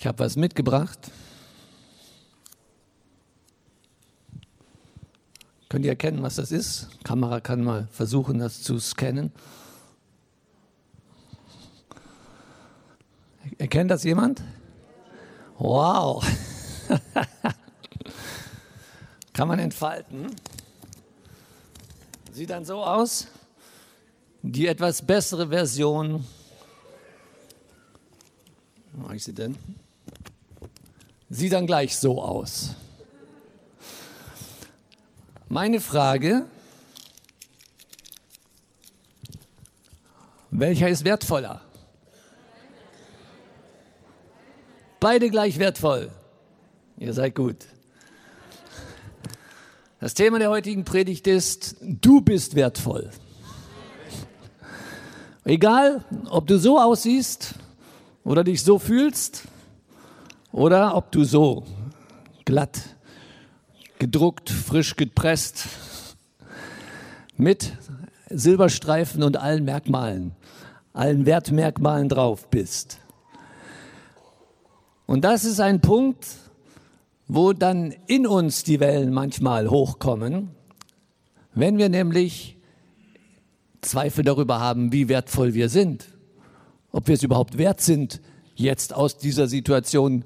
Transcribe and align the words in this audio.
Ich 0.00 0.06
habe 0.06 0.20
was 0.20 0.34
mitgebracht. 0.34 1.10
Könnt 5.68 5.84
ihr 5.84 5.90
erkennen, 5.90 6.22
was 6.22 6.36
das 6.36 6.52
ist? 6.52 6.88
Kamera 7.04 7.40
kann 7.40 7.62
mal 7.62 7.86
versuchen, 7.92 8.38
das 8.38 8.62
zu 8.62 8.78
scannen. 8.78 9.30
Erkennt 13.58 13.90
das 13.90 14.02
jemand? 14.02 14.42
Wow. 15.58 16.26
kann 19.34 19.48
man 19.48 19.58
entfalten. 19.58 20.34
Sieht 22.32 22.48
dann 22.48 22.64
so 22.64 22.82
aus. 22.82 23.26
Die 24.40 24.66
etwas 24.66 25.02
bessere 25.02 25.48
Version. 25.48 26.24
Wo 28.94 29.04
habe 29.04 29.16
ich 29.16 29.24
sie 29.24 29.34
denn? 29.34 29.58
Sieht 31.32 31.52
dann 31.52 31.68
gleich 31.68 31.96
so 31.96 32.20
aus. 32.20 32.74
Meine 35.48 35.80
Frage, 35.80 36.46
welcher 40.50 40.88
ist 40.88 41.04
wertvoller? 41.04 41.60
Beide 44.98 45.30
gleich 45.30 45.60
wertvoll. 45.60 46.10
Ihr 46.98 47.14
seid 47.14 47.36
gut. 47.36 47.64
Das 50.00 50.14
Thema 50.14 50.40
der 50.40 50.50
heutigen 50.50 50.84
Predigt 50.84 51.28
ist, 51.28 51.76
du 51.80 52.22
bist 52.22 52.56
wertvoll. 52.56 53.10
Egal, 55.44 56.04
ob 56.28 56.48
du 56.48 56.58
so 56.58 56.80
aussiehst 56.80 57.54
oder 58.24 58.42
dich 58.42 58.64
so 58.64 58.80
fühlst 58.80 59.44
oder 60.52 60.96
ob 60.96 61.12
du 61.12 61.24
so 61.24 61.64
glatt, 62.44 62.96
gedruckt, 63.98 64.50
frisch 64.50 64.96
gepresst, 64.96 65.66
mit 67.36 67.72
Silberstreifen 68.28 69.22
und 69.22 69.36
allen 69.36 69.64
Merkmalen, 69.64 70.32
allen 70.92 71.26
Wertmerkmalen 71.26 72.08
drauf 72.08 72.48
bist. 72.48 72.98
Und 75.06 75.24
das 75.24 75.44
ist 75.44 75.58
ein 75.60 75.80
Punkt, 75.80 76.26
wo 77.26 77.52
dann 77.52 77.94
in 78.06 78.26
uns 78.26 78.62
die 78.64 78.80
Wellen 78.80 79.12
manchmal 79.12 79.70
hochkommen, 79.70 80.50
wenn 81.54 81.78
wir 81.78 81.88
nämlich 81.88 82.56
Zweifel 83.80 84.24
darüber 84.24 84.60
haben, 84.60 84.92
wie 84.92 85.08
wertvoll 85.08 85.54
wir 85.54 85.68
sind, 85.68 86.06
ob 86.92 87.08
wir 87.08 87.14
es 87.14 87.22
überhaupt 87.22 87.56
wert 87.56 87.80
sind, 87.80 88.20
jetzt 88.54 88.94
aus 88.94 89.16
dieser 89.16 89.46
Situation 89.48 90.24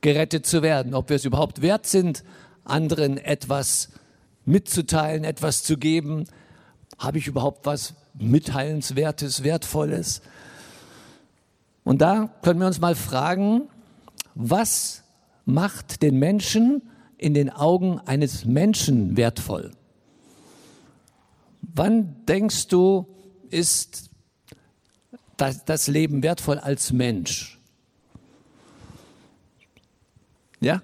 gerettet 0.00 0.46
zu 0.46 0.62
werden, 0.62 0.94
ob 0.94 1.08
wir 1.08 1.16
es 1.16 1.24
überhaupt 1.24 1.62
wert 1.62 1.86
sind, 1.86 2.24
anderen 2.64 3.18
etwas 3.18 3.90
mitzuteilen, 4.44 5.24
etwas 5.24 5.62
zu 5.62 5.76
geben. 5.76 6.24
Habe 6.98 7.18
ich 7.18 7.26
überhaupt 7.26 7.66
was 7.66 7.94
Mitteilenswertes, 8.14 9.44
Wertvolles? 9.44 10.22
Und 11.84 12.00
da 12.00 12.30
können 12.42 12.60
wir 12.60 12.66
uns 12.66 12.80
mal 12.80 12.94
fragen, 12.94 13.68
was 14.34 15.02
macht 15.44 16.02
den 16.02 16.18
Menschen 16.18 16.82
in 17.18 17.34
den 17.34 17.50
Augen 17.50 18.00
eines 18.00 18.44
Menschen 18.44 19.16
wertvoll? 19.16 19.72
Wann 21.62 22.24
denkst 22.26 22.68
du, 22.68 23.06
ist 23.50 24.10
das, 25.36 25.86
Leben 25.86 26.22
wertvoll 26.22 26.58
als 26.58 26.92
Mensch? 26.92 27.59
Ja? 30.60 30.82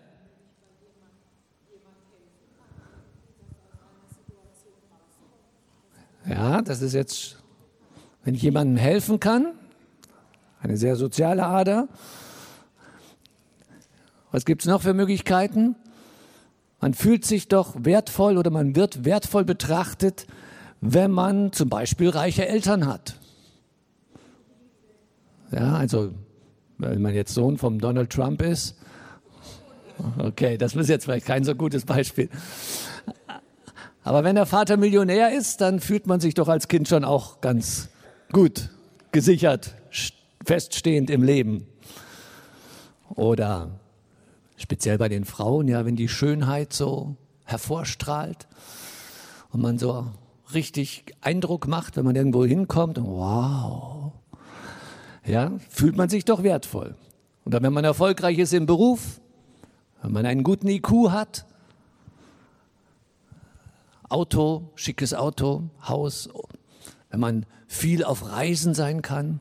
Ja, 6.28 6.62
das 6.62 6.82
ist 6.82 6.94
jetzt, 6.94 7.36
wenn 8.24 8.34
ich 8.34 8.42
jemandem 8.42 8.76
helfen 8.76 9.20
kann, 9.20 9.52
eine 10.60 10.76
sehr 10.76 10.96
soziale 10.96 11.44
Ader, 11.44 11.88
was 14.32 14.44
gibt 14.44 14.62
es 14.62 14.68
noch 14.68 14.82
für 14.82 14.92
Möglichkeiten? 14.92 15.76
Man 16.80 16.94
fühlt 16.94 17.24
sich 17.24 17.48
doch 17.48 17.74
wertvoll 17.78 18.36
oder 18.36 18.50
man 18.50 18.74
wird 18.76 19.04
wertvoll 19.04 19.44
betrachtet, 19.44 20.26
wenn 20.80 21.10
man 21.10 21.52
zum 21.52 21.68
Beispiel 21.68 22.10
reiche 22.10 22.46
Eltern 22.46 22.86
hat. 22.86 23.18
Ja, 25.52 25.74
also 25.76 26.12
wenn 26.78 27.00
man 27.00 27.14
jetzt 27.14 27.34
Sohn 27.34 27.56
vom 27.56 27.78
Donald 27.78 28.10
Trump 28.10 28.42
ist. 28.42 28.76
Okay, 30.18 30.58
das 30.58 30.74
ist 30.74 30.88
jetzt 30.88 31.04
vielleicht 31.04 31.26
kein 31.26 31.44
so 31.44 31.54
gutes 31.54 31.84
Beispiel. 31.84 32.28
Aber 34.04 34.22
wenn 34.22 34.36
der 34.36 34.46
Vater 34.46 34.76
Millionär 34.76 35.32
ist, 35.32 35.60
dann 35.60 35.80
fühlt 35.80 36.06
man 36.06 36.20
sich 36.20 36.34
doch 36.34 36.48
als 36.48 36.68
Kind 36.68 36.86
schon 36.88 37.04
auch 37.04 37.40
ganz 37.40 37.88
gut, 38.30 38.70
gesichert, 39.10 39.74
feststehend 40.44 41.10
im 41.10 41.22
Leben. 41.22 41.66
Oder 43.14 43.80
speziell 44.56 44.98
bei 44.98 45.08
den 45.08 45.24
Frauen, 45.24 45.68
ja, 45.68 45.84
wenn 45.84 45.96
die 45.96 46.08
Schönheit 46.08 46.72
so 46.72 47.16
hervorstrahlt 47.44 48.46
und 49.50 49.60
man 49.60 49.78
so 49.78 50.06
richtig 50.54 51.14
Eindruck 51.20 51.66
macht, 51.66 51.96
wenn 51.96 52.04
man 52.04 52.14
irgendwo 52.16 52.44
hinkommt, 52.44 52.98
und 52.98 53.06
wow, 53.06 54.12
ja, 55.24 55.52
fühlt 55.68 55.96
man 55.96 56.08
sich 56.08 56.24
doch 56.24 56.42
wertvoll. 56.42 56.94
Oder 57.44 57.62
wenn 57.62 57.72
man 57.72 57.84
erfolgreich 57.84 58.38
ist 58.38 58.52
im 58.52 58.66
Beruf, 58.66 59.20
wenn 60.02 60.12
man 60.12 60.26
einen 60.26 60.42
guten 60.42 60.68
IQ 60.68 61.10
hat, 61.10 61.44
Auto, 64.08 64.70
schickes 64.76 65.14
Auto, 65.14 65.64
Haus, 65.86 66.28
wenn 67.10 67.20
man 67.20 67.46
viel 67.66 68.04
auf 68.04 68.30
Reisen 68.30 68.74
sein 68.74 69.02
kann. 69.02 69.40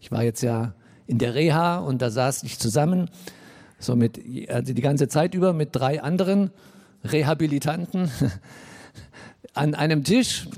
Ich 0.00 0.12
war 0.12 0.22
jetzt 0.22 0.42
ja 0.42 0.74
in 1.06 1.18
der 1.18 1.34
Reha 1.34 1.78
und 1.78 2.02
da 2.02 2.10
saß 2.10 2.42
ich 2.42 2.58
zusammen 2.58 3.10
so 3.78 3.96
mit, 3.96 4.20
also 4.48 4.74
die 4.74 4.82
ganze 4.82 5.08
Zeit 5.08 5.34
über 5.34 5.52
mit 5.52 5.70
drei 5.72 6.02
anderen 6.02 6.50
Rehabilitanten 7.04 8.10
an 9.54 9.74
einem 9.74 10.04
Tisch. 10.04 10.48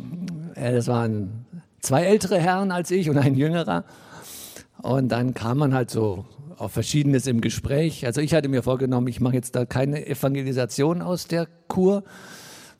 Das 0.54 0.88
waren 0.88 1.46
zwei 1.80 2.04
ältere 2.04 2.38
Herren 2.38 2.72
als 2.72 2.90
ich 2.90 3.08
und 3.10 3.18
ein 3.18 3.34
jüngerer. 3.34 3.84
Und 4.82 5.08
dann 5.08 5.34
kam 5.34 5.58
man 5.58 5.74
halt 5.74 5.90
so 5.90 6.24
auf 6.56 6.72
Verschiedenes 6.72 7.26
im 7.26 7.40
Gespräch. 7.40 8.06
Also 8.06 8.20
ich 8.20 8.34
hatte 8.34 8.48
mir 8.48 8.62
vorgenommen, 8.62 9.08
ich 9.08 9.20
mache 9.20 9.34
jetzt 9.34 9.56
da 9.56 9.64
keine 9.64 10.06
Evangelisation 10.06 11.02
aus 11.02 11.26
der 11.26 11.46
Kur, 11.68 12.04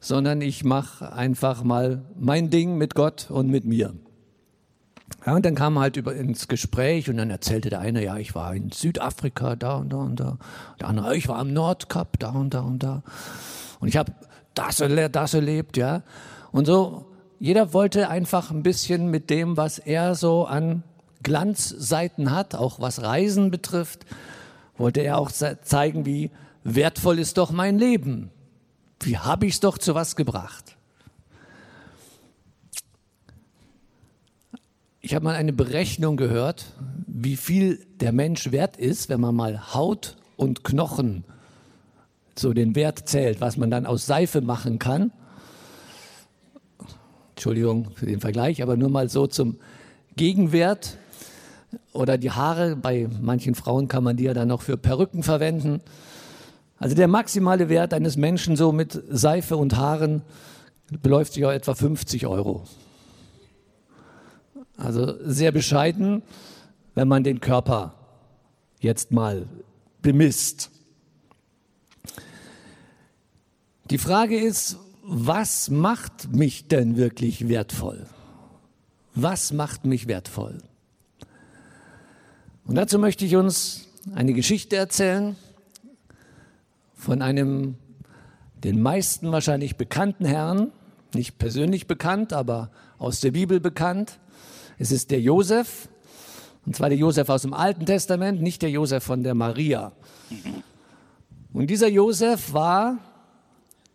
sondern 0.01 0.41
ich 0.41 0.65
mache 0.65 1.13
einfach 1.13 1.65
mal 1.65 2.05
mein 2.19 2.51
Ding 2.51 2.77
mit 2.77 2.95
Gott 2.95 3.31
und 3.31 3.49
mit 3.49 3.65
mir. 3.65 3.95
Ja, 5.27 5.35
und 5.35 5.45
dann 5.45 5.55
kam 5.55 5.79
halt 5.79 5.97
über 5.97 6.15
ins 6.15 6.49
Gespräch 6.49 7.11
und 7.11 7.17
dann 7.17 7.31
erzählte 7.31 7.69
der 7.69 7.81
eine, 7.81 8.03
ja, 8.03 8.17
ich 8.17 8.35
war 8.35 8.55
in 8.55 8.71
Südafrika, 8.71 9.57
da 9.57 9.77
und 9.77 9.93
da 9.93 9.97
und 9.97 10.21
da. 10.21 10.39
Der 10.79 10.89
andere, 10.89 11.17
ich 11.17 11.29
war 11.29 11.39
am 11.39 11.53
Nordkap, 11.53 12.19
da 12.19 12.31
und 12.31 12.55
da 12.55 12.61
und 12.61 12.83
da. 12.83 13.03
Und 13.81 13.89
ich 13.89 13.97
habe 13.97 14.13
das, 14.55 14.83
das 15.13 15.35
erlebt, 15.35 15.77
ja. 15.77 16.03
Und 16.53 16.67
so, 16.67 17.07
jeder 17.39 17.73
wollte 17.73 18.09
einfach 18.09 18.51
ein 18.51 18.63
bisschen 18.63 19.11
mit 19.11 19.31
dem, 19.31 19.57
was 19.57 19.79
er 19.79 20.15
so 20.15 20.47
an 20.47 20.83
Glanzseiten 21.23 22.31
hat, 22.31 22.55
auch 22.55 22.81
was 22.81 23.03
Reisen 23.03 23.51
betrifft, 23.51 24.07
wollte 24.77 25.01
er 25.01 25.19
auch 25.19 25.31
zeigen, 25.31 26.07
wie 26.07 26.31
wertvoll 26.65 27.19
ist 27.19 27.39
doch 27.39 27.51
mein 27.51 27.79
Leben. 27.79 28.31
Wie 29.01 29.19
habe 29.19 29.47
ich 29.47 29.55
es 29.55 29.61
doch 29.61 29.79
zu 29.79 29.95
was 29.95 30.17
gebracht? 30.17 30.77
Ich 35.01 35.15
habe 35.15 35.25
mal 35.25 35.35
eine 35.35 35.53
Berechnung 35.53 36.17
gehört, 36.17 36.67
wie 37.07 37.37
viel 37.37 37.87
der 38.01 38.13
Mensch 38.13 38.53
wert 38.53 38.77
ist, 38.77 39.09
wenn 39.09 39.21
man 39.21 39.35
mal 39.35 39.75
Haut 39.75 40.17
und 40.37 40.63
Knochen 40.65 41.25
so 42.39 42.53
den 42.53 42.75
Wert 42.75 43.09
zählt, 43.09 43.41
was 43.41 43.57
man 43.57 43.71
dann 43.71 43.87
aus 43.87 44.07
Seife 44.07 44.41
machen 44.41 44.79
kann. 44.79 45.13
Entschuldigung 47.31 47.91
für 47.95 48.07
den 48.07 48.21
Vergleich, 48.21 48.63
aber 48.63 48.77
nur 48.77 48.91
mal 48.91 49.09
so 49.09 49.27
zum 49.27 49.59
Gegenwert. 50.17 50.99
Oder 51.93 52.19
die 52.19 52.31
Haare, 52.31 52.77
bei 52.77 53.09
manchen 53.21 53.55
Frauen 53.55 53.89
kann 53.89 54.05
man 54.05 54.17
die 54.17 54.25
ja 54.25 54.35
dann 54.35 54.49
noch 54.49 54.63
für 54.63 54.77
Perücken 54.77 55.23
verwenden. 55.23 55.81
Also 56.79 56.97
der 56.97 57.09
maximale 57.09 57.69
Wert 57.69 57.93
eines 57.93 58.17
Menschen 58.17 58.57
so 58.57 58.73
mit 58.73 59.01
Seife 59.11 59.57
und 59.57 59.77
Haaren 59.77 60.23
beläuft 61.03 61.35
sich 61.35 61.45
auf 61.45 61.53
etwa 61.53 61.75
50 61.75 62.27
Euro. 62.27 62.65
Also 64.77 65.15
sehr 65.23 65.53
bescheiden, 65.53 66.23
wenn 66.95 67.07
man 67.07 67.23
den 67.23 67.41
Körper 67.41 67.95
jetzt 68.81 69.13
mal 69.13 69.47
bemisst. 70.01 70.71
Die 73.91 73.99
Frage 73.99 74.39
ist, 74.39 74.79
was 75.03 75.69
macht 75.69 76.33
mich 76.33 76.69
denn 76.69 76.97
wirklich 76.97 77.49
wertvoll? 77.49 78.07
Was 79.15 79.53
macht 79.53 79.85
mich 79.85 80.07
wertvoll? 80.07 80.63
Und 82.71 82.77
dazu 82.77 83.01
möchte 83.01 83.25
ich 83.25 83.35
uns 83.35 83.89
eine 84.15 84.33
Geschichte 84.33 84.77
erzählen 84.77 85.35
von 86.95 87.21
einem 87.21 87.75
den 88.63 88.81
meisten 88.81 89.33
wahrscheinlich 89.33 89.75
bekannten 89.75 90.25
Herrn, 90.25 90.71
nicht 91.13 91.37
persönlich 91.37 91.89
bekannt, 91.89 92.33
aber 92.33 92.71
aus 92.97 93.19
der 93.19 93.33
Bibel 93.33 93.59
bekannt. 93.59 94.21
Es 94.79 94.93
ist 94.93 95.11
der 95.11 95.21
Josef, 95.21 95.89
und 96.65 96.77
zwar 96.77 96.91
der 96.91 96.99
Josef 96.99 97.29
aus 97.29 97.43
dem 97.43 97.55
Alten 97.55 97.87
Testament, 97.87 98.41
nicht 98.41 98.63
der 98.63 98.71
Josef 98.71 99.03
von 99.03 99.25
der 99.25 99.35
Maria. 99.35 99.91
Und 101.53 101.71
dieser 101.71 101.89
Josef 101.89 102.53
war 102.53 102.99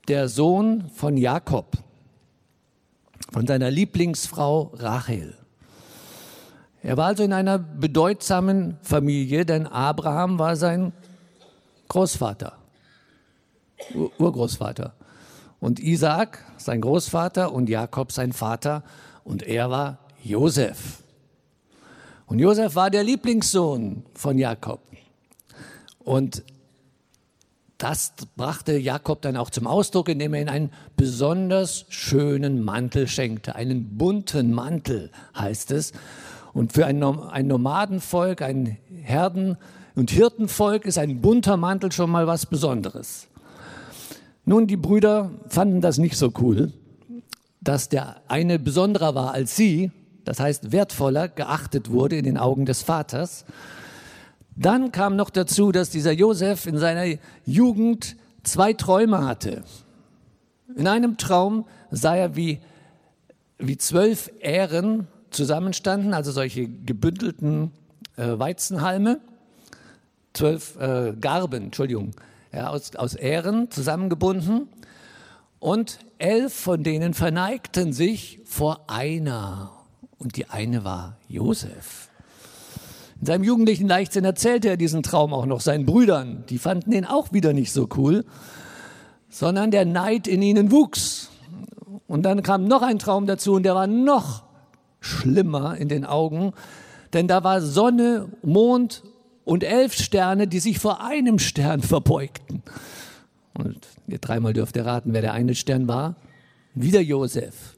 der 0.10 0.28
Sohn 0.28 0.90
von 0.94 1.16
Jakob, 1.16 1.78
von 3.32 3.48
seiner 3.48 3.72
Lieblingsfrau 3.72 4.74
Rachel. 4.74 5.45
Er 6.86 6.98
war 6.98 7.08
also 7.08 7.24
in 7.24 7.34
einer 7.34 7.58
bedeutsamen 7.58 8.78
Familie, 8.84 9.44
denn 9.44 9.66
Abraham 9.66 10.38
war 10.38 10.56
sein 10.56 10.94
Großvater, 11.88 12.60
Ur 13.96 14.12
Urgroßvater. 14.20 14.94
Und 15.60 15.80
Isaac 15.80 16.46
sein 16.58 16.82
Großvater 16.82 17.52
und 17.52 17.70
Jakob 17.70 18.12
sein 18.12 18.34
Vater 18.34 18.84
und 19.24 19.42
er 19.42 19.72
war 19.72 19.98
Josef. 20.24 21.02
Und 22.28 22.38
Josef 22.38 22.76
war 22.76 22.92
der 22.92 23.04
Lieblingssohn 23.04 24.04
von 24.14 24.38
Jakob. 24.38 24.82
Und 25.98 26.44
das 27.80 28.14
brachte 28.36 28.78
Jakob 28.78 29.24
dann 29.24 29.38
auch 29.38 29.50
zum 29.50 29.66
Ausdruck, 29.66 30.08
indem 30.08 30.36
er 30.36 30.42
ihm 30.44 30.50
einen 30.50 30.72
besonders 30.96 31.86
schönen 31.90 32.64
Mantel 32.64 33.08
schenkte. 33.08 33.56
Einen 33.56 33.98
bunten 33.98 34.54
Mantel 34.54 35.12
heißt 35.36 35.72
es. 35.72 35.92
Und 36.56 36.72
für 36.72 36.86
ein, 36.86 37.00
Nomadenvolk, 37.00 38.42
ein 38.42 38.78
Herden- 39.04 39.58
und 39.94 40.10
Hirtenvolk 40.10 40.86
ist 40.86 40.98
ein 40.98 41.20
bunter 41.20 41.58
Mantel 41.58 41.92
schon 41.92 42.10
mal 42.10 42.28
was 42.28 42.46
Besonderes. 42.46 43.28
Nun, 44.46 44.66
die 44.66 44.78
Brüder 44.78 45.32
fanden 45.50 45.82
das 45.82 45.98
nicht 45.98 46.16
so 46.16 46.32
cool, 46.40 46.72
dass 47.60 47.90
der 47.90 48.22
eine 48.30 48.58
besonderer 48.58 49.16
war 49.16 49.34
als 49.34 49.58
sie, 49.58 49.92
das 50.24 50.40
heißt 50.40 50.72
wertvoller 50.72 51.28
geachtet 51.28 51.92
wurde 51.92 52.16
in 52.16 52.24
den 52.24 52.38
Augen 52.38 52.66
des 52.66 52.84
Vaters. 52.84 53.44
Dann 54.56 54.94
kam 54.94 55.18
noch 55.18 55.32
dazu, 55.32 55.74
dass 55.74 55.90
dieser 55.90 56.14
Josef 56.14 56.68
in 56.68 56.78
seiner 56.78 57.20
Jugend 57.46 58.16
zwei 58.44 58.72
Träume 58.72 59.26
hatte. 59.28 59.66
In 60.78 60.88
einem 60.88 61.18
Traum 61.18 61.66
sah 61.92 62.16
er, 62.16 62.38
wie, 62.38 62.60
wie 63.58 63.78
zwölf 63.78 64.32
Ähren 64.40 65.08
zusammenstanden, 65.36 66.14
also 66.14 66.32
solche 66.32 66.68
gebündelten 66.68 67.72
äh, 68.18 68.40
Weizenhalme, 68.40 69.20
zwölf 70.34 70.78
äh, 70.78 71.14
Garben, 71.20 71.66
Entschuldigung, 71.66 72.12
ja, 72.52 72.70
aus, 72.70 72.96
aus 72.96 73.16
Ähren 73.16 73.70
zusammengebunden. 73.70 74.68
Und 75.60 76.00
elf 76.18 76.54
von 76.54 76.84
denen 76.84 77.14
verneigten 77.14 77.94
sich 77.94 78.40
vor 78.46 78.86
einer. 78.88 79.72
Und 80.18 80.38
die 80.38 80.50
eine 80.50 80.84
war 80.84 81.18
Josef. 81.28 82.10
In 83.20 83.26
seinem 83.26 83.44
jugendlichen 83.44 83.88
Leichtsinn 83.88 84.26
erzählte 84.26 84.70
er 84.70 84.78
diesen 84.78 85.02
Traum 85.02 85.34
auch 85.34 85.46
noch 85.46 85.62
seinen 85.62 85.86
Brüdern. 85.86 86.44
Die 86.50 86.58
fanden 86.58 86.92
ihn 86.92 87.06
auch 87.06 87.34
wieder 87.34 87.54
nicht 87.54 87.72
so 87.72 87.88
cool, 87.98 88.26
sondern 89.30 89.72
der 89.72 89.86
Neid 89.86 90.28
in 90.28 90.42
ihnen 90.42 90.72
wuchs. 90.72 91.30
Und 92.08 92.24
dann 92.24 92.44
kam 92.44 92.66
noch 92.66 92.82
ein 92.82 93.00
Traum 93.00 93.26
dazu 93.26 93.54
und 93.54 93.64
der 93.64 93.76
war 93.76 93.88
noch 93.88 94.45
schlimmer 95.06 95.78
in 95.78 95.88
den 95.88 96.06
Augen, 96.06 96.54
denn 97.14 97.28
da 97.28 97.44
war 97.44 97.62
Sonne, 97.62 98.28
Mond 98.42 99.04
und 99.46 99.64
elf 99.64 99.94
Sterne, 99.94 100.48
die 100.48 100.60
sich 100.60 100.80
vor 100.80 101.04
einem 101.04 101.40
Stern 101.40 101.82
verbeugten. 101.82 102.64
Und 103.54 103.88
ihr 104.08 104.18
dreimal 104.18 104.54
dürft 104.54 104.76
ihr 104.76 104.86
raten, 104.86 105.14
wer 105.14 105.22
der 105.22 105.34
eine 105.34 105.56
Stern 105.56 105.88
war. 105.88 106.16
Wieder 106.74 107.00
Josef. 107.00 107.76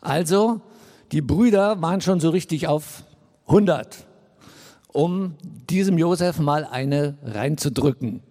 Also, 0.00 0.60
die 1.10 1.20
Brüder 1.20 1.82
waren 1.82 2.00
schon 2.00 2.20
so 2.20 2.30
richtig 2.30 2.66
auf 2.66 3.04
100, 3.46 4.06
um 4.88 5.34
diesem 5.68 5.98
Josef 5.98 6.38
mal 6.38 6.64
eine 6.64 7.18
reinzudrücken. 7.24 8.22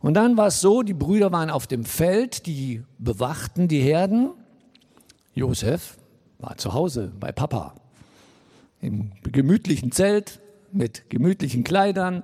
Und 0.00 0.14
dann 0.14 0.36
war 0.36 0.48
es 0.48 0.60
so, 0.60 0.82
die 0.82 0.94
Brüder 0.94 1.32
waren 1.32 1.50
auf 1.50 1.66
dem 1.66 1.84
Feld, 1.84 2.46
die 2.46 2.82
bewachten 2.98 3.66
die 3.68 3.80
Herden. 3.80 4.30
Josef 5.34 5.96
war 6.38 6.56
zu 6.56 6.74
Hause 6.74 7.12
bei 7.18 7.32
Papa 7.32 7.74
im 8.80 9.12
gemütlichen 9.22 9.92
Zelt 9.92 10.40
mit 10.72 11.10
gemütlichen 11.10 11.64
Kleidern. 11.64 12.22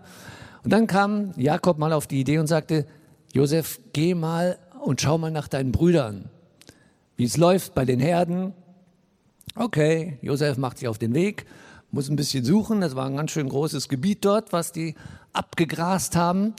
Und 0.62 0.72
dann 0.72 0.86
kam 0.86 1.32
Jakob 1.36 1.78
mal 1.78 1.92
auf 1.92 2.06
die 2.06 2.20
Idee 2.20 2.38
und 2.38 2.46
sagte, 2.46 2.86
Josef, 3.32 3.80
geh 3.92 4.14
mal 4.14 4.58
und 4.82 5.00
schau 5.00 5.18
mal 5.18 5.30
nach 5.30 5.48
deinen 5.48 5.72
Brüdern, 5.72 6.30
wie 7.16 7.24
es 7.24 7.36
läuft 7.36 7.74
bei 7.74 7.84
den 7.84 8.00
Herden. 8.00 8.52
Okay, 9.56 10.18
Josef 10.22 10.56
macht 10.58 10.78
sich 10.78 10.88
auf 10.88 10.98
den 10.98 11.14
Weg 11.14 11.46
muss 11.94 12.10
ein 12.10 12.16
bisschen 12.16 12.44
suchen. 12.44 12.80
Das 12.80 12.96
war 12.96 13.06
ein 13.06 13.16
ganz 13.16 13.30
schön 13.30 13.48
großes 13.48 13.88
Gebiet 13.88 14.24
dort, 14.24 14.52
was 14.52 14.72
die 14.72 14.94
abgegrast 15.32 16.16
haben. 16.16 16.54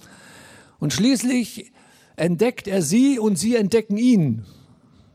Und 0.80 0.94
schließlich 0.94 1.72
entdeckt 2.16 2.68
er 2.68 2.82
sie 2.82 3.20
und 3.20 3.38
sie 3.38 3.56
entdecken 3.56 3.98
ihn. 3.98 4.46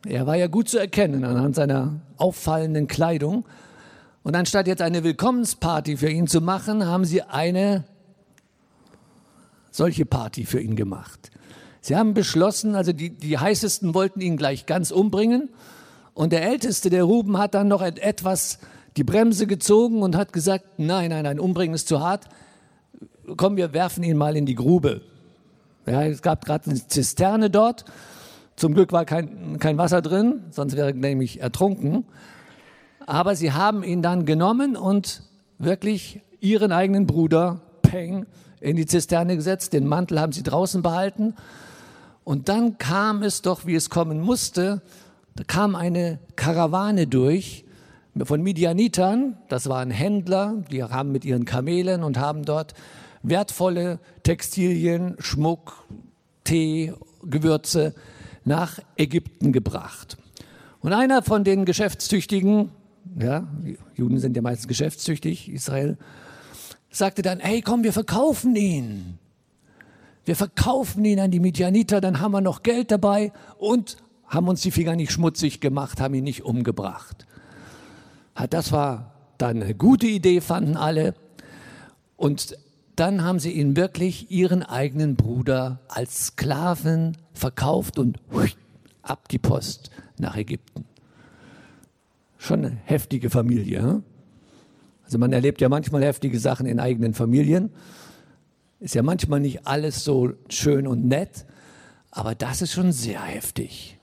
Er 0.06 0.26
war 0.26 0.36
ja 0.36 0.46
gut 0.46 0.68
zu 0.68 0.78
erkennen 0.78 1.24
anhand 1.24 1.54
seiner 1.56 2.00
auffallenden 2.16 2.86
Kleidung. 2.86 3.44
Und 4.22 4.34
anstatt 4.34 4.66
jetzt 4.66 4.82
eine 4.82 5.04
Willkommensparty 5.04 5.96
für 5.96 6.08
ihn 6.08 6.26
zu 6.26 6.40
machen, 6.40 6.86
haben 6.86 7.04
sie 7.04 7.22
eine 7.22 7.84
solche 9.70 10.06
Party 10.06 10.44
für 10.44 10.60
ihn 10.60 10.76
gemacht. 10.76 11.30
Sie 11.80 11.96
haben 11.96 12.14
beschlossen, 12.14 12.74
also 12.74 12.92
die, 12.92 13.10
die 13.10 13.38
heißesten 13.38 13.94
wollten 13.94 14.20
ihn 14.20 14.36
gleich 14.36 14.66
ganz 14.66 14.90
umbringen. 14.90 15.48
Und 16.12 16.32
der 16.32 16.42
Älteste, 16.42 16.90
der 16.90 17.04
Ruben, 17.04 17.38
hat 17.38 17.54
dann 17.54 17.68
noch 17.68 17.82
etwas 17.82 18.58
die 18.96 19.04
Bremse 19.04 19.46
gezogen 19.46 20.02
und 20.02 20.16
hat 20.16 20.32
gesagt, 20.32 20.64
nein, 20.78 21.10
nein, 21.10 21.24
nein, 21.24 21.40
umbringen 21.40 21.74
ist 21.74 21.88
zu 21.88 22.00
hart. 22.00 22.28
Komm, 23.36 23.56
wir 23.56 23.72
werfen 23.72 24.02
ihn 24.02 24.16
mal 24.16 24.36
in 24.36 24.44
die 24.44 24.56
Grube. 24.56 25.02
Ja, 25.86 26.02
es 26.02 26.20
gab 26.20 26.44
gerade 26.44 26.70
eine 26.70 26.86
Zisterne 26.86 27.48
dort. 27.48 27.84
Zum 28.60 28.74
Glück 28.74 28.92
war 28.92 29.06
kein, 29.06 29.58
kein 29.58 29.78
Wasser 29.78 30.02
drin, 30.02 30.42
sonst 30.50 30.76
wäre 30.76 30.88
er 30.88 30.94
nämlich 30.94 31.40
ertrunken. 31.40 32.04
Aber 33.06 33.34
sie 33.34 33.52
haben 33.52 33.82
ihn 33.82 34.02
dann 34.02 34.26
genommen 34.26 34.76
und 34.76 35.22
wirklich 35.56 36.20
ihren 36.40 36.70
eigenen 36.70 37.06
Bruder, 37.06 37.62
Peng, 37.80 38.26
in 38.60 38.76
die 38.76 38.84
Zisterne 38.84 39.36
gesetzt. 39.36 39.72
Den 39.72 39.86
Mantel 39.86 40.20
haben 40.20 40.32
sie 40.32 40.42
draußen 40.42 40.82
behalten. 40.82 41.36
Und 42.22 42.50
dann 42.50 42.76
kam 42.76 43.22
es 43.22 43.40
doch, 43.40 43.64
wie 43.64 43.74
es 43.74 43.88
kommen 43.88 44.20
musste. 44.20 44.82
Da 45.36 45.44
kam 45.44 45.74
eine 45.74 46.18
Karawane 46.36 47.06
durch 47.06 47.64
von 48.24 48.42
Midianitern, 48.42 49.38
das 49.48 49.70
waren 49.70 49.90
Händler, 49.90 50.64
die 50.70 50.82
haben 50.82 51.12
mit 51.12 51.24
ihren 51.24 51.46
Kamelen 51.46 52.02
und 52.02 52.18
haben 52.18 52.44
dort 52.44 52.74
wertvolle 53.22 54.00
Textilien, 54.22 55.16
Schmuck, 55.18 55.86
Tee, 56.44 56.92
Gewürze 57.22 57.94
nach 58.50 58.80
Ägypten 58.96 59.52
gebracht. 59.52 60.18
Und 60.80 60.92
einer 60.92 61.22
von 61.22 61.44
den 61.44 61.64
Geschäftstüchtigen, 61.64 62.70
ja, 63.18 63.46
Juden 63.94 64.18
sind 64.18 64.34
ja 64.34 64.42
meistens 64.42 64.66
geschäftstüchtig, 64.66 65.48
Israel, 65.48 65.96
sagte 66.90 67.22
dann, 67.22 67.38
hey, 67.38 67.62
komm, 67.62 67.84
wir 67.84 67.92
verkaufen 67.92 68.56
ihn. 68.56 69.18
Wir 70.24 70.34
verkaufen 70.34 71.04
ihn 71.04 71.20
an 71.20 71.30
die 71.30 71.38
Midianiter, 71.38 72.00
dann 72.00 72.20
haben 72.20 72.32
wir 72.32 72.40
noch 72.40 72.64
Geld 72.64 72.90
dabei 72.90 73.32
und 73.56 73.98
haben 74.26 74.48
uns 74.48 74.62
die 74.62 74.72
Finger 74.72 74.96
nicht 74.96 75.12
schmutzig 75.12 75.60
gemacht, 75.60 76.00
haben 76.00 76.14
ihn 76.14 76.24
nicht 76.24 76.44
umgebracht. 76.44 77.26
Das 78.50 78.72
war 78.72 79.14
dann 79.38 79.62
eine 79.62 79.74
gute 79.76 80.08
Idee, 80.08 80.40
fanden 80.40 80.76
alle. 80.76 81.14
Und 82.16 82.56
dann 83.00 83.24
haben 83.24 83.38
sie 83.38 83.52
ihn 83.52 83.76
wirklich 83.76 84.30
ihren 84.30 84.62
eigenen 84.62 85.16
Bruder 85.16 85.80
als 85.88 86.26
Sklaven 86.26 87.16
verkauft 87.32 87.98
und 87.98 88.18
ab 89.00 89.26
die 89.28 89.38
Post 89.38 89.90
nach 90.18 90.36
Ägypten. 90.36 90.84
Schon 92.36 92.66
eine 92.66 92.76
heftige 92.84 93.30
Familie. 93.30 93.80
Hm? 93.80 94.02
Also 95.02 95.16
man 95.16 95.32
erlebt 95.32 95.62
ja 95.62 95.70
manchmal 95.70 96.04
heftige 96.04 96.38
Sachen 96.38 96.66
in 96.66 96.78
eigenen 96.78 97.14
Familien. 97.14 97.70
Ist 98.80 98.94
ja 98.94 99.02
manchmal 99.02 99.40
nicht 99.40 99.66
alles 99.66 100.04
so 100.04 100.34
schön 100.50 100.86
und 100.86 101.06
nett, 101.06 101.46
aber 102.10 102.34
das 102.34 102.60
ist 102.60 102.72
schon 102.72 102.92
sehr 102.92 103.22
heftig. 103.22 103.98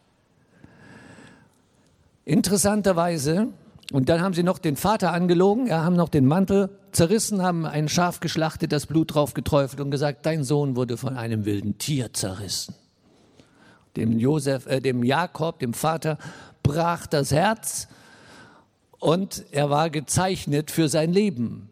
Interessanterweise 2.26 3.50
und 3.92 4.10
dann 4.10 4.22
haben 4.22 4.34
sie 4.34 4.44
noch 4.44 4.60
den 4.60 4.76
Vater 4.76 5.14
angelogen, 5.14 5.68
ja, 5.68 5.84
haben 5.84 5.96
noch 5.96 6.10
den 6.10 6.26
Mantel 6.26 6.70
zerrissen, 6.92 7.42
haben 7.42 7.66
ein 7.66 7.88
Schaf 7.88 8.20
geschlachtet, 8.20 8.72
das 8.72 8.86
Blut 8.86 9.14
drauf 9.14 9.34
geträufelt 9.34 9.80
und 9.80 9.92
gesagt, 9.92 10.26
dein 10.26 10.44
Sohn 10.44 10.76
wurde 10.76 10.98
von 10.98 11.16
einem 11.16 11.46
wilden 11.46 11.78
Tier 11.78 12.14
zerrissen. 12.14 12.76
Dem 13.96 14.20
Josef, 14.20 14.66
äh, 14.68 14.82
dem 14.82 15.04
Jakob, 15.04 15.60
dem 15.60 15.74
Vater, 15.74 16.18
brach 16.64 17.08
das 17.08 17.32
Herz 17.32 17.88
und 19.00 19.46
er 19.52 19.70
war 19.70 19.90
gezeichnet 19.90 20.70
für 20.70 20.90
sein 20.90 21.14
Leben 21.14 21.70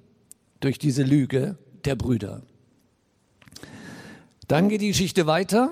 durch 0.61 0.79
diese 0.79 1.03
Lüge 1.03 1.57
der 1.83 1.95
Brüder. 1.95 2.43
Dann 4.47 4.69
geht 4.69 4.81
die 4.81 4.89
Geschichte 4.89 5.27
weiter. 5.27 5.71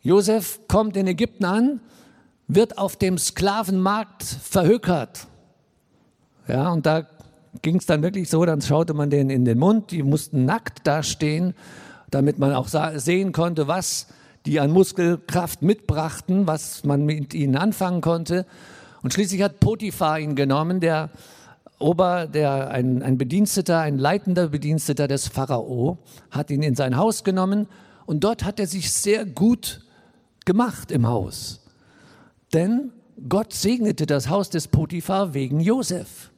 Josef 0.00 0.60
kommt 0.68 0.96
in 0.96 1.06
Ägypten 1.06 1.44
an, 1.44 1.80
wird 2.48 2.78
auf 2.78 2.96
dem 2.96 3.18
Sklavenmarkt 3.18 4.22
verhökert. 4.22 5.26
Ja, 6.46 6.70
und 6.70 6.86
da 6.86 7.06
ging 7.62 7.76
es 7.76 7.86
dann 7.86 8.02
wirklich 8.02 8.28
so, 8.28 8.44
dann 8.44 8.60
schaute 8.60 8.94
man 8.94 9.10
denen 9.10 9.30
in 9.30 9.44
den 9.44 9.58
Mund, 9.58 9.90
die 9.90 10.02
mussten 10.02 10.44
nackt 10.44 10.86
dastehen, 10.86 11.54
damit 12.10 12.38
man 12.38 12.52
auch 12.52 12.68
sehen 12.68 13.32
konnte, 13.32 13.66
was 13.66 14.08
die 14.46 14.60
an 14.60 14.70
Muskelkraft 14.70 15.62
mitbrachten, 15.62 16.46
was 16.46 16.84
man 16.84 17.04
mit 17.06 17.32
ihnen 17.32 17.56
anfangen 17.56 18.02
konnte. 18.02 18.46
Und 19.02 19.12
schließlich 19.14 19.42
hat 19.42 19.60
Potiphar 19.60 20.20
ihn 20.20 20.34
genommen, 20.34 20.80
der 20.80 21.10
Ober, 21.78 22.26
der, 22.26 22.70
ein, 22.70 23.02
ein 23.02 23.18
Bediensteter, 23.18 23.80
ein 23.80 23.98
leitender 23.98 24.48
Bediensteter 24.48 25.08
des 25.08 25.28
Pharao, 25.28 25.98
hat 26.30 26.50
ihn 26.50 26.62
in 26.62 26.74
sein 26.74 26.96
Haus 26.96 27.24
genommen 27.24 27.66
und 28.06 28.22
dort 28.22 28.44
hat 28.44 28.60
er 28.60 28.66
sich 28.66 28.92
sehr 28.92 29.24
gut 29.24 29.82
gemacht 30.44 30.92
im 30.92 31.06
Haus. 31.06 31.63
Denn 32.54 32.92
Gott 33.28 33.52
segnete 33.52 34.06
das 34.06 34.28
Haus 34.28 34.48
des 34.48 34.68
Potiphar 34.68 35.34
wegen 35.34 35.58
Josef. 35.58 36.30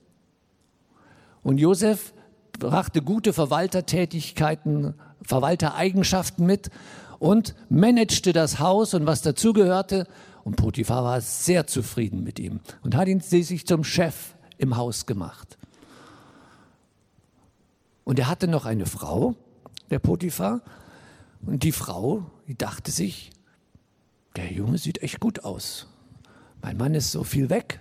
Und 1.42 1.58
Josef 1.58 2.14
brachte 2.58 3.02
gute 3.02 3.34
Verwaltertätigkeiten, 3.34 4.94
Verwaltereigenschaften 5.22 6.46
mit 6.46 6.70
und 7.18 7.54
managte 7.68 8.32
das 8.32 8.58
Haus 8.58 8.94
und 8.94 9.06
was 9.06 9.20
dazugehörte. 9.20 10.08
Und 10.42 10.56
Potiphar 10.56 11.04
war 11.04 11.20
sehr 11.20 11.66
zufrieden 11.66 12.24
mit 12.24 12.38
ihm 12.38 12.60
und 12.82 12.96
hat 12.96 13.08
ihn 13.08 13.20
sich 13.20 13.66
zum 13.66 13.84
Chef 13.84 14.34
im 14.56 14.76
Haus 14.76 15.04
gemacht. 15.04 15.58
Und 18.04 18.18
er 18.18 18.28
hatte 18.28 18.48
noch 18.48 18.64
eine 18.64 18.86
Frau, 18.86 19.34
der 19.90 19.98
Potiphar, 19.98 20.62
und 21.44 21.62
die 21.62 21.72
Frau, 21.72 22.24
die 22.48 22.56
dachte 22.56 22.90
sich, 22.90 23.30
der 24.36 24.50
Junge 24.50 24.78
sieht 24.78 25.02
echt 25.02 25.20
gut 25.20 25.44
aus. 25.44 25.86
Mein 26.62 26.76
Mann 26.76 26.94
ist 26.94 27.12
so 27.12 27.24
viel 27.24 27.50
weg, 27.50 27.80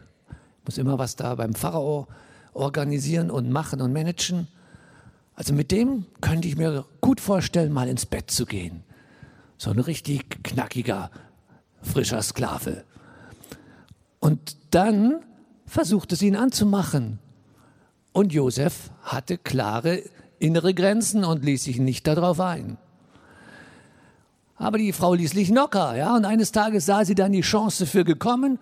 muss 0.66 0.78
immer 0.78 0.98
was 1.00 1.16
da 1.16 1.36
beim 1.36 1.54
Pharao 1.54 2.08
organisieren 2.54 3.30
und 3.30 3.50
machen 3.50 3.82
und 3.82 3.94
managen. 3.94 4.48
Also 5.36 5.54
mit 5.54 5.72
dem 5.72 6.06
könnte 6.22 6.48
ich 6.48 6.56
mir 6.56 6.86
gut 7.02 7.20
vorstellen, 7.20 7.74
mal 7.74 7.90
ins 7.90 8.06
Bett 8.06 8.32
zu 8.32 8.46
gehen. 8.46 8.84
So 9.58 9.72
ein 9.72 9.80
richtig 9.80 10.44
knackiger, 10.44 11.12
frischer 11.82 12.22
Sklave. 12.22 12.84
Und 14.20 14.58
dann 14.72 15.22
versuchte 15.66 16.16
sie 16.16 16.28
ihn 16.28 16.36
anzumachen. 16.36 17.20
Und 18.14 18.34
Josef 18.34 18.92
hatte 19.04 19.38
klare 19.38 20.02
innere 20.40 20.74
Grenzen 20.74 21.26
und 21.26 21.44
ließ 21.44 21.64
sich 21.64 21.80
nicht 21.80 22.08
darauf 22.08 22.40
ein. 22.40 22.78
Aber 24.58 24.78
die 24.78 24.94
Frau 24.94 25.14
ließ 25.14 25.32
sich 25.32 25.50
locker, 25.50 25.96
ja, 25.96 26.16
und 26.16 26.26
eines 26.26 26.52
Tages 26.52 26.86
sah 26.86 27.04
sie 27.04 27.16
dann 27.16 27.34
die 27.34 27.42
Chance 27.42 27.86
für 27.86 28.06
gekommen 28.06 28.60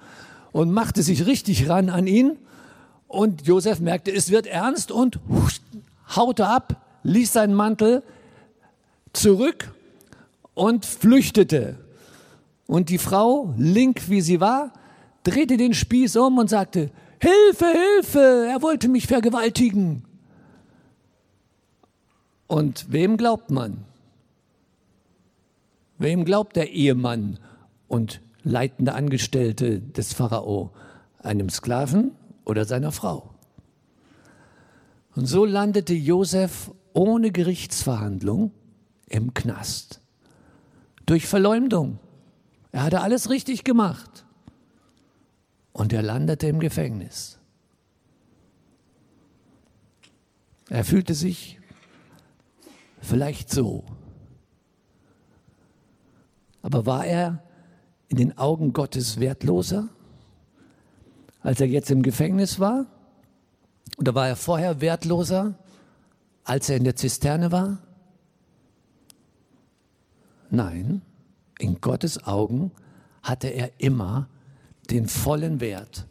und 0.52 0.72
machte 0.72 1.04
sich 1.04 1.26
richtig 1.26 1.70
ran 1.70 1.90
an 1.90 2.08
ihn. 2.08 2.38
Und 3.08 3.46
Josef 3.46 3.80
merkte, 3.80 4.12
es 4.12 4.32
wird 4.32 4.48
ernst 4.48 4.92
und 4.92 5.20
haute 6.16 6.48
ab, 6.48 6.82
ließ 7.04 7.34
seinen 7.34 7.54
Mantel 7.54 8.02
zurück 9.14 9.72
und 10.56 10.86
flüchtete. 10.86 11.78
Und 12.66 12.90
die 12.90 12.98
Frau, 12.98 13.54
link 13.58 14.10
wie 14.10 14.22
sie 14.22 14.40
war, 14.40 14.74
drehte 15.24 15.58
den 15.58 15.74
Spieß 15.74 16.16
um 16.16 16.38
und 16.40 16.50
sagte, 16.50 16.90
Hilfe, 17.20 17.66
Hilfe, 17.68 18.48
er 18.50 18.62
wollte 18.62 18.90
mich 18.90 19.08
vergewaltigen. 19.08 20.04
Und 22.48 22.92
wem 22.92 23.16
glaubt 23.18 23.52
man? 23.52 23.86
Wem 25.98 26.26
glaubt 26.26 26.56
der 26.56 26.72
Ehemann 26.72 27.40
und 27.88 28.22
leitende 28.44 28.94
Angestellte 28.94 29.80
des 29.80 30.14
Pharao? 30.14 30.72
Einem 31.20 31.50
Sklaven 31.50 32.12
oder 32.46 32.66
seiner 32.66 32.92
Frau? 32.92 33.34
Und 35.16 35.28
so 35.28 35.46
landete 35.46 35.94
Josef 35.94 36.72
ohne 36.94 37.32
Gerichtsverhandlung 37.32 38.52
im 39.08 39.34
Knast. 39.34 40.02
Durch 41.06 41.28
Verleumdung. 41.28 42.00
Er 42.72 42.84
hatte 42.84 43.02
alles 43.02 43.30
richtig 43.30 43.64
gemacht 43.64 44.26
und 45.74 45.94
er 45.94 46.02
landete 46.02 46.48
im 46.48 46.60
Gefängnis. 46.60 47.40
Er 50.70 50.84
fühlte 50.84 51.14
sich 51.14 51.60
vielleicht 53.02 53.52
so. 53.52 53.84
Aber 56.64 56.88
war 56.88 57.06
er 57.06 57.44
in 58.08 58.18
den 58.18 58.38
Augen 58.38 58.74
Gottes 58.74 59.20
wertloser, 59.20 59.90
als 61.42 61.62
er 61.62 61.68
jetzt 61.68 61.92
im 61.92 62.02
Gefängnis 62.02 62.60
war? 62.60 62.88
Oder 63.98 64.16
war 64.16 64.28
er 64.28 64.36
vorher 64.36 64.82
wertloser, 64.82 65.54
als 66.44 66.70
er 66.70 66.78
in 66.78 66.86
der 66.86 66.96
Zisterne 66.96 67.52
war? 67.52 67.78
Nein, 70.50 71.02
in 71.60 71.82
Gottes 71.82 72.24
Augen 72.26 72.72
hatte 73.22 73.48
er 73.48 73.72
immer 73.78 74.28
den 74.90 75.08
vollen 75.08 75.60
Wert. 75.60 76.06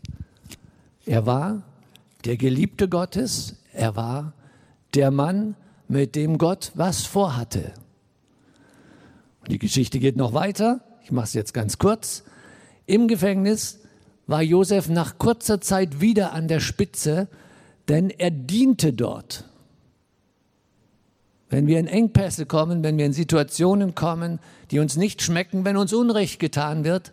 Er 1.07 1.27
war 1.27 1.63
der 2.25 2.37
Geliebte 2.37 2.89
Gottes, 2.89 3.57
er 3.73 3.97
war 3.97 4.33
der 4.95 5.11
Mann, 5.11 5.57
mit 5.89 6.15
dem 6.15 6.39
Gott 6.39 6.73
was 6.75 7.05
vorhatte. 7.05 7.73
Die 9.49 9.59
Geschichte 9.59 9.99
geht 9.99 10.17
noch 10.17 10.35
weiter, 10.35 10.81
ich 11.03 11.11
mache 11.11 11.25
es 11.25 11.35
jetzt 11.35 11.53
ganz 11.53 11.79
kurz. 11.79 12.25
Im 12.87 13.09
Gefängnis 13.09 13.81
war 14.27 14.43
Josef 14.43 14.89
nach 14.89 15.19
kurzer 15.19 15.61
Zeit 15.61 16.01
wieder 16.01 16.33
an 16.33 16.49
der 16.49 16.61
Spitze, 16.61 17.29
denn 17.89 18.11
er 18.11 18.31
diente 18.31 18.93
dort. 18.93 19.45
Wenn 21.51 21.67
wir 21.67 21.79
in 21.79 21.87
Engpässe 21.87 22.47
kommen, 22.47 22.83
wenn 22.83 22.97
wir 22.97 23.05
in 23.05 23.13
Situationen 23.13 23.95
kommen, 23.95 24.39
die 24.71 24.79
uns 24.79 24.97
nicht 24.97 25.21
schmecken, 25.21 25.65
wenn 25.65 25.77
uns 25.77 25.93
Unrecht 25.93 26.39
getan 26.39 26.85
wird, 26.85 27.13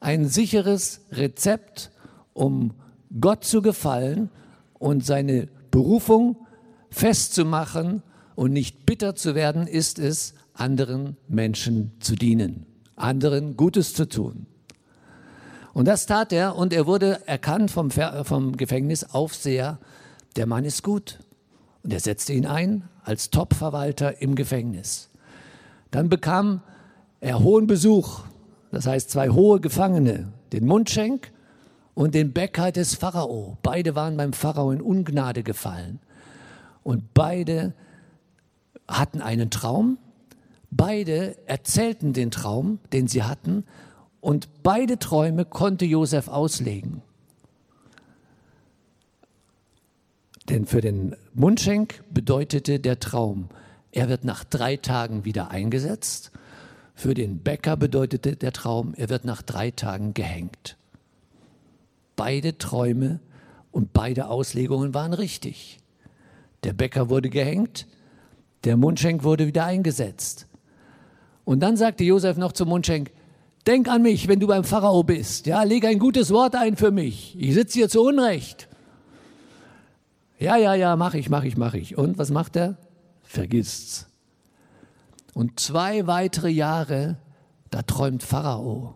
ein 0.00 0.28
sicheres 0.28 1.00
Rezept, 1.12 1.90
um 2.34 2.74
Gott 3.20 3.44
zu 3.44 3.62
gefallen 3.62 4.30
und 4.78 5.06
seine 5.06 5.48
Berufung 5.70 6.36
festzumachen 6.90 8.02
und 8.34 8.52
nicht 8.52 8.84
bitter 8.84 9.14
zu 9.14 9.34
werden, 9.34 9.66
ist 9.66 9.98
es, 9.98 10.34
anderen 10.54 11.16
Menschen 11.28 11.92
zu 12.00 12.14
dienen, 12.14 12.66
anderen 12.96 13.56
Gutes 13.56 13.94
zu 13.94 14.08
tun. 14.08 14.46
Und 15.72 15.88
das 15.88 16.06
tat 16.06 16.32
er 16.32 16.56
und 16.56 16.72
er 16.72 16.86
wurde 16.86 17.26
erkannt 17.26 17.70
vom, 17.70 17.90
vom 17.90 18.56
Gefängnisaufseher, 18.56 19.78
der 20.36 20.46
Mann 20.46 20.64
ist 20.64 20.82
gut. 20.82 21.18
Und 21.82 21.92
er 21.92 22.00
setzte 22.00 22.34
ihn 22.34 22.46
ein 22.46 22.88
als 23.04 23.30
Topverwalter 23.30 24.20
im 24.20 24.34
Gefängnis. 24.34 25.08
Dann 25.90 26.08
bekam 26.08 26.60
er 27.20 27.40
hohen 27.40 27.66
Besuch 27.66 28.24
das 28.72 28.86
heißt 28.86 29.10
zwei 29.10 29.28
hohe 29.28 29.60
Gefangene, 29.60 30.32
den 30.52 30.64
Mundschenk 30.64 31.30
und 31.94 32.14
den 32.14 32.32
Bäcker 32.32 32.72
des 32.72 32.94
Pharao. 32.94 33.58
Beide 33.62 33.94
waren 33.94 34.16
beim 34.16 34.32
Pharao 34.32 34.72
in 34.72 34.80
Ungnade 34.80 35.42
gefallen. 35.42 36.00
Und 36.82 37.12
beide 37.12 37.74
hatten 38.88 39.20
einen 39.20 39.50
Traum, 39.50 39.98
beide 40.72 41.36
erzählten 41.46 42.12
den 42.12 42.32
Traum, 42.32 42.80
den 42.92 43.06
sie 43.06 43.22
hatten, 43.22 43.64
und 44.20 44.62
beide 44.64 44.98
Träume 44.98 45.44
konnte 45.44 45.84
Josef 45.84 46.26
auslegen. 46.28 47.02
Denn 50.48 50.66
für 50.66 50.80
den 50.80 51.14
Mundschenk 51.34 52.02
bedeutete 52.10 52.80
der 52.80 52.98
Traum, 52.98 53.48
er 53.92 54.08
wird 54.08 54.24
nach 54.24 54.42
drei 54.42 54.76
Tagen 54.76 55.24
wieder 55.24 55.50
eingesetzt 55.50 56.32
für 56.94 57.14
den 57.14 57.40
Bäcker 57.40 57.76
bedeutete 57.76 58.36
der 58.36 58.52
Traum, 58.52 58.94
er 58.96 59.08
wird 59.08 59.24
nach 59.24 59.42
drei 59.42 59.70
Tagen 59.70 60.14
gehängt. 60.14 60.76
Beide 62.16 62.58
Träume 62.58 63.20
und 63.72 63.92
beide 63.92 64.28
Auslegungen 64.28 64.94
waren 64.94 65.12
richtig. 65.12 65.78
Der 66.62 66.72
Bäcker 66.72 67.08
wurde 67.08 67.30
gehängt, 67.30 67.88
der 68.64 68.76
Mundschenk 68.76 69.24
wurde 69.24 69.46
wieder 69.46 69.64
eingesetzt. 69.64 70.46
Und 71.44 71.60
dann 71.60 71.76
sagte 71.76 72.04
Josef 72.04 72.36
noch 72.36 72.52
zum 72.52 72.68
Mundschenk, 72.68 73.10
denk 73.66 73.88
an 73.88 74.02
mich, 74.02 74.28
wenn 74.28 74.40
du 74.40 74.46
beim 74.46 74.64
Pharao 74.64 75.02
bist. 75.02 75.46
Ja, 75.46 75.62
leg 75.62 75.84
ein 75.84 75.98
gutes 75.98 76.30
Wort 76.30 76.54
ein 76.54 76.76
für 76.76 76.90
mich. 76.90 77.36
Ich 77.38 77.54
sitze 77.54 77.78
hier 77.78 77.88
zu 77.88 78.02
Unrecht. 78.02 78.68
Ja, 80.38 80.56
ja, 80.56 80.74
ja, 80.74 80.96
mach 80.96 81.14
ich, 81.14 81.30
mach 81.30 81.44
ich, 81.44 81.56
mach 81.56 81.74
ich. 81.74 81.96
Und 81.96 82.18
was 82.18 82.30
macht 82.30 82.56
er? 82.56 82.76
Vergisst's. 83.22 84.08
Und 85.34 85.60
zwei 85.60 86.06
weitere 86.06 86.48
Jahre, 86.48 87.16
da 87.70 87.82
träumt 87.82 88.22
Pharao. 88.22 88.94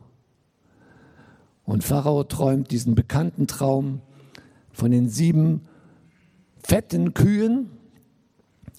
Und 1.65 1.83
Pharao 1.83 2.25
träumt 2.25 2.71
diesen 2.71 2.95
bekannten 2.95 3.47
Traum 3.47 4.01
von 4.73 4.91
den 4.91 5.09
sieben 5.09 5.67
fetten 6.63 7.15
Kühen 7.15 7.71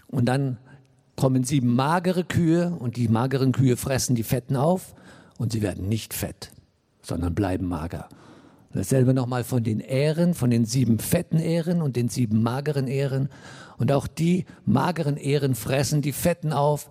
Und 0.07 0.25
dann 0.25 0.57
kommen 1.17 1.43
sieben 1.43 1.75
magere 1.75 2.23
Kühe 2.23 2.69
und 2.79 2.95
die 2.95 3.09
mageren 3.09 3.51
Kühe 3.51 3.75
fressen 3.75 4.15
die 4.15 4.23
Fetten 4.23 4.55
auf 4.55 4.93
und 5.37 5.51
sie 5.51 5.61
werden 5.61 5.89
nicht 5.89 6.13
fett, 6.13 6.51
sondern 7.01 7.35
bleiben 7.35 7.67
mager. 7.67 8.07
Dasselbe 8.73 9.13
nochmal 9.13 9.43
von 9.43 9.63
den 9.63 9.79
Ähren, 9.79 10.35
von 10.35 10.51
den 10.51 10.65
sieben 10.65 10.99
fetten 10.99 11.39
Ähren 11.39 11.81
und 11.81 11.95
den 11.95 12.09
sieben 12.09 12.43
mageren 12.43 12.87
Ähren. 12.87 13.29
Und 13.77 13.91
auch 13.91 14.05
die 14.05 14.45
mageren 14.65 15.17
Ähren 15.17 15.55
fressen 15.55 16.03
die 16.03 16.11
Fetten 16.11 16.53
auf 16.53 16.89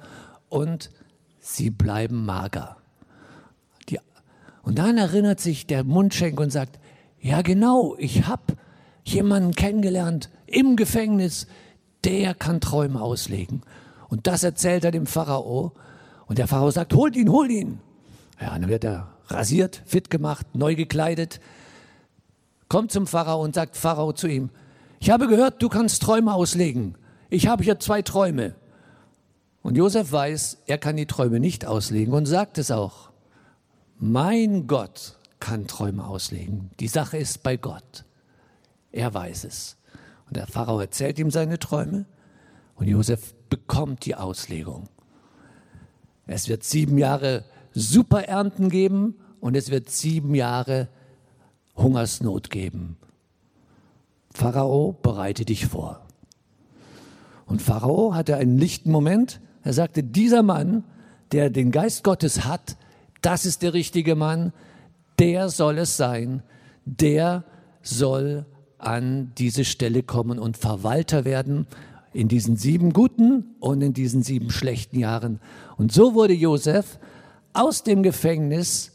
und 0.49 0.91
sie 1.39 1.71
bleiben 1.71 2.25
mager. 2.27 2.77
Die, 3.89 4.01
und 4.63 4.79
dann 4.79 4.99
erinnert 4.99 5.39
sich 5.39 5.67
der 5.69 5.85
Mundschenk 5.85 6.41
und 6.41 6.51
sagt, 6.51 6.81
ja 7.21 7.43
genau, 7.43 7.95
ich 7.99 8.27
habe 8.27 8.57
jemanden 9.05 9.53
kennengelernt 9.53 10.31
im 10.47 10.75
Gefängnis, 10.75 11.47
der 12.05 12.35
kann 12.35 12.61
Träume 12.61 13.01
auslegen. 13.01 13.63
Und 14.09 14.27
das 14.27 14.43
erzählt 14.43 14.85
er 14.85 14.91
dem 14.91 15.07
Pharao. 15.07 15.73
Und 16.27 16.39
der 16.39 16.47
Pharao 16.47 16.71
sagt, 16.71 16.95
holt 16.95 17.17
ihn, 17.17 17.31
holt 17.31 17.51
ihn. 17.51 17.81
Ja, 18.41 18.59
dann 18.59 18.69
wird 18.69 18.85
er 18.85 19.09
rasiert, 19.29 19.83
fit 19.87 20.11
gemacht, 20.11 20.47
neu 20.55 20.75
gekleidet, 20.75 21.41
kommt 22.69 22.93
zum 22.93 23.07
Pharao 23.07 23.43
und 23.43 23.55
sagt 23.55 23.77
Pharao 23.77 24.13
zu 24.13 24.27
ihm, 24.27 24.51
ich 24.99 25.11
habe 25.11 25.29
gehört, 25.29 25.63
du 25.63 25.69
kannst 25.69 26.03
Träume 26.03 26.35
auslegen. 26.35 26.97
Ich 27.29 27.47
habe 27.47 27.63
hier 27.63 27.79
zwei 27.79 28.03
Träume. 28.03 28.55
Und 29.63 29.77
Josef 29.77 30.13
weiß, 30.13 30.59
er 30.67 30.79
kann 30.79 30.97
die 30.97 31.07
Träume 31.07 31.41
nicht 31.41 31.67
auslegen 31.67 32.15
und 32.15 32.27
sagt 32.27 32.59
es 32.59 32.71
auch. 32.71 33.11
Mein 33.99 34.67
Gott 34.67 35.17
kann 35.41 35.67
Träume 35.67 36.07
auslegen. 36.07 36.71
Die 36.81 36.89
Sache 36.89 37.19
ist 37.19 37.43
bei 37.43 37.57
Gott. 37.57 38.05
Er 38.93 39.13
weiß 39.13 39.45
es. 39.45 39.77
Und 40.27 40.37
der 40.37 40.47
Pharao 40.47 40.81
erzählt 40.81 41.19
ihm 41.19 41.31
seine 41.31 41.59
Träume 41.59 42.07
und 42.77 42.89
Josef 42.89 43.35
bekommt 43.51 44.05
die 44.05 44.15
Auslegung. 44.15 44.89
Es 46.27 46.49
wird 46.49 46.65
sieben 46.65 46.99
Jahre 46.99 47.45
Superernten 47.73 48.69
geben 48.69 49.17
und 49.41 49.57
es 49.57 49.71
wird 49.71 49.91
sieben 49.91 50.35
Jahre 50.35 50.89
Hungersnot 51.77 52.51
geben. 52.51 52.97
Pharao, 54.33 54.93
bereite 55.03 55.45
dich 55.45 55.67
vor. 55.67 56.07
Und 57.47 57.63
Pharao 57.63 58.15
hatte 58.15 58.37
einen 58.37 58.59
lichten 58.59 58.91
Moment 58.91 59.41
er 59.67 59.73
sagte, 59.73 60.05
dieser 60.05 60.45
Mann, 60.45 60.85
der 61.33 61.51
den 61.51 61.73
Geist 61.73 62.05
Gottes 62.05 62.45
hat, 62.45 62.77
das 63.21 63.45
ist 63.45 63.63
der 63.63 63.75
richtige 63.75 64.15
Mann, 64.15 64.53
der 65.19 65.49
soll 65.49 65.79
es 65.79 65.97
sein, 65.97 66.45
der 66.85 67.43
soll 67.83 68.47
an 68.79 69.33
diese 69.39 69.65
Stelle 69.65 70.05
kommen 70.05 70.39
und 70.39 70.57
Verwalter 70.57 71.25
werden 71.25 71.67
in 72.17 72.29
diesen 72.29 72.57
sieben 72.57 72.95
guten 72.95 73.55
und 73.61 73.83
in 73.83 73.93
diesen 73.93 74.23
sieben 74.23 74.51
schlechten 74.51 74.99
Jahren. 74.99 75.39
Und 75.77 75.93
so 75.93 76.15
wurde 76.15 76.33
Josef 76.33 76.99
aus 77.53 77.83
dem 77.83 78.03
Gefängnis 78.03 78.93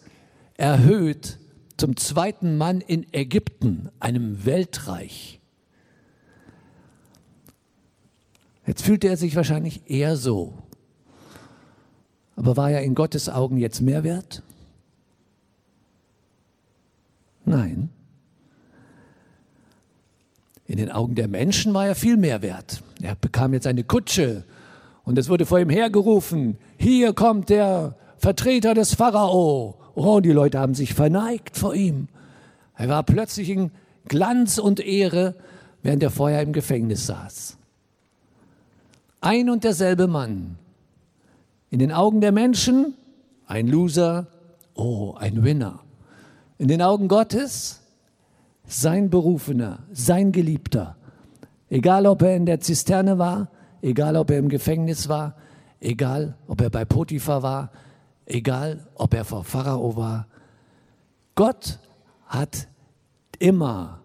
erhöht 0.58 1.38
zum 1.78 1.96
zweiten 1.98 2.58
Mann 2.58 2.82
in 2.82 3.06
Ägypten, 3.14 3.90
einem 4.00 4.44
Weltreich. 4.46 5.40
Jetzt 8.66 8.82
fühlte 8.84 9.08
er 9.08 9.18
sich 9.18 9.36
wahrscheinlich 9.36 9.90
eher 9.90 10.18
so. 10.18 10.58
Aber 12.36 12.58
war 12.58 12.72
er 12.72 12.82
in 12.82 12.96
Gottes 12.96 13.30
Augen 13.30 13.58
jetzt 13.58 13.82
mehr 13.82 14.04
wert? 14.04 14.42
Nein. 17.46 17.90
In 20.66 20.78
den 20.78 20.92
Augen 20.92 21.14
der 21.14 21.28
Menschen 21.28 21.74
war 21.74 21.86
er 21.86 21.96
viel 21.96 22.18
mehr 22.18 22.42
wert. 22.42 22.82
Er 23.02 23.16
bekam 23.16 23.54
jetzt 23.54 23.68
eine 23.68 23.84
Kutsche 23.84 24.44
und 25.04 25.18
es 25.18 25.30
wurde 25.30 25.46
vor 25.46 25.60
ihm 25.60 25.70
hergerufen, 25.70 26.58
hier 26.78 27.14
kommt 27.14 27.50
der 27.50 27.96
Vertreter 28.18 28.74
des 28.74 28.94
Pharao. 28.94 29.76
Oh, 29.96 30.20
die 30.20 30.32
Leute 30.32 30.60
haben 30.60 30.76
sich 30.76 30.94
verneigt 30.94 31.58
vor 31.58 31.74
ihm. 31.74 32.08
Er 32.76 32.90
war 32.90 33.04
plötzlich 33.04 33.50
in 33.50 33.72
Glanz 34.08 34.58
und 34.58 34.80
Ehre, 34.80 35.36
während 35.82 36.04
er 36.04 36.12
vorher 36.12 36.42
im 36.42 36.54
Gefängnis 36.54 37.08
saß. 37.08 37.58
Ein 39.22 39.50
und 39.50 39.64
derselbe 39.64 40.08
Mann. 40.08 40.58
In 41.70 41.80
den 41.80 41.92
Augen 41.92 42.22
der 42.22 42.32
Menschen 42.32 42.94
ein 43.48 43.68
Loser, 43.68 44.28
oh, 44.76 45.14
ein 45.18 45.44
Winner. 45.44 45.80
In 46.58 46.68
den 46.68 46.82
Augen 46.82 47.08
Gottes 47.08 47.82
sein 48.66 49.10
Berufener, 49.10 49.80
sein 49.92 50.32
Geliebter. 50.32 50.96
Egal, 51.72 52.06
ob 52.06 52.22
er 52.22 52.36
in 52.36 52.46
der 52.46 52.60
Zisterne 52.60 53.18
war, 53.18 53.50
egal, 53.82 54.18
ob 54.18 54.30
er 54.30 54.40
im 54.40 54.50
Gefängnis 54.50 55.08
war, 55.08 55.38
egal, 55.80 56.36
ob 56.46 56.60
er 56.60 56.70
bei 56.70 56.84
Potiphar 56.84 57.44
war, 57.44 57.72
egal, 58.26 58.86
ob 58.94 59.14
er 59.14 59.24
vor 59.24 59.46
Pharao 59.46 59.96
war. 59.96 60.28
Gott 61.34 61.80
hat 62.26 62.68
immer 63.40 64.02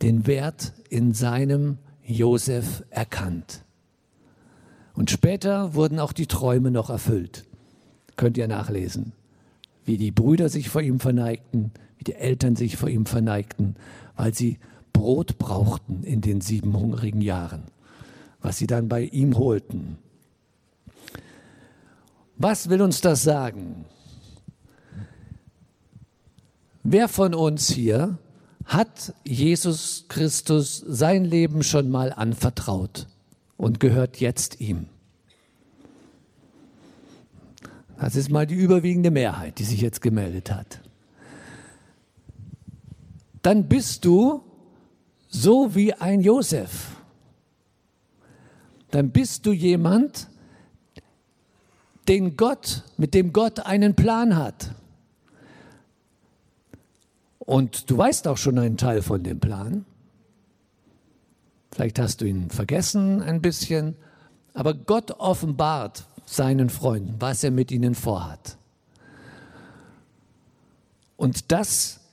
den 0.00 0.26
Wert 0.26 0.72
in 0.88 1.12
seinem 1.12 1.76
Josef 2.06 2.82
erkannt. 2.88 3.64
Und 4.94 5.10
später 5.10 5.74
wurden 5.74 6.00
auch 6.00 6.14
die 6.14 6.26
Träume 6.26 6.70
noch 6.70 6.88
erfüllt. 6.88 7.44
Könnt 8.16 8.38
ihr 8.38 8.48
nachlesen, 8.48 9.12
wie 9.84 9.98
die 9.98 10.10
Brüder 10.10 10.48
sich 10.48 10.70
vor 10.70 10.80
ihm 10.80 11.00
verneigten, 11.00 11.70
wie 11.98 12.04
die 12.04 12.14
Eltern 12.14 12.56
sich 12.56 12.78
vor 12.78 12.88
ihm 12.88 13.04
verneigten, 13.04 13.76
weil 14.16 14.32
sie 14.32 14.58
Brot 14.94 15.36
brauchten 15.36 16.02
in 16.02 16.22
den 16.22 16.40
sieben 16.40 16.72
hungrigen 16.72 17.20
Jahren, 17.20 17.64
was 18.40 18.56
sie 18.56 18.66
dann 18.66 18.88
bei 18.88 19.02
ihm 19.02 19.36
holten. 19.36 19.98
Was 22.38 22.70
will 22.70 22.80
uns 22.80 23.02
das 23.02 23.22
sagen? 23.22 23.84
Wer 26.82 27.08
von 27.08 27.34
uns 27.34 27.68
hier 27.68 28.16
hat 28.64 29.12
Jesus 29.24 30.06
Christus 30.08 30.82
sein 30.88 31.26
Leben 31.26 31.62
schon 31.62 31.90
mal 31.90 32.10
anvertraut? 32.10 33.06
und 33.56 33.80
gehört 33.80 34.20
jetzt 34.20 34.60
ihm. 34.60 34.86
Das 37.98 38.16
ist 38.16 38.30
mal 38.30 38.46
die 38.46 38.54
überwiegende 38.54 39.10
Mehrheit, 39.10 39.58
die 39.58 39.64
sich 39.64 39.80
jetzt 39.80 40.02
gemeldet 40.02 40.50
hat. 40.50 40.80
Dann 43.42 43.68
bist 43.68 44.04
du 44.04 44.42
so 45.34 45.74
wie 45.74 45.92
ein 45.92 46.20
Josef. 46.20 46.96
Dann 48.90 49.10
bist 49.10 49.44
du 49.46 49.52
jemand, 49.52 50.28
den 52.06 52.36
Gott, 52.36 52.84
mit 52.96 53.14
dem 53.14 53.32
Gott 53.32 53.60
einen 53.60 53.96
Plan 53.96 54.36
hat. 54.36 54.70
Und 57.40 57.90
du 57.90 57.98
weißt 57.98 58.28
auch 58.28 58.36
schon 58.36 58.58
einen 58.58 58.76
Teil 58.76 59.02
von 59.02 59.24
dem 59.24 59.40
Plan. 59.40 59.84
Vielleicht 61.72 61.98
hast 61.98 62.20
du 62.20 62.26
ihn 62.26 62.50
vergessen 62.50 63.20
ein 63.20 63.42
bisschen, 63.42 63.96
aber 64.54 64.72
Gott 64.72 65.10
offenbart 65.10 66.06
seinen 66.26 66.70
Freunden, 66.70 67.16
was 67.18 67.42
er 67.42 67.50
mit 67.50 67.72
ihnen 67.72 67.96
vorhat. 67.96 68.56
Und 71.16 71.50
das 71.50 72.03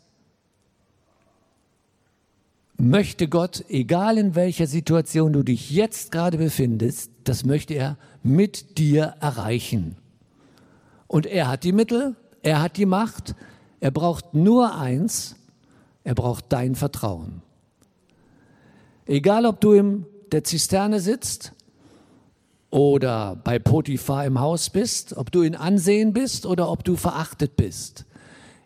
möchte 2.82 3.28
Gott, 3.28 3.64
egal 3.70 4.18
in 4.18 4.36
welcher 4.36 4.66
Situation 4.66 5.34
du 5.34 5.44
dich 5.44 5.70
jetzt 5.70 6.12
gerade 6.12 6.38
befindest, 6.38 7.12
das 7.24 7.46
möchte 7.46 7.76
er 7.76 7.98
mit 8.24 8.78
dir 8.78 9.16
erreichen. 9.20 9.96
Und 11.08 11.28
er 11.28 11.48
hat 11.48 11.64
die 11.64 11.74
Mittel, 11.74 12.16
er 12.42 12.62
hat 12.62 12.78
die 12.78 12.88
Macht, 12.88 13.36
er 13.80 13.92
braucht 13.92 14.34
nur 14.34 14.76
eins, 14.76 15.36
er 16.04 16.16
braucht 16.16 16.46
dein 16.50 16.76
Vertrauen. 16.76 17.42
Egal, 19.06 19.46
ob 19.46 19.62
du 19.62 19.74
in 19.74 20.06
der 20.32 20.44
Zisterne 20.44 21.00
sitzt 21.00 21.54
oder 22.72 23.36
bei 23.44 23.60
Potiphar 23.60 24.26
im 24.26 24.40
Haus 24.40 24.70
bist, 24.70 25.16
ob 25.18 25.32
du 25.32 25.42
in 25.42 25.56
Ansehen 25.56 26.14
bist 26.14 26.46
oder 26.46 26.70
ob 26.70 26.84
du 26.84 26.96
verachtet 26.96 27.58
bist. 27.58 28.06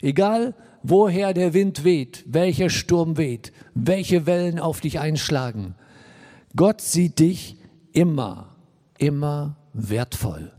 Egal, 0.01 0.53
woher 0.89 1.33
der 1.33 1.53
Wind 1.53 1.83
weht, 1.83 2.23
welcher 2.27 2.69
Sturm 2.69 3.17
weht, 3.17 3.51
welche 3.73 4.25
Wellen 4.25 4.59
auf 4.59 4.81
dich 4.81 4.99
einschlagen. 4.99 5.75
Gott 6.55 6.81
sieht 6.81 7.19
dich 7.19 7.57
immer, 7.91 8.55
immer 8.97 9.57
wertvoll. 9.73 10.51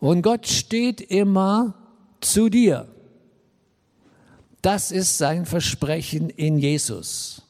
Und 0.00 0.22
Gott 0.22 0.46
steht 0.46 1.00
immer 1.00 1.74
zu 2.20 2.48
dir. 2.48 2.86
Das 4.62 4.90
ist 4.90 5.18
sein 5.18 5.46
Versprechen 5.46 6.30
in 6.30 6.58
Jesus. 6.58 7.42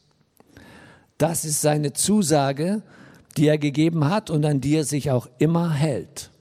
Das 1.17 1.43
ist 1.43 1.61
seine 1.61 1.93
Zusage, 1.93 2.81
die 3.35 3.47
er 3.47 3.57
gegeben 3.57 4.05
hat 4.09 4.29
und 4.29 4.45
an 4.45 4.61
die 4.61 4.75
er 4.75 4.85
sich 4.85 5.11
auch 5.11 5.27
immer 5.37 5.73
hält. 5.73 6.31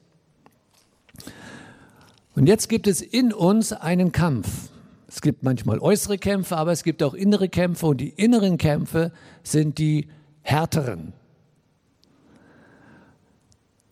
Und 2.38 2.46
jetzt 2.46 2.68
gibt 2.68 2.86
es 2.86 3.02
in 3.02 3.32
uns 3.32 3.72
einen 3.72 4.12
Kampf. 4.12 4.70
Es 5.08 5.22
gibt 5.22 5.42
manchmal 5.42 5.80
äußere 5.80 6.18
Kämpfe, 6.18 6.56
aber 6.56 6.70
es 6.70 6.84
gibt 6.84 7.02
auch 7.02 7.14
innere 7.14 7.48
Kämpfe 7.48 7.86
und 7.86 8.00
die 8.00 8.10
inneren 8.10 8.58
Kämpfe 8.58 9.10
sind 9.42 9.78
die 9.78 10.06
härteren. 10.42 11.14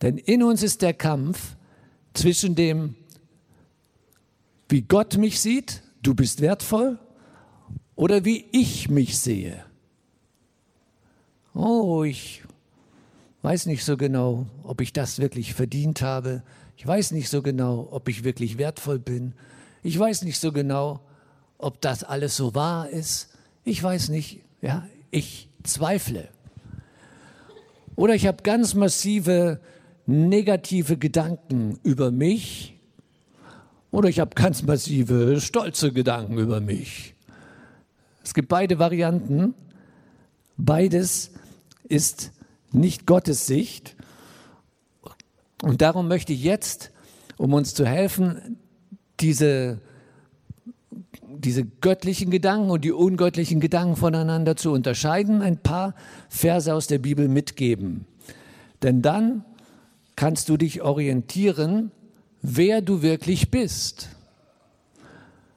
Denn 0.01 0.17
in 0.17 0.43
uns 0.43 0.63
ist 0.63 0.81
der 0.81 0.93
Kampf 0.93 1.57
zwischen 2.13 2.55
dem, 2.55 2.95
wie 4.69 4.81
Gott 4.81 5.17
mich 5.17 5.41
sieht, 5.41 5.83
du 6.01 6.15
bist 6.15 6.39
wertvoll, 6.39 6.99
oder 7.97 8.23
wie 8.23 8.45
ich 8.53 8.87
mich 8.87 9.19
sehe. 9.19 9.65
Oh, 11.53 12.05
ich 12.05 12.43
weiß 13.41 13.65
nicht 13.65 13.83
so 13.83 13.97
genau, 13.97 14.45
ob 14.63 14.79
ich 14.79 14.93
das 14.93 15.19
wirklich 15.19 15.53
verdient 15.53 16.01
habe. 16.01 16.43
Ich 16.77 16.85
weiß 16.85 17.11
nicht 17.11 17.29
so 17.29 17.41
genau, 17.41 17.87
ob 17.89 18.07
ich 18.07 18.23
wirklich 18.23 18.59
wertvoll 18.59 18.99
bin. 18.99 19.33
Ich 19.81 19.97
weiß 19.97 20.21
nicht 20.21 20.39
so 20.39 20.51
genau, 20.51 20.99
ob 21.57 21.81
das 21.81 22.03
alles 22.03 22.37
so 22.37 22.53
wahr 22.53 22.87
ist. 22.87 23.29
Ich 23.65 23.81
weiß 23.81 24.09
nicht, 24.09 24.41
ja, 24.61 24.87
ich 25.09 25.49
zweifle. 25.63 26.29
Oder 27.95 28.13
ich 28.13 28.27
habe 28.27 28.43
ganz 28.43 28.75
massive 28.75 29.59
negative 30.05 30.97
Gedanken 30.97 31.79
über 31.81 32.11
mich. 32.11 32.77
Oder 33.89 34.09
ich 34.09 34.19
habe 34.19 34.35
ganz 34.35 34.61
massive 34.61 35.41
stolze 35.41 35.91
Gedanken 35.91 36.37
über 36.37 36.61
mich. 36.61 37.15
Es 38.23 38.35
gibt 38.35 38.49
beide 38.49 38.77
Varianten. 38.77 39.55
Beides 40.57 41.31
ist 41.85 42.33
nicht 42.71 43.07
Gottes 43.07 43.47
Sicht. 43.47 43.96
Und 45.61 45.81
darum 45.81 46.07
möchte 46.07 46.33
ich 46.33 46.43
jetzt, 46.43 46.91
um 47.37 47.53
uns 47.53 47.73
zu 47.73 47.85
helfen, 47.85 48.57
diese, 49.19 49.79
diese 51.27 51.65
göttlichen 51.65 52.29
Gedanken 52.29 52.69
und 52.69 52.83
die 52.83 52.91
ungöttlichen 52.91 53.59
Gedanken 53.59 53.95
voneinander 53.95 54.55
zu 54.55 54.71
unterscheiden, 54.71 55.41
ein 55.41 55.57
paar 55.57 55.95
Verse 56.29 56.73
aus 56.73 56.87
der 56.87 56.99
Bibel 56.99 57.27
mitgeben. 57.27 58.05
Denn 58.83 59.01
dann 59.01 59.43
kannst 60.15 60.49
du 60.49 60.57
dich 60.57 60.81
orientieren, 60.81 61.91
wer 62.41 62.81
du 62.81 63.01
wirklich 63.01 63.49
bist. 63.49 64.09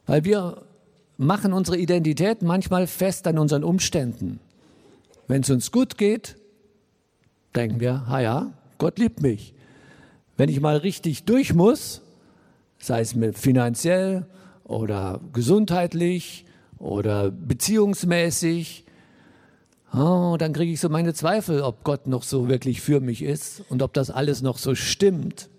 Weil 0.07 0.25
wir 0.25 0.63
machen 1.19 1.53
unsere 1.53 1.77
Identität 1.77 2.43
manchmal 2.43 2.87
fest 2.87 3.27
an 3.27 3.39
unseren 3.39 3.63
Umständen. 3.63 4.41
Wenn 5.29 5.43
es 5.43 5.51
uns 5.51 5.71
gut 5.71 5.99
geht, 5.99 6.37
denken 7.55 7.79
wir, 7.81 8.07
ha 8.09 8.21
ja, 8.21 8.53
Gott 8.79 8.99
liebt 8.99 9.21
mich. 9.21 9.55
Wenn 10.41 10.49
ich 10.49 10.63
mal 10.63 10.79
richtig 10.79 11.25
durch 11.25 11.53
muss, 11.53 12.01
sei 12.79 13.03
es 13.03 13.15
mit 13.15 13.37
finanziell 13.37 14.25
oder 14.65 15.21
gesundheitlich 15.35 16.47
oder 16.79 17.31
beziehungsmäßig, 17.31 18.87
oh, 19.93 20.37
dann 20.39 20.55
kriege 20.55 20.73
ich 20.73 20.81
so 20.81 20.89
meine 20.89 21.13
Zweifel, 21.13 21.61
ob 21.61 21.85
Gott 21.85 22.07
noch 22.07 22.23
so 22.23 22.49
wirklich 22.49 22.81
für 22.81 23.01
mich 23.01 23.21
ist 23.21 23.63
und 23.69 23.83
ob 23.83 23.93
das 23.93 24.09
alles 24.09 24.41
noch 24.41 24.57
so 24.57 24.75
stimmt. 24.75 25.51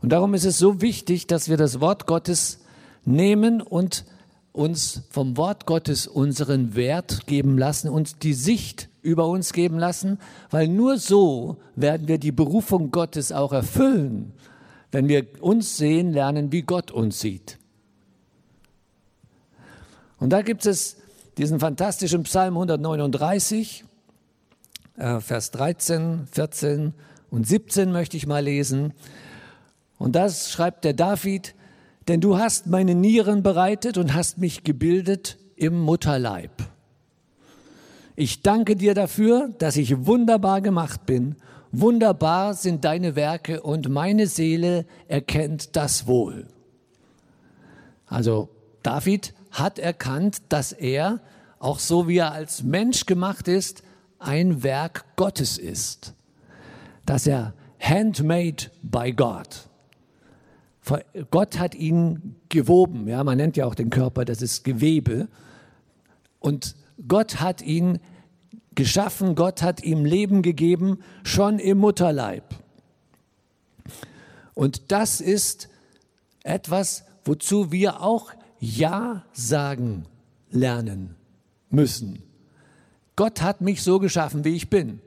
Und 0.00 0.08
darum 0.08 0.32
ist 0.32 0.46
es 0.46 0.56
so 0.56 0.80
wichtig, 0.80 1.26
dass 1.26 1.50
wir 1.50 1.58
das 1.58 1.80
Wort 1.82 2.06
Gottes 2.06 2.60
nehmen 3.04 3.60
und 3.60 4.06
uns 4.52 5.02
vom 5.10 5.36
Wort 5.36 5.66
Gottes 5.66 6.06
unseren 6.06 6.74
Wert 6.74 7.26
geben 7.26 7.56
lassen, 7.56 7.88
uns 7.88 8.18
die 8.18 8.34
Sicht 8.34 8.88
über 9.02 9.26
uns 9.26 9.52
geben 9.52 9.78
lassen, 9.78 10.18
weil 10.50 10.68
nur 10.68 10.98
so 10.98 11.56
werden 11.76 12.08
wir 12.08 12.18
die 12.18 12.32
Berufung 12.32 12.90
Gottes 12.90 13.32
auch 13.32 13.52
erfüllen, 13.52 14.32
wenn 14.92 15.08
wir 15.08 15.26
uns 15.40 15.76
sehen 15.76 16.12
lernen, 16.12 16.52
wie 16.52 16.62
Gott 16.62 16.90
uns 16.90 17.20
sieht. 17.20 17.58
Und 20.18 20.30
da 20.30 20.42
gibt 20.42 20.66
es 20.66 20.96
diesen 21.38 21.60
fantastischen 21.60 22.24
Psalm 22.24 22.54
139, 22.54 23.84
äh, 24.98 25.20
Vers 25.20 25.50
13, 25.52 26.26
14 26.30 26.92
und 27.30 27.46
17 27.46 27.92
möchte 27.92 28.16
ich 28.16 28.26
mal 28.26 28.44
lesen. 28.44 28.92
Und 29.98 30.16
das 30.16 30.50
schreibt 30.50 30.84
der 30.84 30.92
David, 30.92 31.54
denn 32.10 32.20
du 32.20 32.38
hast 32.38 32.66
meine 32.66 32.96
Nieren 32.96 33.44
bereitet 33.44 33.96
und 33.96 34.14
hast 34.14 34.38
mich 34.38 34.64
gebildet 34.64 35.38
im 35.54 35.80
Mutterleib. 35.80 36.50
Ich 38.16 38.42
danke 38.42 38.74
dir 38.74 38.94
dafür, 38.94 39.54
dass 39.58 39.76
ich 39.76 40.06
wunderbar 40.06 40.60
gemacht 40.60 41.06
bin. 41.06 41.36
Wunderbar 41.70 42.54
sind 42.54 42.84
deine 42.84 43.14
Werke 43.14 43.62
und 43.62 43.88
meine 43.88 44.26
Seele 44.26 44.86
erkennt 45.06 45.76
das 45.76 46.08
wohl. 46.08 46.48
Also 48.06 48.48
David 48.82 49.32
hat 49.52 49.78
erkannt, 49.78 50.42
dass 50.48 50.72
er, 50.72 51.20
auch 51.60 51.78
so 51.78 52.08
wie 52.08 52.18
er 52.18 52.32
als 52.32 52.64
Mensch 52.64 53.06
gemacht 53.06 53.46
ist, 53.46 53.84
ein 54.18 54.64
Werk 54.64 55.04
Gottes 55.14 55.58
ist. 55.58 56.14
Dass 57.06 57.28
er 57.28 57.54
handmade 57.78 58.64
by 58.82 59.12
God. 59.12 59.69
Gott 61.30 61.58
hat 61.58 61.74
ihn 61.74 62.36
gewoben. 62.48 63.08
Ja, 63.08 63.22
man 63.24 63.36
nennt 63.36 63.56
ja 63.56 63.66
auch 63.66 63.74
den 63.74 63.90
Körper, 63.90 64.24
das 64.24 64.42
ist 64.42 64.64
Gewebe. 64.64 65.28
Und 66.38 66.76
Gott 67.06 67.40
hat 67.40 67.62
ihn 67.62 67.98
geschaffen, 68.74 69.34
Gott 69.34 69.62
hat 69.62 69.82
ihm 69.82 70.04
Leben 70.04 70.42
gegeben, 70.42 71.00
schon 71.22 71.58
im 71.58 71.78
Mutterleib. 71.78 72.44
Und 74.54 74.90
das 74.92 75.20
ist 75.20 75.68
etwas, 76.42 77.04
wozu 77.24 77.72
wir 77.72 78.02
auch 78.02 78.32
Ja 78.58 79.24
sagen 79.32 80.06
lernen 80.50 81.14
müssen. 81.70 82.22
Gott 83.16 83.42
hat 83.42 83.60
mich 83.60 83.82
so 83.82 83.98
geschaffen, 83.98 84.44
wie 84.44 84.56
ich 84.56 84.70
bin. 84.70 85.00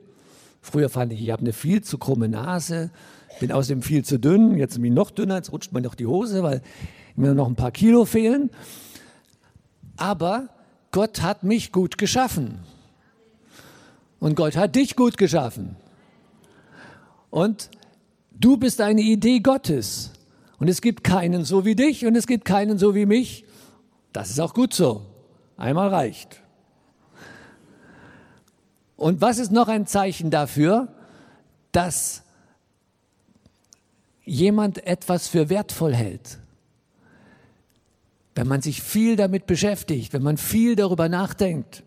Früher 0.64 0.88
fand 0.88 1.12
ich, 1.12 1.20
ich 1.20 1.30
habe 1.30 1.42
eine 1.42 1.52
viel 1.52 1.82
zu 1.82 1.98
krumme 1.98 2.26
Nase, 2.26 2.90
bin 3.38 3.52
außerdem 3.52 3.82
viel 3.82 4.02
zu 4.02 4.18
dünn, 4.18 4.56
jetzt 4.56 4.76
bin 4.76 4.86
ich 4.86 4.92
noch 4.92 5.10
dünner, 5.10 5.36
jetzt 5.36 5.52
rutscht 5.52 5.72
mir 5.72 5.82
noch 5.82 5.94
die 5.94 6.06
Hose, 6.06 6.42
weil 6.42 6.62
mir 7.16 7.34
noch 7.34 7.46
ein 7.46 7.54
paar 7.54 7.70
Kilo 7.70 8.06
fehlen. 8.06 8.48
Aber 9.98 10.48
Gott 10.90 11.20
hat 11.20 11.44
mich 11.44 11.70
gut 11.70 11.98
geschaffen. 11.98 12.60
Und 14.20 14.36
Gott 14.36 14.56
hat 14.56 14.74
dich 14.74 14.96
gut 14.96 15.18
geschaffen. 15.18 15.76
Und 17.28 17.68
du 18.32 18.56
bist 18.56 18.80
eine 18.80 19.02
Idee 19.02 19.40
Gottes. 19.40 20.12
Und 20.58 20.68
es 20.68 20.80
gibt 20.80 21.04
keinen 21.04 21.44
so 21.44 21.66
wie 21.66 21.74
dich 21.74 22.06
und 22.06 22.16
es 22.16 22.26
gibt 22.26 22.46
keinen 22.46 22.78
so 22.78 22.94
wie 22.94 23.04
mich. 23.04 23.44
Das 24.14 24.30
ist 24.30 24.40
auch 24.40 24.54
gut 24.54 24.72
so. 24.72 25.02
Einmal 25.58 25.88
reicht. 25.88 26.40
Und 28.96 29.20
was 29.20 29.38
ist 29.38 29.52
noch 29.52 29.68
ein 29.68 29.86
Zeichen 29.86 30.30
dafür, 30.30 30.88
dass 31.72 32.22
jemand 34.24 34.86
etwas 34.86 35.28
für 35.28 35.48
wertvoll 35.48 35.94
hält? 35.94 36.38
Wenn 38.34 38.48
man 38.48 38.62
sich 38.62 38.82
viel 38.82 39.16
damit 39.16 39.46
beschäftigt, 39.46 40.12
wenn 40.12 40.22
man 40.22 40.36
viel 40.36 40.76
darüber 40.76 41.08
nachdenkt. 41.08 41.82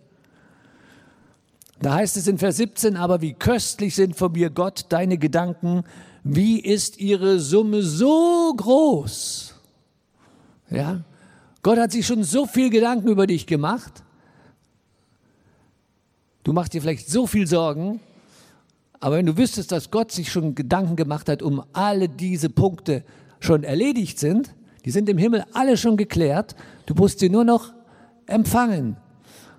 Da 1.80 1.96
heißt 1.96 2.18
es 2.18 2.28
in 2.28 2.38
Vers 2.38 2.58
17, 2.58 2.98
aber 2.98 3.22
wie 3.22 3.34
köstlich 3.34 3.96
sind 3.96 4.16
von 4.16 4.32
mir 4.32 4.50
Gott 4.50 4.86
deine 4.90 5.18
Gedanken, 5.18 5.84
wie 6.24 6.60
ist 6.60 7.00
ihre 7.00 7.40
Summe 7.40 7.84
so 7.84 8.54
groß? 8.56 9.54
Ja? 10.70 11.04
Gott 11.62 11.78
hat 11.78 11.92
sich 11.92 12.06
schon 12.06 12.24
so 12.24 12.46
viel 12.46 12.70
Gedanken 12.70 13.08
über 13.08 13.28
dich 13.28 13.46
gemacht. 13.46 14.04
Du 16.48 16.54
machst 16.54 16.72
dir 16.72 16.82
vielleicht 16.82 17.10
so 17.10 17.28
viel 17.28 17.46
Sorgen, 17.46 18.00
aber 19.02 19.18
wenn 19.18 19.26
du 19.26 19.36
wüsstest, 19.36 19.70
dass 19.74 19.92
Gott 19.92 20.14
sich 20.14 20.32
schon 20.32 20.56
Gedanken 20.56 20.96
gemacht 20.96 21.28
hat, 21.28 21.42
um 21.42 21.62
alle 21.74 22.08
diese 22.08 22.50
Punkte 22.50 23.04
schon 23.42 23.66
erledigt 23.66 24.18
sind, 24.18 24.56
die 24.86 24.92
sind 24.92 25.10
im 25.10 25.18
Himmel 25.18 25.44
alle 25.52 25.76
schon 25.76 25.98
geklärt, 25.98 26.56
du 26.86 26.94
musst 26.94 27.20
sie 27.20 27.28
nur 27.28 27.44
noch 27.44 27.74
empfangen. 28.28 28.96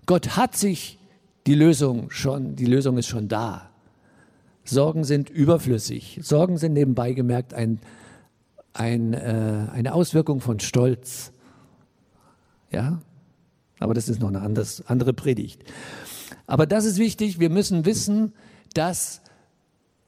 Gott 0.06 0.38
hat 0.38 0.56
sich 0.56 0.98
die 1.46 1.54
Lösung 1.54 2.08
schon, 2.08 2.56
die 2.56 2.64
Lösung 2.64 2.96
ist 2.96 3.08
schon 3.08 3.28
da. 3.28 3.68
Sorgen 4.64 5.04
sind 5.04 5.28
überflüssig. 5.28 6.20
Sorgen 6.22 6.56
sind 6.56 6.72
nebenbei 6.72 7.12
gemerkt 7.12 7.52
ein, 7.52 7.80
ein, 8.72 9.12
äh, 9.12 9.66
eine 9.74 9.92
Auswirkung 9.92 10.40
von 10.40 10.58
Stolz. 10.58 11.32
Ja, 12.72 13.02
aber 13.78 13.92
das 13.92 14.08
ist 14.08 14.22
noch 14.22 14.28
eine 14.28 14.40
anders, 14.40 14.82
andere 14.86 15.12
Predigt. 15.12 15.64
Aber 16.48 16.66
das 16.66 16.84
ist 16.84 16.98
wichtig. 16.98 17.38
Wir 17.38 17.50
müssen 17.50 17.84
wissen, 17.84 18.32
dass 18.74 19.20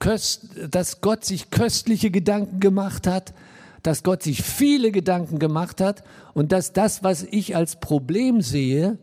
dass 0.01 1.01
Gott 1.03 1.27
sich 1.27 1.51
köstliche 1.51 2.11
Gedanken 2.11 2.59
gemacht 2.59 3.07
hat, 3.07 3.35
dass 3.83 4.03
Gott 4.03 4.23
sich 4.23 4.43
viele 4.43 4.93
Gedanken 4.93 5.39
gemacht 5.39 5.81
hat 5.81 6.03
und 6.33 6.53
dass 6.53 6.73
das, 6.73 7.05
was 7.05 7.23
ich 7.23 7.55
als 7.55 7.77
Problem 7.81 8.41
sehe, 8.41 8.99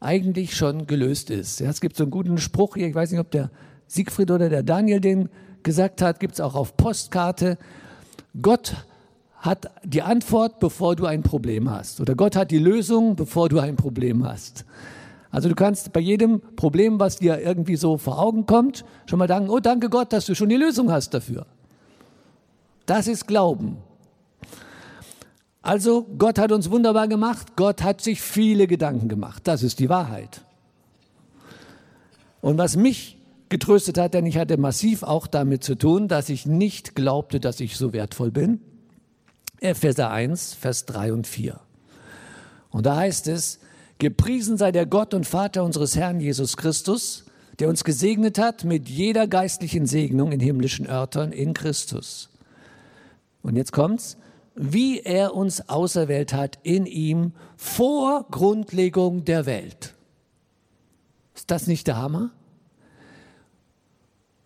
eigentlich 0.00 0.56
schon 0.56 0.86
gelöst 0.86 1.30
ist. 1.30 1.60
Ja, 1.60 1.68
es 1.68 1.82
gibt 1.82 1.96
so 1.96 2.04
einen 2.04 2.10
guten 2.10 2.38
Spruch 2.38 2.76
hier, 2.76 2.88
ich 2.88 2.94
weiß 2.94 3.10
nicht, 3.10 3.20
ob 3.20 3.30
der 3.30 3.50
Siegfried 3.86 4.30
oder 4.30 4.48
der 4.48 4.62
Daniel 4.62 5.00
den 5.00 5.28
gesagt 5.62 6.00
hat, 6.02 6.18
gibt 6.18 6.34
es 6.34 6.40
auch 6.40 6.54
auf 6.54 6.76
Postkarte. 6.76 7.58
Gott 8.40 8.74
hat 9.36 9.70
die 9.84 10.02
Antwort, 10.02 10.60
bevor 10.60 10.96
du 10.96 11.04
ein 11.04 11.22
Problem 11.22 11.70
hast. 11.70 12.00
Oder 12.00 12.14
Gott 12.14 12.36
hat 12.36 12.50
die 12.50 12.58
Lösung, 12.58 13.16
bevor 13.16 13.50
du 13.50 13.58
ein 13.58 13.76
Problem 13.76 14.24
hast. 14.24 14.64
Also 15.34 15.48
du 15.48 15.56
kannst 15.56 15.92
bei 15.92 15.98
jedem 15.98 16.40
Problem, 16.54 17.00
was 17.00 17.16
dir 17.16 17.40
irgendwie 17.40 17.74
so 17.74 17.98
vor 17.98 18.20
Augen 18.20 18.46
kommt, 18.46 18.84
schon 19.06 19.18
mal 19.18 19.26
danken, 19.26 19.50
oh 19.50 19.58
danke 19.58 19.90
Gott, 19.90 20.12
dass 20.12 20.26
du 20.26 20.36
schon 20.36 20.48
die 20.48 20.54
Lösung 20.54 20.92
hast 20.92 21.12
dafür. 21.12 21.46
Das 22.86 23.08
ist 23.08 23.26
Glauben. 23.26 23.78
Also 25.60 26.06
Gott 26.18 26.38
hat 26.38 26.52
uns 26.52 26.70
wunderbar 26.70 27.08
gemacht, 27.08 27.56
Gott 27.56 27.82
hat 27.82 28.00
sich 28.00 28.20
viele 28.20 28.68
Gedanken 28.68 29.08
gemacht, 29.08 29.42
das 29.48 29.64
ist 29.64 29.80
die 29.80 29.88
Wahrheit. 29.88 30.42
Und 32.40 32.56
was 32.56 32.76
mich 32.76 33.18
getröstet 33.48 33.98
hat, 33.98 34.14
denn 34.14 34.26
ich 34.26 34.38
hatte 34.38 34.56
massiv 34.56 35.02
auch 35.02 35.26
damit 35.26 35.64
zu 35.64 35.74
tun, 35.74 36.06
dass 36.06 36.28
ich 36.28 36.46
nicht 36.46 36.94
glaubte, 36.94 37.40
dass 37.40 37.58
ich 37.58 37.76
so 37.76 37.92
wertvoll 37.92 38.30
bin. 38.30 38.60
Epheser 39.58 40.12
1, 40.12 40.54
Vers 40.54 40.86
3 40.86 41.12
und 41.12 41.26
4. 41.26 41.58
Und 42.70 42.86
da 42.86 42.94
heißt 42.94 43.26
es, 43.26 43.58
Gepriesen 43.98 44.56
sei 44.56 44.72
der 44.72 44.86
Gott 44.86 45.14
und 45.14 45.26
Vater 45.26 45.64
unseres 45.64 45.96
Herrn 45.96 46.20
Jesus 46.20 46.56
Christus, 46.56 47.24
der 47.58 47.68
uns 47.68 47.84
gesegnet 47.84 48.38
hat 48.38 48.64
mit 48.64 48.88
jeder 48.88 49.26
geistlichen 49.26 49.86
Segnung 49.86 50.32
in 50.32 50.40
himmlischen 50.40 50.86
Örtern 50.86 51.32
in 51.32 51.54
Christus. 51.54 52.30
Und 53.42 53.56
jetzt 53.56 53.72
kommt's, 53.72 54.16
wie 54.56 55.00
er 55.00 55.34
uns 55.34 55.68
auserwählt 55.68 56.32
hat 56.32 56.58
in 56.62 56.86
ihm 56.86 57.32
vor 57.56 58.26
Grundlegung 58.30 59.24
der 59.24 59.46
Welt. 59.46 59.94
Ist 61.34 61.50
das 61.50 61.66
nicht 61.66 61.86
der 61.86 61.96
Hammer? 61.96 62.30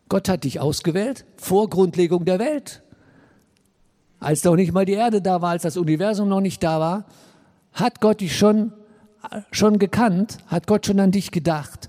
Gott 0.08 0.28
hat 0.28 0.44
dich 0.44 0.60
ausgewählt 0.60 1.26
vor 1.36 1.68
Grundlegung 1.68 2.24
der 2.24 2.38
Welt. 2.38 2.82
Als 4.20 4.42
noch 4.44 4.56
nicht 4.56 4.72
mal 4.72 4.86
die 4.86 4.94
Erde 4.94 5.22
da 5.22 5.42
war, 5.42 5.50
als 5.50 5.62
das 5.62 5.76
Universum 5.76 6.28
noch 6.28 6.40
nicht 6.40 6.62
da 6.62 6.80
war, 6.80 7.04
hat 7.72 8.00
Gott 8.00 8.20
dich 8.20 8.36
schon 8.36 8.72
schon 9.50 9.78
gekannt, 9.78 10.38
hat 10.46 10.66
Gott 10.66 10.86
schon 10.86 11.00
an 11.00 11.10
dich 11.10 11.30
gedacht 11.30 11.88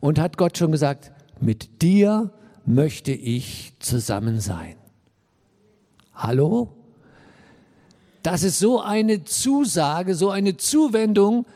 und 0.00 0.18
hat 0.18 0.36
Gott 0.36 0.58
schon 0.58 0.72
gesagt, 0.72 1.12
mit 1.40 1.82
dir 1.82 2.32
möchte 2.66 3.12
ich 3.12 3.74
zusammen 3.78 4.40
sein. 4.40 4.76
Hallo? 6.14 6.68
Das 8.22 8.42
ist 8.42 8.58
so 8.58 8.80
eine 8.80 9.24
Zusage, 9.24 10.14
so 10.14 10.30
eine 10.30 10.56
Zuwendung. 10.56 11.46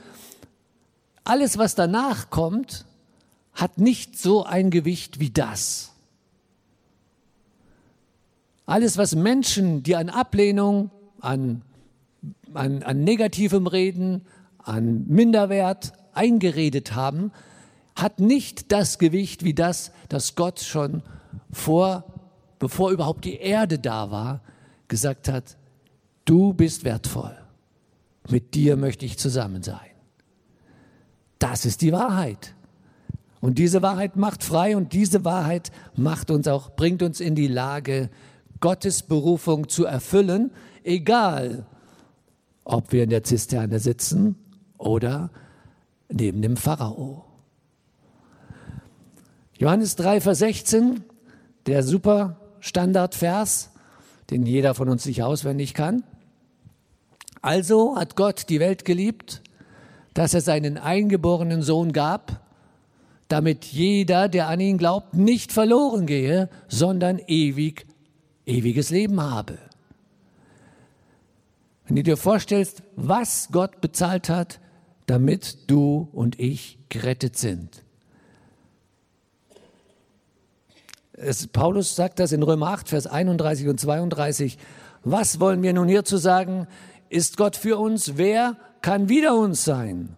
Alles, 1.23 1.59
was 1.59 1.75
danach 1.75 2.31
kommt, 2.31 2.87
hat 3.53 3.79
nicht 3.79 4.19
so 4.19 4.45
ein 4.45 4.71
Gewicht 4.71 5.21
wie 5.21 5.31
das. 5.31 5.93
Alles, 8.67 8.97
was 8.97 9.15
Menschen, 9.15 9.83
die 9.83 9.95
an 9.95 10.09
Ablehnung, 10.09 10.91
an, 11.21 11.63
an, 12.55 12.83
an 12.83 13.05
negativem 13.05 13.67
Reden, 13.67 14.23
an 14.64 15.07
Minderwert 15.07 15.92
eingeredet 16.12 16.94
haben, 16.94 17.33
hat 17.94 18.18
nicht 18.18 18.72
das 18.72 18.98
Gewicht 18.98 19.44
wie 19.44 19.55
das, 19.55 19.92
das 20.09 20.35
Gott 20.35 20.61
schon 20.61 21.03
vor, 21.50 22.05
bevor 22.59 22.90
überhaupt 22.90 23.24
die 23.24 23.37
Erde 23.37 23.79
da 23.79 24.11
war, 24.11 24.40
gesagt 24.88 25.29
hat, 25.29 25.57
du 26.24 26.55
bist 26.55 26.85
wertvoll, 26.85 27.37
mit 28.29 28.55
dir 28.55 28.77
möchte 28.77 29.05
ich 29.07 29.18
zusammen 29.18 29.62
sein. 29.62 29.79
Das 31.38 31.64
ist 31.64 31.83
die 31.83 31.92
Wahrheit. 31.92 32.55
Und 33.40 33.59
diese 33.59 33.83
Wahrheit 33.83 34.16
macht 34.16 34.42
frei 34.42 34.77
und 34.77 34.94
diese 34.94 35.24
Wahrheit 35.24 35.70
macht 35.94 36.31
uns 36.31 36.48
auch, 36.48 36.70
bringt 36.70 37.03
uns 37.03 37.20
in 37.20 37.35
die 37.35 37.48
Lage, 37.48 38.09
Gottes 38.61 39.03
Berufung 39.03 39.68
zu 39.68 39.85
erfüllen, 39.85 40.50
egal 40.85 41.66
ob 42.64 42.92
wir 42.92 43.05
in 43.05 43.11
der 43.11 43.24
Zisterne 43.24 43.79
sitzen 43.79 44.37
oder 44.85 45.31
neben 46.09 46.42
dem 46.42 46.57
Pharao. 46.57 47.25
Johannes 49.59 49.97
3, 49.97 50.20
Vers 50.20 50.38
16, 50.40 51.05
der 51.66 51.83
super 51.83 52.37
Standardvers, 52.61 53.70
den 54.31 54.47
jeder 54.47 54.75
von 54.75 54.88
uns 54.88 55.05
sich 55.05 55.23
auswendig 55.23 55.75
kann. 55.75 56.03
Also 57.40 57.97
hat 57.97 58.16
Gott 58.16 58.49
die 58.49 58.61
Welt 58.61 58.85
geliebt, 58.85 59.42
dass 60.14 60.35
er 60.35 60.40
seinen 60.40 60.79
eingeborenen 60.79 61.62
Sohn 61.62 61.92
gab, 61.92 62.40
damit 63.29 63.64
jeder, 63.64 64.29
der 64.29 64.49
an 64.49 64.61
ihn 64.61 64.79
glaubt, 64.79 65.14
nicht 65.14 65.53
verloren 65.53 66.07
gehe, 66.07 66.49
sondern 66.68 67.20
ewig, 67.27 67.87
ewiges 68.47 68.90
Leben 68.90 69.20
habe. 69.20 69.59
Wenn 71.87 71.97
du 71.97 72.03
dir 72.03 72.16
vorstellst, 72.16 72.83
was 72.97 73.49
Gott 73.51 73.81
bezahlt 73.81 74.29
hat, 74.29 74.61
damit 75.07 75.71
du 75.71 76.09
und 76.12 76.38
ich 76.40 76.79
gerettet 76.88 77.37
sind. 77.37 77.83
Es, 81.12 81.47
Paulus 81.47 81.95
sagt 81.95 82.19
das 82.19 82.33
in 82.33 82.43
Römer 82.43 82.69
8, 82.69 82.88
Vers 82.88 83.07
31 83.07 83.69
und 83.69 83.79
32. 83.79 84.59
Was 85.05 85.38
wollen 85.38 85.62
wir 85.62 85.73
nun 85.73 85.88
hierzu 85.88 86.17
sagen? 86.17 86.67
Ist 87.09 87.37
Gott 87.37 87.57
für 87.57 87.79
uns? 87.79 88.17
Wer 88.17 88.57
kann 88.83 89.09
wider 89.09 89.37
uns 89.37 89.64
sein? 89.64 90.17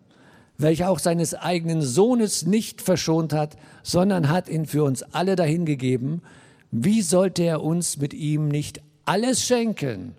Welcher 0.58 0.88
auch 0.88 0.98
seines 0.98 1.34
eigenen 1.34 1.82
Sohnes 1.82 2.46
nicht 2.46 2.80
verschont 2.80 3.34
hat, 3.34 3.56
sondern 3.82 4.30
hat 4.30 4.48
ihn 4.48 4.64
für 4.64 4.84
uns 4.84 5.02
alle 5.02 5.36
dahingegeben. 5.36 6.22
Wie 6.70 7.02
sollte 7.02 7.42
er 7.42 7.62
uns 7.62 7.98
mit 7.98 8.14
ihm 8.14 8.48
nicht 8.48 8.80
alles 9.04 9.44
schenken? 9.44 10.14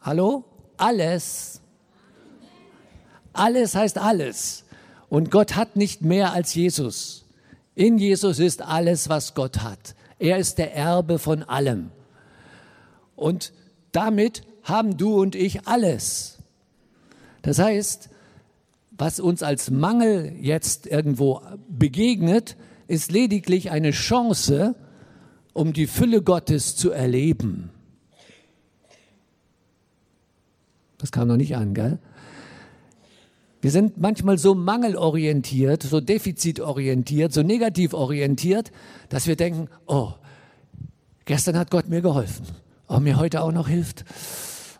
Hallo? 0.00 0.44
Alles. 0.76 1.60
Alles 3.32 3.74
heißt 3.74 3.98
alles. 3.98 4.64
Und 5.08 5.30
Gott 5.30 5.56
hat 5.56 5.76
nicht 5.76 6.02
mehr 6.02 6.32
als 6.32 6.54
Jesus. 6.54 7.24
In 7.74 7.98
Jesus 7.98 8.38
ist 8.38 8.62
alles, 8.62 9.08
was 9.08 9.34
Gott 9.34 9.58
hat. 9.62 9.94
Er 10.18 10.38
ist 10.38 10.58
der 10.58 10.74
Erbe 10.74 11.18
von 11.18 11.42
allem. 11.42 11.90
Und 13.16 13.52
damit 13.92 14.42
haben 14.62 14.96
du 14.96 15.20
und 15.20 15.34
ich 15.34 15.66
alles. 15.66 16.38
Das 17.42 17.58
heißt, 17.58 18.10
was 18.90 19.18
uns 19.18 19.42
als 19.42 19.70
Mangel 19.70 20.36
jetzt 20.40 20.86
irgendwo 20.86 21.40
begegnet, 21.68 22.56
ist 22.86 23.10
lediglich 23.10 23.70
eine 23.70 23.92
Chance, 23.92 24.74
um 25.52 25.72
die 25.72 25.86
Fülle 25.86 26.22
Gottes 26.22 26.76
zu 26.76 26.90
erleben. 26.90 27.70
Das 30.98 31.12
kam 31.12 31.28
noch 31.28 31.36
nicht 31.36 31.56
an, 31.56 31.72
gell? 31.72 31.98
Wir 33.60 33.70
sind 33.70 33.98
manchmal 33.98 34.38
so 34.38 34.54
mangelorientiert, 34.54 35.82
so 35.82 36.00
defizitorientiert, 36.00 37.32
so 37.32 37.42
negativorientiert, 37.42 38.72
dass 39.10 39.26
wir 39.26 39.36
denken, 39.36 39.68
oh, 39.86 40.12
gestern 41.26 41.58
hat 41.58 41.70
Gott 41.70 41.88
mir 41.88 42.00
geholfen, 42.00 42.46
ob 42.86 43.02
mir 43.02 43.18
heute 43.18 43.42
auch 43.42 43.52
noch 43.52 43.68
hilft. 43.68 44.04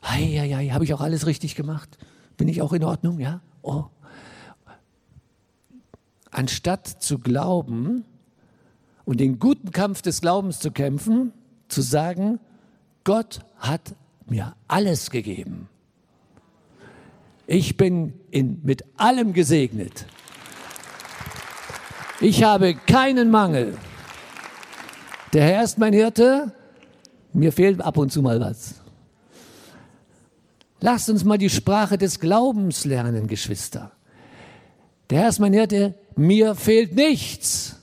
Eieiei, 0.00 0.68
habe 0.68 0.84
ich 0.84 0.94
auch 0.94 1.02
alles 1.02 1.26
richtig 1.26 1.56
gemacht? 1.56 1.98
Bin 2.38 2.48
ich 2.48 2.62
auch 2.62 2.72
in 2.72 2.84
Ordnung? 2.84 3.20
Ja? 3.20 3.42
Oh. 3.60 3.84
Anstatt 6.30 6.86
zu 6.86 7.18
glauben 7.18 8.04
und 9.04 9.20
den 9.20 9.38
guten 9.38 9.72
Kampf 9.72 10.00
des 10.00 10.22
Glaubens 10.22 10.58
zu 10.58 10.70
kämpfen, 10.70 11.32
zu 11.68 11.82
sagen, 11.82 12.40
Gott 13.04 13.40
hat 13.58 13.94
mir 14.26 14.54
alles 14.68 15.10
gegeben. 15.10 15.68
Ich 17.52 17.76
bin 17.76 18.12
in, 18.30 18.60
mit 18.62 18.84
allem 18.96 19.32
gesegnet. 19.32 20.06
Ich 22.20 22.44
habe 22.44 22.76
keinen 22.76 23.28
Mangel. 23.28 23.76
Der 25.32 25.42
Herr 25.42 25.64
ist 25.64 25.76
mein 25.76 25.92
Hirte. 25.92 26.52
Mir 27.32 27.50
fehlt 27.50 27.80
ab 27.80 27.96
und 27.96 28.12
zu 28.12 28.22
mal 28.22 28.40
was. 28.40 28.76
Lasst 30.80 31.10
uns 31.10 31.24
mal 31.24 31.38
die 31.38 31.50
Sprache 31.50 31.98
des 31.98 32.20
Glaubens 32.20 32.84
lernen, 32.84 33.26
Geschwister. 33.26 33.90
Der 35.10 35.22
Herr 35.22 35.30
ist 35.30 35.40
mein 35.40 35.52
Hirte. 35.52 35.94
Mir 36.14 36.54
fehlt 36.54 36.94
nichts. 36.94 37.80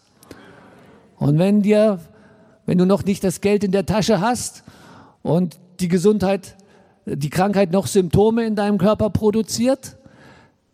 Und 1.18 1.40
wenn 1.40 1.62
dir, 1.62 2.00
wenn 2.66 2.78
du 2.78 2.86
noch 2.86 3.04
nicht 3.04 3.22
das 3.22 3.42
Geld 3.42 3.66
in 3.66 3.74
der 3.74 3.86
Tasche 3.86 4.22
hast 4.22 4.64
und 5.24 5.60
die 5.82 5.90
Gesundheit 5.90 6.56
die 7.16 7.30
Krankheit 7.30 7.72
noch 7.72 7.88
Symptome 7.88 8.46
in 8.46 8.56
deinem 8.56 8.78
Körper 8.78 9.10
produziert? 9.10 9.98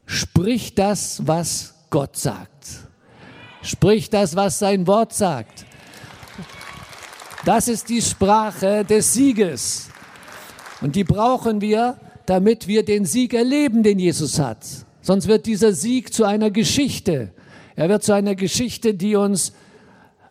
Sprich 0.05 0.73
das, 0.73 1.21
was 1.25 1.75
Gott 1.89 2.17
sagt. 2.17 2.67
Sprich 3.61 4.09
das, 4.09 4.35
was 4.35 4.59
sein 4.59 4.87
Wort 4.87 5.13
sagt. 5.13 5.65
Das 7.45 7.67
ist 7.67 7.89
die 7.89 8.01
Sprache 8.01 8.83
des 8.83 9.13
Sieges. 9.13 9.89
Und 10.81 10.95
die 10.95 11.03
brauchen 11.03 11.61
wir, 11.61 11.97
damit 12.25 12.67
wir 12.67 12.83
den 12.83 13.05
Sieg 13.05 13.33
erleben, 13.33 13.83
den 13.83 13.99
Jesus 13.99 14.39
hat. 14.39 14.65
Sonst 15.01 15.27
wird 15.27 15.45
dieser 15.45 15.73
Sieg 15.73 16.13
zu 16.13 16.23
einer 16.23 16.49
Geschichte. 16.49 17.31
Er 17.75 17.89
wird 17.89 18.03
zu 18.03 18.13
einer 18.13 18.35
Geschichte, 18.35 18.93
die 18.93 19.15
uns 19.15 19.53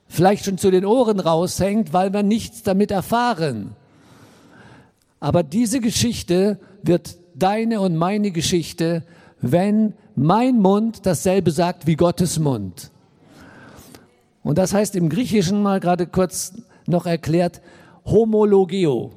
vielleicht 0.09 0.47
schon 0.47 0.59
zu 0.59 0.71
den 0.71 0.85
Ohren 0.85 1.21
raushängt, 1.21 1.93
weil 1.93 2.13
wir 2.13 2.23
nichts 2.23 2.63
damit 2.63 2.91
erfahren. 2.91 3.77
Aber 5.23 5.45
diese 5.45 5.79
Geschichte 5.79 6.59
wird 6.83 7.17
deine 7.37 7.81
und 7.81 7.95
meine 7.95 8.33
Geschichte, 8.33 9.05
wenn 9.41 9.95
mein 10.17 10.57
Mund 10.59 11.07
dasselbe 11.07 11.53
sagt 11.53 11.87
wie 11.87 11.95
Gottes 11.95 12.41
Mund. 12.41 12.91
Und 14.43 14.59
das 14.59 14.75
heißt 14.75 14.97
im 14.97 15.09
Griechischen 15.09 15.63
mal 15.63 15.79
gerade 15.79 16.09
kurz 16.09 16.55
noch 16.89 17.07
erklärt, 17.07 17.61
homologeo. 18.05 19.13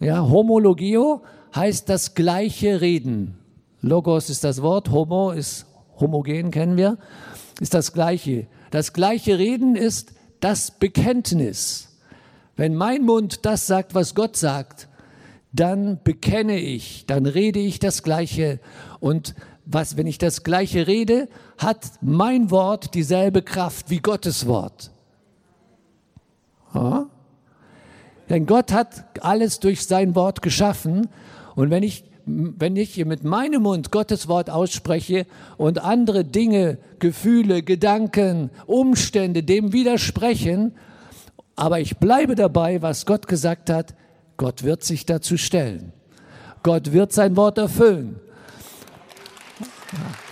Ja, 0.00 0.28
homologeo 0.28 1.22
heißt 1.54 1.88
das 1.88 2.16
gleiche 2.16 2.80
Reden. 2.80 3.38
Logos 3.82 4.30
ist 4.30 4.42
das 4.42 4.62
Wort, 4.62 4.90
homo 4.90 5.30
ist 5.30 5.64
homogen, 6.00 6.50
kennen 6.50 6.76
wir, 6.76 6.98
ist 7.60 7.74
das 7.74 7.92
gleiche. 7.92 8.48
Das 8.72 8.92
gleiche 8.92 9.38
Reden 9.38 9.76
ist 9.76 10.12
das 10.40 10.72
Bekenntnis. 10.72 11.86
Wenn 12.56 12.74
mein 12.74 13.04
Mund 13.04 13.46
das 13.46 13.68
sagt, 13.68 13.94
was 13.94 14.16
Gott 14.16 14.36
sagt, 14.36 14.88
dann 15.52 16.00
bekenne 16.02 16.58
ich, 16.58 17.06
dann 17.06 17.26
rede 17.26 17.58
ich 17.58 17.78
das 17.78 18.02
Gleiche. 18.02 18.60
Und 19.00 19.34
was, 19.66 19.96
wenn 19.96 20.06
ich 20.06 20.18
das 20.18 20.42
Gleiche 20.42 20.86
rede, 20.86 21.28
hat 21.58 21.92
mein 22.00 22.50
Wort 22.50 22.94
dieselbe 22.94 23.42
Kraft 23.42 23.90
wie 23.90 23.98
Gottes 23.98 24.46
Wort. 24.46 24.90
Ja? 26.74 27.06
Denn 28.28 28.46
Gott 28.46 28.72
hat 28.72 29.22
alles 29.22 29.58
durch 29.58 29.86
sein 29.86 30.14
Wort 30.14 30.40
geschaffen. 30.40 31.08
Und 31.56 31.70
wenn 31.70 31.82
ich, 31.82 32.04
wenn 32.26 32.76
ich 32.76 33.04
mit 33.04 33.24
meinem 33.24 33.62
Mund 33.62 33.90
Gottes 33.90 34.28
Wort 34.28 34.50
ausspreche 34.50 35.26
und 35.56 35.82
andere 35.82 36.24
Dinge, 36.24 36.78
Gefühle, 37.00 37.64
Gedanken, 37.64 38.50
Umstände 38.66 39.42
dem 39.42 39.72
widersprechen, 39.72 40.74
aber 41.56 41.80
ich 41.80 41.98
bleibe 41.98 42.36
dabei, 42.36 42.82
was 42.82 43.04
Gott 43.04 43.26
gesagt 43.26 43.68
hat, 43.68 43.94
Gott 44.40 44.62
wird 44.62 44.82
sich 44.82 45.04
dazu 45.04 45.36
stellen. 45.36 45.92
Gott 46.62 46.92
wird 46.92 47.12
sein 47.12 47.36
Wort 47.36 47.58
erfüllen. 47.58 48.18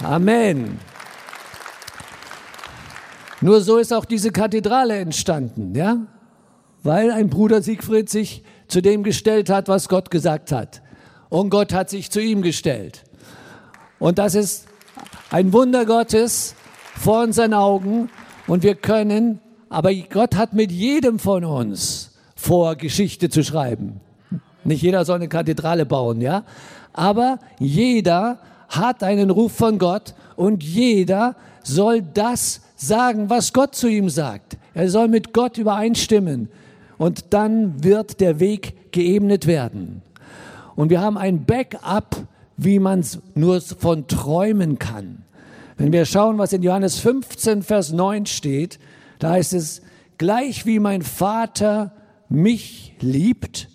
Amen. 0.02 0.78
Nur 3.42 3.60
so 3.60 3.76
ist 3.76 3.92
auch 3.92 4.06
diese 4.06 4.32
Kathedrale 4.32 4.96
entstanden, 4.96 5.74
ja? 5.74 6.06
Weil 6.82 7.10
ein 7.10 7.28
Bruder 7.28 7.60
Siegfried 7.60 8.08
sich 8.08 8.44
zu 8.66 8.80
dem 8.80 9.02
gestellt 9.02 9.50
hat, 9.50 9.68
was 9.68 9.90
Gott 9.90 10.10
gesagt 10.10 10.52
hat. 10.52 10.80
Und 11.28 11.50
Gott 11.50 11.74
hat 11.74 11.90
sich 11.90 12.10
zu 12.10 12.18
ihm 12.18 12.40
gestellt. 12.40 13.04
Und 13.98 14.16
das 14.16 14.34
ist 14.34 14.68
ein 15.30 15.52
Wunder 15.52 15.84
Gottes 15.84 16.54
vor 16.96 17.24
unseren 17.24 17.52
Augen. 17.52 18.08
Und 18.46 18.62
wir 18.62 18.74
können, 18.74 19.42
aber 19.68 19.92
Gott 19.92 20.34
hat 20.34 20.54
mit 20.54 20.72
jedem 20.72 21.18
von 21.18 21.44
uns 21.44 22.07
vor, 22.38 22.76
Geschichte 22.76 23.28
zu 23.28 23.42
schreiben. 23.42 24.00
Nicht 24.62 24.82
jeder 24.82 25.04
soll 25.04 25.16
eine 25.16 25.28
Kathedrale 25.28 25.84
bauen, 25.84 26.20
ja? 26.20 26.44
Aber 26.92 27.40
jeder 27.58 28.38
hat 28.68 29.02
einen 29.02 29.30
Ruf 29.30 29.52
von 29.52 29.78
Gott 29.78 30.14
und 30.36 30.62
jeder 30.62 31.34
soll 31.64 32.00
das 32.00 32.60
sagen, 32.76 33.28
was 33.28 33.52
Gott 33.52 33.74
zu 33.74 33.88
ihm 33.88 34.08
sagt. 34.08 34.56
Er 34.72 34.88
soll 34.88 35.08
mit 35.08 35.34
Gott 35.34 35.58
übereinstimmen 35.58 36.48
und 36.96 37.26
dann 37.30 37.82
wird 37.82 38.20
der 38.20 38.38
Weg 38.38 38.92
geebnet 38.92 39.46
werden. 39.46 40.02
Und 40.76 40.90
wir 40.90 41.00
haben 41.00 41.18
ein 41.18 41.44
Backup, 41.44 42.16
wie 42.56 42.78
man 42.78 43.00
es 43.00 43.18
nur 43.34 43.60
von 43.60 44.06
träumen 44.06 44.78
kann. 44.78 45.24
Wenn 45.76 45.92
wir 45.92 46.04
schauen, 46.04 46.38
was 46.38 46.52
in 46.52 46.62
Johannes 46.62 47.00
15, 47.00 47.62
Vers 47.62 47.92
9 47.92 48.26
steht, 48.26 48.78
da 49.18 49.30
heißt 49.30 49.54
es, 49.54 49.82
gleich 50.18 50.66
wie 50.66 50.78
mein 50.78 51.02
Vater 51.02 51.92
mich 52.28 52.94
liebt, 53.00 53.68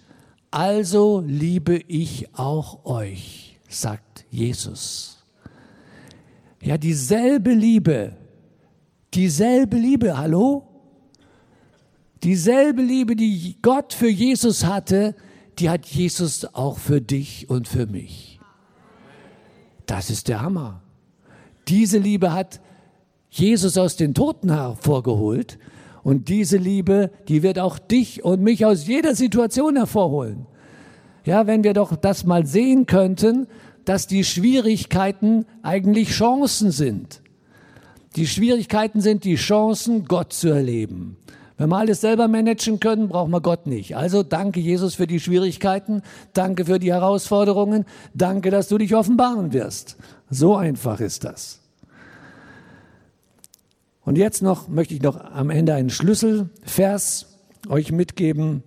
also 0.51 1.23
liebe 1.25 1.77
ich 1.87 2.29
auch 2.35 2.85
euch, 2.85 3.59
sagt 3.67 4.25
Jesus. 4.29 5.23
Ja, 6.61 6.77
dieselbe 6.77 7.53
Liebe, 7.53 8.15
dieselbe 9.13 9.77
Liebe, 9.77 10.17
hallo? 10.17 10.67
Dieselbe 12.23 12.81
Liebe, 12.81 13.15
die 13.15 13.57
Gott 13.61 13.93
für 13.93 14.09
Jesus 14.09 14.63
hatte, 14.63 15.15
die 15.59 15.69
hat 15.69 15.85
Jesus 15.85 16.45
auch 16.53 16.77
für 16.77 17.01
dich 17.01 17.49
und 17.49 17.67
für 17.67 17.85
mich. 17.85 18.39
Das 19.85 20.09
ist 20.09 20.29
der 20.29 20.41
Hammer. 20.41 20.81
Diese 21.67 21.97
Liebe 21.97 22.31
hat 22.33 22.61
Jesus 23.29 23.77
aus 23.77 23.95
den 23.95 24.13
Toten 24.13 24.51
hervorgeholt 24.51 25.57
und 26.03 26.27
diese 26.29 26.57
Liebe, 26.57 27.11
die 27.27 27.43
wird 27.43 27.59
auch 27.59 27.79
dich 27.79 28.23
und 28.23 28.41
mich 28.41 28.65
aus 28.65 28.87
jeder 28.87 29.15
Situation 29.15 29.77
hervorholen. 29.77 30.45
Ja, 31.25 31.47
wenn 31.47 31.63
wir 31.63 31.73
doch 31.73 31.95
das 31.95 32.25
mal 32.25 32.45
sehen 32.45 32.85
könnten, 32.85 33.47
dass 33.85 34.07
die 34.07 34.23
Schwierigkeiten 34.23 35.45
eigentlich 35.61 36.09
Chancen 36.09 36.71
sind. 36.71 37.21
Die 38.15 38.27
Schwierigkeiten 38.27 39.01
sind 39.01 39.23
die 39.23 39.35
Chancen, 39.35 40.05
Gott 40.05 40.33
zu 40.33 40.49
erleben. 40.49 41.17
Wenn 41.57 41.69
wir 41.69 41.77
alles 41.77 42.01
selber 42.01 42.27
managen 42.27 42.79
können, 42.79 43.07
brauchen 43.07 43.31
wir 43.31 43.41
Gott 43.41 43.67
nicht. 43.67 43.95
Also 43.95 44.23
danke 44.23 44.59
Jesus 44.59 44.95
für 44.95 45.07
die 45.07 45.19
Schwierigkeiten, 45.19 46.01
danke 46.33 46.65
für 46.65 46.79
die 46.79 46.91
Herausforderungen, 46.91 47.85
danke, 48.13 48.51
dass 48.51 48.67
du 48.67 48.77
dich 48.77 48.95
offenbaren 48.95 49.53
wirst. 49.53 49.97
So 50.29 50.55
einfach 50.55 50.99
ist 50.99 51.23
das. 51.23 51.62
Und 54.05 54.17
jetzt 54.17 54.41
noch 54.41 54.67
möchte 54.67 54.93
ich 54.93 55.01
noch 55.01 55.19
am 55.19 55.49
Ende 55.49 55.73
einen 55.73 55.89
Schlüsselvers 55.89 57.39
euch 57.69 57.91
mitgeben, 57.91 58.63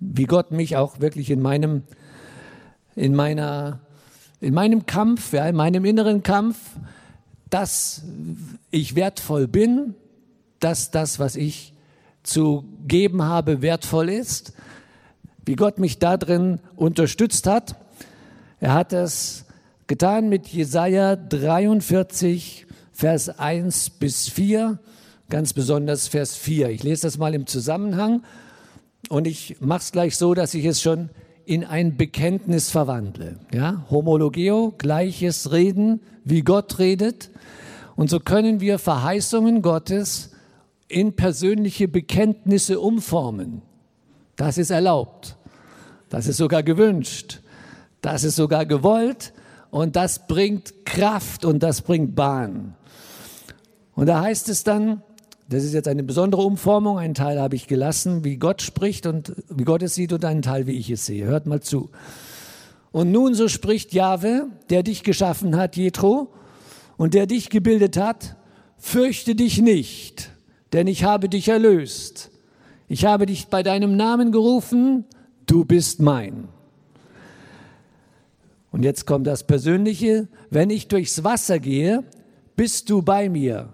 wie 0.00 0.24
Gott 0.24 0.50
mich 0.50 0.76
auch 0.76 1.00
wirklich 1.00 1.30
in 1.30 1.40
meinem, 1.40 1.82
in 2.96 3.14
meiner, 3.14 3.80
in 4.40 4.54
meinem 4.54 4.86
Kampf, 4.86 5.32
ja, 5.32 5.46
in 5.46 5.56
meinem 5.56 5.84
inneren 5.84 6.22
Kampf, 6.22 6.56
dass 7.50 8.04
ich 8.70 8.94
wertvoll 8.96 9.46
bin, 9.46 9.94
dass 10.60 10.90
das, 10.90 11.18
was 11.18 11.36
ich 11.36 11.74
zu 12.22 12.64
geben 12.86 13.22
habe, 13.22 13.60
wertvoll 13.60 14.08
ist, 14.08 14.54
wie 15.44 15.56
Gott 15.56 15.78
mich 15.78 15.98
da 15.98 16.16
drin 16.16 16.60
unterstützt 16.76 17.46
hat. 17.46 17.76
Er 18.60 18.72
hat 18.72 18.92
es 18.92 19.44
getan 19.88 20.28
mit 20.30 20.48
Jesaja 20.48 21.16
43, 21.16 22.66
Vers 23.02 23.36
1 23.36 23.90
bis 23.90 24.28
4, 24.28 24.78
ganz 25.28 25.52
besonders 25.54 26.06
Vers 26.06 26.36
4. 26.36 26.68
Ich 26.68 26.84
lese 26.84 27.02
das 27.02 27.18
mal 27.18 27.34
im 27.34 27.48
Zusammenhang 27.48 28.22
und 29.08 29.26
ich 29.26 29.56
mache 29.58 29.80
es 29.80 29.90
gleich 29.90 30.16
so, 30.16 30.34
dass 30.34 30.54
ich 30.54 30.64
es 30.66 30.80
schon 30.80 31.10
in 31.44 31.64
ein 31.64 31.96
Bekenntnis 31.96 32.70
verwandle. 32.70 33.40
Ja? 33.52 33.84
Homologeo, 33.90 34.72
gleiches 34.78 35.50
Reden, 35.50 36.00
wie 36.22 36.42
Gott 36.42 36.78
redet. 36.78 37.32
Und 37.96 38.08
so 38.08 38.20
können 38.20 38.60
wir 38.60 38.78
Verheißungen 38.78 39.62
Gottes 39.62 40.30
in 40.86 41.16
persönliche 41.16 41.88
Bekenntnisse 41.88 42.78
umformen. 42.78 43.62
Das 44.36 44.58
ist 44.58 44.70
erlaubt. 44.70 45.36
Das 46.08 46.28
ist 46.28 46.36
sogar 46.36 46.62
gewünscht. 46.62 47.40
Das 48.00 48.22
ist 48.22 48.36
sogar 48.36 48.64
gewollt. 48.64 49.32
Und 49.72 49.96
das 49.96 50.28
bringt 50.28 50.86
Kraft 50.86 51.44
und 51.44 51.64
das 51.64 51.82
bringt 51.82 52.14
Bahn. 52.14 52.76
Und 53.94 54.06
da 54.06 54.20
heißt 54.22 54.48
es 54.48 54.64
dann, 54.64 55.02
das 55.48 55.64
ist 55.64 55.74
jetzt 55.74 55.88
eine 55.88 56.02
besondere 56.02 56.42
Umformung, 56.42 56.98
einen 56.98 57.14
Teil 57.14 57.38
habe 57.40 57.56
ich 57.56 57.66
gelassen, 57.66 58.24
wie 58.24 58.36
Gott 58.36 58.62
spricht 58.62 59.06
und 59.06 59.34
wie 59.50 59.64
Gott 59.64 59.82
es 59.82 59.94
sieht 59.94 60.12
und 60.12 60.24
einen 60.24 60.42
Teil, 60.42 60.66
wie 60.66 60.72
ich 60.72 60.88
es 60.90 61.04
sehe. 61.04 61.26
Hört 61.26 61.46
mal 61.46 61.60
zu. 61.60 61.90
Und 62.90 63.10
nun 63.10 63.34
so 63.34 63.48
spricht 63.48 63.92
Jahwe, 63.92 64.46
der 64.70 64.82
dich 64.82 65.02
geschaffen 65.02 65.56
hat, 65.56 65.76
Jethro, 65.76 66.32
und 66.96 67.14
der 67.14 67.26
dich 67.26 67.50
gebildet 67.50 67.96
hat, 67.96 68.36
fürchte 68.78 69.34
dich 69.34 69.60
nicht, 69.60 70.30
denn 70.72 70.86
ich 70.86 71.04
habe 71.04 71.28
dich 71.28 71.48
erlöst. 71.48 72.30
Ich 72.88 73.04
habe 73.04 73.26
dich 73.26 73.48
bei 73.48 73.62
deinem 73.62 73.96
Namen 73.96 74.32
gerufen, 74.32 75.04
du 75.46 75.64
bist 75.64 76.00
mein. 76.00 76.48
Und 78.70 78.84
jetzt 78.84 79.06
kommt 79.06 79.26
das 79.26 79.46
Persönliche, 79.46 80.28
wenn 80.50 80.70
ich 80.70 80.88
durchs 80.88 81.24
Wasser 81.24 81.58
gehe, 81.58 82.04
bist 82.56 82.88
du 82.88 83.02
bei 83.02 83.28
mir 83.28 83.72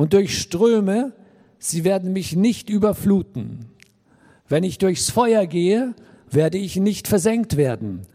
und 0.00 0.14
durch 0.14 0.40
Ströme, 0.40 1.12
sie 1.58 1.84
werden 1.84 2.14
mich 2.14 2.34
nicht 2.34 2.70
überfluten. 2.70 3.66
Wenn 4.48 4.64
ich 4.64 4.78
durchs 4.78 5.10
Feuer 5.10 5.44
gehe, 5.44 5.94
werde 6.30 6.56
ich 6.56 6.76
nicht 6.76 7.06
versenkt 7.06 7.58
werden 7.58 8.06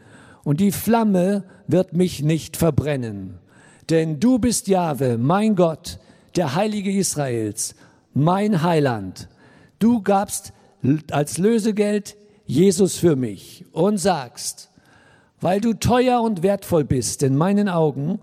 und 0.44 0.62
die 0.62 0.72
Flamme 0.72 1.44
wird 1.68 1.94
mich 1.94 2.24
nicht 2.24 2.58
verbrennen. 2.58 3.38
Denn 3.92 4.20
du 4.20 4.40
bist 4.40 4.68
Jahwe, 4.68 5.20
mein 5.20 5.56
Gott, 5.56 6.00
der 6.36 6.56
Heilige 6.56 6.92
Israels, 6.92 7.76
mein 8.16 8.64
Heiland. 8.64 9.30
Du 9.78 10.02
gabst 10.02 10.54
als 11.12 11.38
Lösegeld 11.38 12.18
Jesus 12.48 12.96
für 12.96 13.16
mich 13.16 13.64
und 13.74 14.00
sagst, 14.00 14.72
weil 15.40 15.62
du 15.62 15.74
teuer 15.74 16.24
und 16.24 16.42
wertvoll 16.42 16.84
bist 16.84 17.22
in 17.22 17.38
meinen 17.38 17.70
Augen 17.70 18.22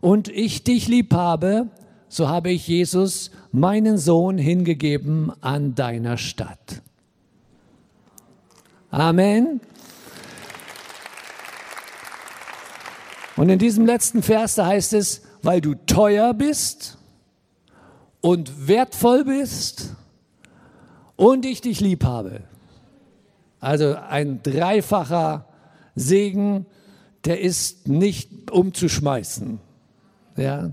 und 0.00 0.28
ich 0.28 0.64
dich 0.64 0.88
lieb 0.88 1.12
habe, 1.12 1.68
so 2.12 2.28
habe 2.28 2.50
ich 2.50 2.68
Jesus, 2.68 3.30
meinen 3.52 3.96
Sohn, 3.96 4.36
hingegeben 4.36 5.32
an 5.40 5.74
deiner 5.74 6.18
Stadt. 6.18 6.82
Amen. 8.90 9.62
Und 13.34 13.48
in 13.48 13.58
diesem 13.58 13.86
letzten 13.86 14.22
Vers, 14.22 14.56
da 14.56 14.66
heißt 14.66 14.92
es, 14.92 15.22
weil 15.40 15.62
du 15.62 15.74
teuer 15.74 16.34
bist 16.34 16.98
und 18.20 18.68
wertvoll 18.68 19.24
bist 19.24 19.96
und 21.16 21.46
ich 21.46 21.62
dich 21.62 21.80
lieb 21.80 22.04
habe. 22.04 22.42
Also 23.58 23.96
ein 23.96 24.42
dreifacher 24.42 25.46
Segen, 25.94 26.66
der 27.24 27.40
ist 27.40 27.88
nicht 27.88 28.50
umzuschmeißen. 28.50 29.60
Ja, 30.36 30.72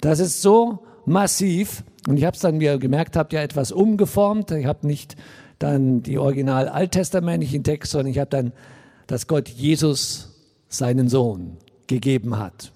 das 0.00 0.18
ist 0.20 0.42
so 0.42 0.80
massiv. 1.04 1.84
Und 2.08 2.16
ich 2.16 2.24
habe 2.24 2.34
es 2.34 2.40
dann 2.40 2.58
mir 2.58 2.78
gemerkt, 2.78 3.16
habt 3.16 3.32
ja 3.32 3.42
etwas 3.42 3.72
umgeformt. 3.72 4.50
Ich 4.52 4.66
habe 4.66 4.86
nicht 4.86 5.16
dann 5.58 6.02
die 6.02 6.18
original 6.18 6.68
alttestamentlichen 6.68 7.62
Texte, 7.64 7.92
sondern 7.92 8.12
ich 8.12 8.18
habe 8.18 8.30
dann, 8.30 8.52
dass 9.06 9.26
Gott 9.26 9.48
Jesus 9.48 10.30
seinen 10.68 11.08
Sohn 11.08 11.58
gegeben 11.86 12.38
hat. 12.38 12.72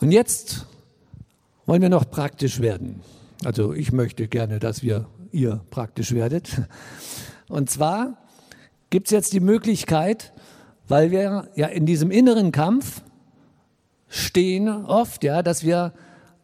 Und 0.00 0.12
jetzt 0.12 0.66
wollen 1.66 1.82
wir 1.82 1.88
noch 1.88 2.10
praktisch 2.10 2.60
werden. 2.60 3.00
Also 3.44 3.72
ich 3.72 3.92
möchte 3.92 4.28
gerne, 4.28 4.58
dass 4.58 4.82
wir 4.82 5.06
ihr 5.32 5.60
praktisch 5.70 6.12
werdet. 6.12 6.62
Und 7.48 7.70
zwar 7.70 8.18
gibt 8.90 9.08
es 9.08 9.12
jetzt 9.12 9.32
die 9.32 9.40
Möglichkeit, 9.40 10.32
weil 10.86 11.10
wir 11.10 11.48
ja 11.54 11.66
in 11.66 11.86
diesem 11.86 12.10
inneren 12.10 12.52
Kampf 12.52 13.02
stehen 14.08 14.68
oft, 14.68 15.24
ja, 15.24 15.42
dass 15.42 15.64
wir 15.64 15.92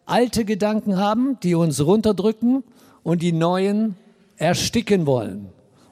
alte 0.07 0.45
Gedanken 0.45 0.97
haben, 0.97 1.39
die 1.43 1.55
uns 1.55 1.85
runterdrücken 1.85 2.63
und 3.03 3.23
die 3.23 3.33
neuen 3.33 3.97
ersticken 4.37 5.07
wollen. 5.07 5.49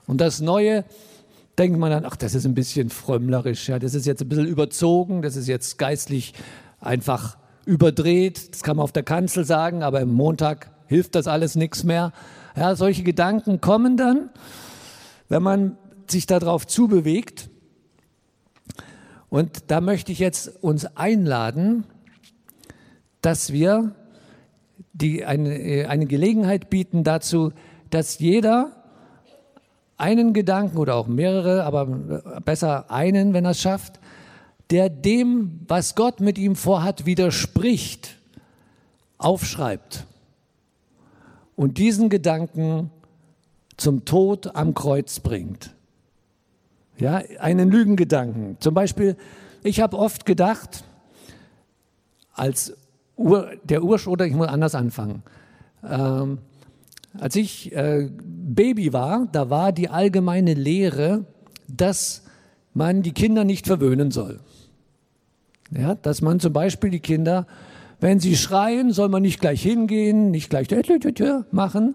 Und 0.07 0.21
das 0.21 0.41
Neue 0.41 0.85
denkt 1.59 1.79
man 1.79 1.91
dann, 1.91 2.05
ach, 2.05 2.17
das 2.17 2.35
ist 2.35 2.45
ein 2.45 2.55
bisschen 2.55 2.91
frömmlerisch, 2.91 3.69
ja, 3.69 3.79
das 3.79 3.95
ist 3.95 4.07
jetzt 4.07 4.23
ein 4.23 4.29
bisschen 4.29 4.47
überzogen, 4.47 5.23
das 5.23 5.37
ist 5.37 5.49
jetzt 5.49 5.79
geistlich 5.79 6.35
einfach 6.81 7.37
überdreht, 7.65 8.53
das 8.53 8.63
kann 8.63 8.77
man 8.77 8.85
auf 8.85 8.93
der 8.93 9.03
Kanzel 9.03 9.45
sagen, 9.45 9.83
aber 9.83 10.01
im 10.01 10.13
Montag 10.13 10.71
hilft 10.87 11.15
das 11.15 11.27
alles 11.27 11.55
nichts 11.55 11.85
mehr. 11.85 12.13
Ja, 12.57 12.75
solche 12.75 13.03
Gedanken 13.03 13.61
kommen 13.61 13.97
dann, 13.97 14.31
wenn 15.29 15.43
man 15.43 15.79
sich 16.07 16.27
darauf 16.27 16.67
zubewegt. 16.67 17.49
Und 19.33 19.71
da 19.71 19.81
möchte 19.81 20.13
ich 20.13 20.19
jetzt 20.19 20.63
uns 20.63 20.85
einladen, 20.95 21.85
dass 23.23 23.51
wir 23.51 23.95
die 24.93 25.25
eine, 25.25 25.87
eine 25.89 26.05
Gelegenheit 26.05 26.69
bieten 26.69 27.03
dazu, 27.03 27.55
dass 27.89 28.19
jeder 28.19 28.85
einen 29.97 30.35
Gedanken 30.35 30.77
oder 30.77 30.97
auch 30.97 31.07
mehrere, 31.07 31.65
aber 31.65 31.87
besser 32.45 32.91
einen, 32.91 33.33
wenn 33.33 33.47
er 33.47 33.53
es 33.53 33.61
schafft, 33.63 34.01
der 34.69 34.91
dem, 34.91 35.61
was 35.67 35.95
Gott 35.95 36.21
mit 36.21 36.37
ihm 36.37 36.55
vorhat, 36.55 37.07
widerspricht, 37.07 38.19
aufschreibt 39.17 40.05
und 41.57 41.79
diesen 41.79 42.11
Gedanken 42.11 42.91
zum 43.79 44.05
Tod 44.05 44.55
am 44.55 44.75
Kreuz 44.75 45.21
bringt. 45.21 45.75
Ja, 46.99 47.23
einen 47.39 47.71
Lügengedanken. 47.71 48.57
Zum 48.61 48.75
Beispiel, 48.75 49.17
ich 49.63 49.81
habe 49.81 49.99
oft 49.99 50.27
gedacht, 50.27 50.85
als 52.35 52.77
Ur, 53.17 53.51
der 53.65 53.83
Ursprung, 53.83 54.15
oder 54.15 54.27
ich 54.27 54.35
muss 54.35 54.49
anders 54.49 54.75
anfangen. 54.75 55.23
Ähm, 55.89 56.39
als 57.19 57.37
ich 57.37 57.75
äh, 57.75 58.09
Baby 58.11 58.93
war, 58.93 59.29
da 59.33 59.51
war 59.51 59.73
die 59.73 59.89
allgemeine 59.89 60.55
Lehre, 60.55 61.25
dass 61.69 62.23
man 62.75 63.03
die 63.03 63.13
Kinder 63.13 63.45
nicht 63.45 63.67
verwöhnen 63.67 64.11
soll. 64.11 64.41
Ja, 65.71 65.95
dass 65.95 66.23
man 66.23 66.41
zum 66.41 66.53
Beispiel 66.53 66.91
die 66.91 67.01
Kinder, 67.01 67.47
wenn 68.01 68.21
sie 68.21 68.37
schreien, 68.37 68.93
soll 68.93 69.09
man 69.09 69.23
nicht 69.23 69.41
gleich 69.41 69.63
hingehen, 69.63 70.31
nicht 70.31 70.51
gleich 70.51 70.69
machen, 71.51 71.95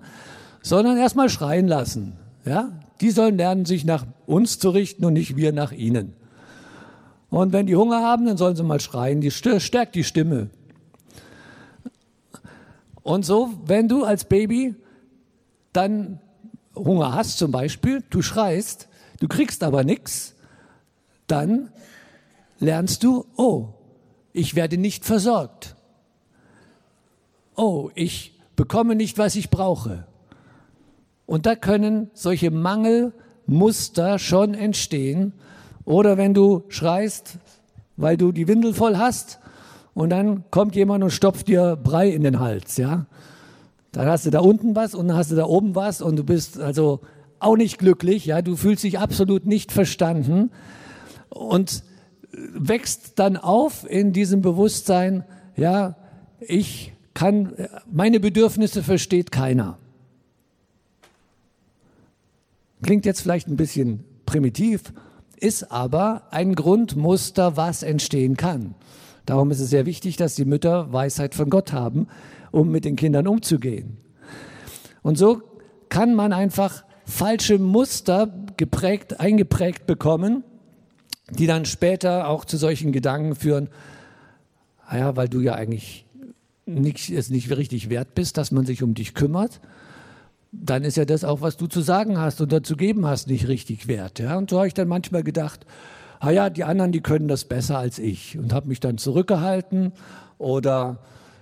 sondern 0.61 0.97
erstmal 0.97 1.29
schreien 1.29 1.67
lassen. 1.67 2.13
Ja, 2.45 2.71
die 3.01 3.11
sollen 3.11 3.37
lernen, 3.37 3.65
sich 3.65 3.85
nach 3.85 4.05
uns 4.25 4.59
zu 4.59 4.69
richten 4.69 5.05
und 5.05 5.13
nicht 5.13 5.35
wir 5.35 5.51
nach 5.51 5.71
ihnen. 5.71 6.13
Und 7.29 7.53
wenn 7.53 7.67
die 7.67 7.75
Hunger 7.75 8.01
haben, 8.01 8.25
dann 8.25 8.37
sollen 8.37 8.55
sie 8.55 8.63
mal 8.63 8.79
schreien, 8.79 9.21
die 9.21 9.31
stärkt 9.31 9.95
die 9.95 10.03
Stimme. 10.03 10.49
Und 13.03 13.25
so, 13.25 13.53
wenn 13.65 13.87
du 13.87 14.03
als 14.03 14.25
Baby 14.25 14.75
dann 15.73 16.19
Hunger 16.75 17.13
hast 17.13 17.37
zum 17.37 17.51
Beispiel, 17.51 18.03
du 18.09 18.21
schreist, 18.21 18.87
du 19.19 19.27
kriegst 19.27 19.63
aber 19.63 19.83
nichts, 19.83 20.35
dann 21.27 21.69
lernst 22.59 23.03
du, 23.03 23.25
oh, 23.35 23.69
ich 24.33 24.55
werde 24.55 24.77
nicht 24.77 25.05
versorgt. 25.05 25.75
Oh, 27.55 27.91
ich 27.95 28.39
bekomme 28.55 28.95
nicht, 28.95 29.17
was 29.17 29.35
ich 29.35 29.49
brauche. 29.49 30.06
Und 31.27 31.45
da 31.45 31.55
können 31.55 32.09
solche 32.13 32.49
Mangelmuster 32.49 34.17
schon 34.17 34.55
entstehen. 34.55 35.33
Oder 35.85 36.17
wenn 36.17 36.33
du 36.33 36.63
schreist, 36.69 37.37
weil 37.97 38.17
du 38.17 38.31
die 38.31 38.47
Windel 38.47 38.73
voll 38.73 38.97
hast 38.97 39.39
und 39.93 40.09
dann 40.09 40.49
kommt 40.49 40.75
jemand 40.75 41.03
und 41.03 41.11
stopft 41.11 41.47
dir 41.47 41.75
Brei 41.75 42.09
in 42.09 42.23
den 42.23 42.39
Hals, 42.39 42.77
ja. 42.77 43.05
Dann 43.91 44.07
hast 44.07 44.25
du 44.25 44.29
da 44.29 44.39
unten 44.39 44.75
was 44.75 44.95
und 44.95 45.07
dann 45.07 45.17
hast 45.17 45.31
du 45.31 45.35
da 45.35 45.45
oben 45.45 45.75
was 45.75 46.01
und 46.01 46.17
du 46.17 46.23
bist 46.23 46.59
also 46.59 47.01
auch 47.39 47.57
nicht 47.57 47.77
glücklich, 47.77 48.25
ja. 48.25 48.41
Du 48.41 48.55
fühlst 48.55 48.83
dich 48.83 48.97
absolut 48.97 49.45
nicht 49.45 49.71
verstanden 49.71 50.51
und 51.29 51.83
wächst 52.31 53.19
dann 53.19 53.35
auf 53.35 53.89
in 53.89 54.13
diesem 54.13 54.41
Bewusstsein, 54.41 55.25
ja, 55.55 55.97
ich 56.39 56.93
kann, 57.13 57.53
meine 57.91 58.19
Bedürfnisse 58.19 58.83
versteht 58.83 59.31
keiner. 59.31 59.77
Klingt 62.81 63.05
jetzt 63.05 63.21
vielleicht 63.21 63.47
ein 63.47 63.57
bisschen 63.57 64.03
primitiv, 64.25 64.93
ist 65.39 65.71
aber 65.71 66.23
ein 66.31 66.55
Grundmuster, 66.55 67.57
was 67.57 67.83
entstehen 67.83 68.37
kann. 68.37 68.75
Darum 69.25 69.51
ist 69.51 69.59
es 69.59 69.69
sehr 69.69 69.85
wichtig, 69.85 70.17
dass 70.17 70.35
die 70.35 70.45
Mütter 70.45 70.91
Weisheit 70.93 71.35
von 71.35 71.49
Gott 71.49 71.73
haben, 71.73 72.07
um 72.51 72.69
mit 72.69 72.85
den 72.85 72.95
Kindern 72.95 73.27
umzugehen. 73.27 73.97
Und 75.01 75.17
so 75.17 75.41
kann 75.89 76.15
man 76.15 76.33
einfach 76.33 76.83
falsche 77.05 77.57
Muster 77.59 78.33
geprägt, 78.57 79.19
eingeprägt 79.19 79.85
bekommen, 79.85 80.43
die 81.29 81.47
dann 81.47 81.65
später 81.65 82.27
auch 82.27 82.45
zu 82.45 82.57
solchen 82.57 82.91
Gedanken 82.91 83.35
führen, 83.35 83.69
ah 84.85 85.15
weil 85.15 85.29
du 85.29 85.41
ja 85.41 85.55
eigentlich 85.55 86.05
nicht, 86.65 87.09
es 87.09 87.29
nicht 87.29 87.49
richtig 87.55 87.89
wert 87.89 88.15
bist, 88.15 88.37
dass 88.37 88.51
man 88.51 88.65
sich 88.65 88.83
um 88.83 88.93
dich 88.93 89.13
kümmert, 89.13 89.61
dann 90.51 90.83
ist 90.83 90.97
ja 90.97 91.05
das 91.05 91.23
auch, 91.23 91.41
was 91.41 91.57
du 91.57 91.67
zu 91.67 91.81
sagen 91.81 92.17
hast 92.17 92.41
und 92.41 92.51
dazu 92.51 92.75
geben 92.75 93.05
hast, 93.05 93.27
nicht 93.27 93.47
richtig 93.47 93.87
wert. 93.87 94.19
Ja? 94.19 94.37
Und 94.37 94.49
so 94.49 94.57
habe 94.57 94.67
ich 94.67 94.73
dann 94.73 94.87
manchmal 94.87 95.23
gedacht, 95.23 95.65
ah 96.19 96.31
ja, 96.31 96.49
die 96.49 96.63
anderen, 96.63 96.91
die 96.91 97.01
können 97.01 97.27
das 97.27 97.45
besser 97.45 97.77
als 97.77 97.99
ich 97.99 98.37
und 98.37 98.53
habe 98.53 98.67
mich 98.67 98.79
dann 98.79 98.97
zurückgehalten 98.97 99.91
oder 100.37 100.99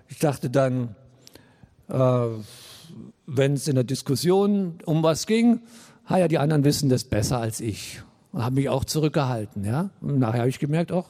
ich 0.07 0.19
dachte 0.19 0.49
dann, 0.49 0.95
äh, 1.89 2.27
wenn 3.25 3.53
es 3.53 3.67
in 3.67 3.75
der 3.75 3.83
Diskussion 3.83 4.79
um 4.85 5.03
was 5.03 5.25
ging, 5.27 5.61
ah 6.05 6.17
ja, 6.17 6.27
die 6.27 6.37
anderen 6.37 6.63
wissen 6.63 6.89
das 6.89 7.03
besser 7.03 7.39
als 7.39 7.59
ich 7.59 8.01
und 8.31 8.43
habe 8.43 8.55
mich 8.55 8.69
auch 8.69 8.85
zurückgehalten. 8.85 9.63
Ja? 9.63 9.89
Und 10.01 10.19
nachher 10.19 10.41
habe 10.41 10.49
ich 10.49 10.59
gemerkt, 10.59 10.91
auch 10.91 11.09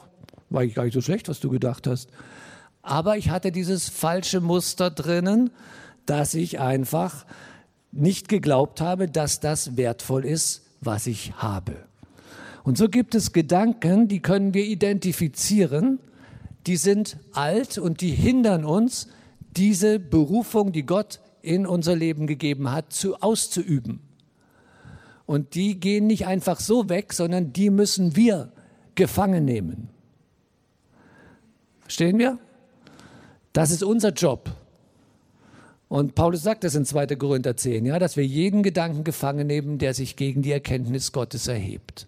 war 0.49 0.63
ich 0.63 0.75
gar 0.75 0.83
nicht 0.83 0.93
so 0.93 1.01
schlecht, 1.01 1.27
was 1.27 1.39
du 1.39 1.49
gedacht 1.49 1.87
hast. 1.87 2.09
Aber 2.81 3.17
ich 3.17 3.31
hatte 3.31 3.51
dieses 3.51 3.89
falsche 3.89 4.41
Muster 4.41 4.91
drinnen, 4.91 5.49
dass 6.05 6.35
ich 6.35 6.59
einfach 6.59 7.25
nicht 7.95 8.27
geglaubt 8.27 8.81
habe, 8.81 9.07
dass 9.07 9.39
das 9.39 9.77
wertvoll 9.77 10.25
ist, 10.25 10.63
was 10.81 11.07
ich 11.07 11.33
habe. 11.37 11.75
Und 12.63 12.77
so 12.77 12.89
gibt 12.89 13.15
es 13.15 13.31
Gedanken, 13.31 14.07
die 14.07 14.21
können 14.21 14.53
wir 14.53 14.65
identifizieren, 14.65 15.99
die 16.67 16.77
sind 16.77 17.17
alt 17.33 17.77
und 17.77 18.01
die 18.01 18.11
hindern 18.11 18.65
uns, 18.65 19.07
diese 19.55 19.99
Berufung, 19.99 20.71
die 20.71 20.85
Gott 20.85 21.19
in 21.41 21.67
unser 21.67 21.95
Leben 21.95 22.27
gegeben 22.27 22.71
hat, 22.71 22.91
zu 22.91 23.21
auszuüben. 23.21 24.01
Und 25.25 25.55
die 25.55 25.79
gehen 25.79 26.07
nicht 26.07 26.27
einfach 26.27 26.59
so 26.59 26.89
weg, 26.89 27.13
sondern 27.13 27.53
die 27.53 27.69
müssen 27.69 28.15
wir 28.15 28.51
gefangen 28.95 29.45
nehmen. 29.45 29.89
Verstehen 31.81 32.17
wir? 32.17 32.39
Das 33.53 33.71
ist 33.71 33.83
unser 33.83 34.09
Job. 34.09 34.51
Und 35.95 36.13
Paulus 36.13 36.43
sagt 36.43 36.65
das 36.65 36.75
in 36.75 36.83
2. 36.83 37.15
Korinther 37.15 37.55
10, 37.55 37.85
ja, 37.85 37.99
dass 37.99 38.17
wir 38.17 38.25
jeden 38.25 38.63
Gedanken 38.63 39.05
gefangen 39.05 39.47
nehmen, 39.47 39.77
der 39.77 39.93
sich 39.93 40.17
gegen 40.17 40.41
die 40.41 40.51
Erkenntnis 40.51 41.13
Gottes 41.13 41.47
erhebt. 41.47 42.07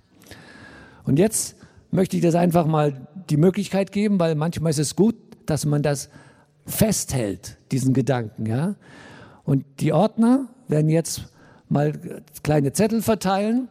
Und 1.05 1.17
jetzt 1.17 1.55
möchte 1.89 2.17
ich 2.17 2.21
das 2.21 2.35
einfach 2.35 2.65
mal 2.65 3.07
die 3.29 3.37
Möglichkeit 3.37 3.93
geben, 3.93 4.19
weil 4.19 4.35
manchmal 4.35 4.71
ist 4.71 4.79
es 4.79 4.97
gut, 4.97 5.15
dass 5.45 5.65
man 5.65 5.83
das 5.83 6.09
festhält, 6.65 7.55
diesen 7.71 7.93
Gedanken. 7.93 8.45
Ja? 8.45 8.75
Und 9.45 9.63
die 9.79 9.93
Ordner 9.93 10.49
werden 10.67 10.89
jetzt 10.89 11.21
mal 11.69 11.93
kleine 12.43 12.73
Zettel 12.73 13.01
verteilen 13.01 13.69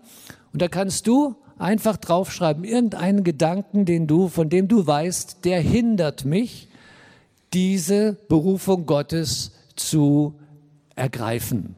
und 0.51 0.63
da 0.63 0.69
kannst 0.69 1.07
du 1.09 1.37
einfach 1.59 1.99
draufschreiben, 1.99 2.65
irgendeinen 2.65 3.23
Gedanken, 3.23 3.85
den 3.85 4.07
du, 4.07 4.29
von 4.29 4.49
dem 4.49 4.67
du 4.67 4.87
weißt, 4.87 5.45
der 5.45 5.61
hindert 5.61 6.25
mich, 6.25 6.69
diese 7.53 8.15
Berufung 8.31 8.87
Gottes 8.87 9.53
zu 9.77 10.35
ergreifen. 10.95 11.77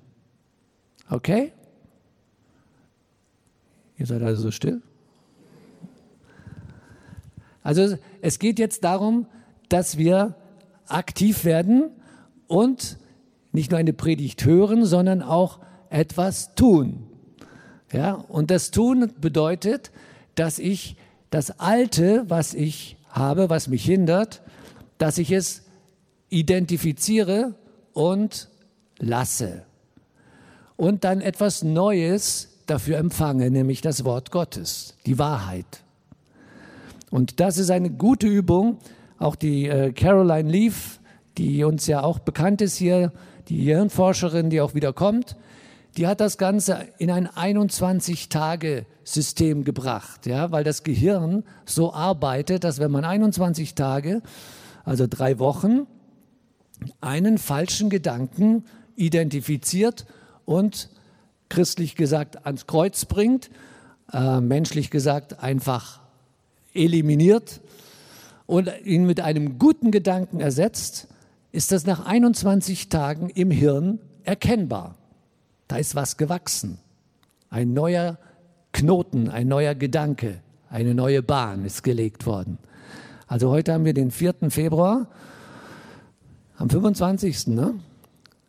Okay? 1.10 1.52
Ihr 3.96 4.06
seid 4.06 4.22
also 4.22 4.42
so 4.42 4.50
still? 4.50 4.82
Also 7.62 7.98
es 8.22 8.38
geht 8.38 8.58
jetzt 8.58 8.84
darum, 8.84 9.26
dass 9.68 9.98
wir 9.98 10.34
aktiv 10.86 11.44
werden 11.44 11.90
und 12.46 12.98
nicht 13.52 13.70
nur 13.70 13.78
eine 13.78 13.92
Predigt 13.92 14.44
hören, 14.44 14.84
sondern 14.84 15.22
auch 15.22 15.58
etwas 15.90 16.54
tun. 16.54 17.06
Ja, 17.92 18.12
und 18.12 18.50
das 18.50 18.70
Tun 18.70 19.12
bedeutet, 19.20 19.90
dass 20.34 20.58
ich 20.58 20.96
das 21.30 21.58
Alte, 21.58 22.24
was 22.28 22.54
ich 22.54 22.96
habe, 23.08 23.50
was 23.50 23.68
mich 23.68 23.84
hindert, 23.84 24.42
dass 24.98 25.18
ich 25.18 25.32
es 25.32 25.62
identifiziere 26.28 27.54
und 27.98 28.48
lasse. 28.98 29.64
Und 30.76 31.02
dann 31.02 31.20
etwas 31.20 31.64
Neues 31.64 32.60
dafür 32.66 32.98
empfange, 32.98 33.50
nämlich 33.50 33.80
das 33.80 34.04
Wort 34.04 34.30
Gottes, 34.30 34.94
die 35.04 35.18
Wahrheit. 35.18 35.82
Und 37.10 37.40
das 37.40 37.58
ist 37.58 37.72
eine 37.72 37.90
gute 37.90 38.28
Übung. 38.28 38.78
Auch 39.18 39.34
die 39.34 39.66
äh, 39.66 39.90
Caroline 39.92 40.48
Leaf, 40.48 41.00
die 41.38 41.64
uns 41.64 41.88
ja 41.88 42.04
auch 42.04 42.20
bekannt 42.20 42.62
ist 42.62 42.76
hier, 42.76 43.10
die 43.48 43.62
Hirnforscherin, 43.62 44.48
die 44.48 44.60
auch 44.60 44.74
wieder 44.74 44.92
kommt, 44.92 45.34
die 45.96 46.06
hat 46.06 46.20
das 46.20 46.38
Ganze 46.38 46.86
in 46.98 47.10
ein 47.10 47.26
21-Tage-System 47.26 49.64
gebracht, 49.64 50.26
ja, 50.26 50.52
weil 50.52 50.62
das 50.62 50.84
Gehirn 50.84 51.42
so 51.64 51.92
arbeitet, 51.92 52.62
dass 52.62 52.78
wenn 52.78 52.92
man 52.92 53.04
21 53.04 53.74
Tage, 53.74 54.22
also 54.84 55.08
drei 55.08 55.40
Wochen, 55.40 55.88
einen 57.00 57.38
falschen 57.38 57.90
Gedanken 57.90 58.64
identifiziert 58.96 60.06
und 60.44 60.88
christlich 61.48 61.96
gesagt 61.96 62.44
ans 62.46 62.66
Kreuz 62.66 63.04
bringt, 63.04 63.50
äh, 64.12 64.40
menschlich 64.40 64.90
gesagt 64.90 65.42
einfach 65.42 66.00
eliminiert 66.74 67.60
und 68.46 68.70
ihn 68.84 69.06
mit 69.06 69.20
einem 69.20 69.58
guten 69.58 69.90
Gedanken 69.90 70.40
ersetzt, 70.40 71.08
ist 71.52 71.72
das 71.72 71.86
nach 71.86 72.04
21 72.04 72.88
Tagen 72.88 73.30
im 73.30 73.50
Hirn 73.50 73.98
erkennbar. 74.24 74.96
Da 75.66 75.76
ist 75.76 75.94
was 75.94 76.16
gewachsen. 76.16 76.78
Ein 77.50 77.72
neuer 77.72 78.18
Knoten, 78.72 79.28
ein 79.28 79.48
neuer 79.48 79.74
Gedanke, 79.74 80.40
eine 80.70 80.94
neue 80.94 81.22
Bahn 81.22 81.64
ist 81.64 81.82
gelegt 81.82 82.26
worden. 82.26 82.58
Also 83.26 83.50
heute 83.50 83.72
haben 83.72 83.84
wir 83.84 83.94
den 83.94 84.10
4. 84.10 84.34
Februar. 84.50 85.08
Am 86.58 86.68
25. 86.68 87.46
Ne? 87.48 87.74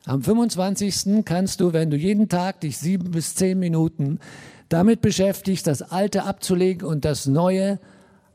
Am 0.06 0.24
25. 0.24 1.24
kannst 1.26 1.62
du, 1.62 1.74
wenn 1.74 1.92
du 1.92 1.98
jeden 1.98 2.28
Tag 2.28 2.62
dich 2.62 2.80
sieben 2.80 3.12
bis 3.12 3.36
zehn 3.36 3.60
Minuten 3.60 4.20
damit 4.68 5.02
beschäftigst, 5.02 5.68
das 5.68 5.84
Alte 5.84 6.24
abzulegen 6.24 6.88
und 6.88 7.06
das 7.06 7.28
Neue 7.28 7.80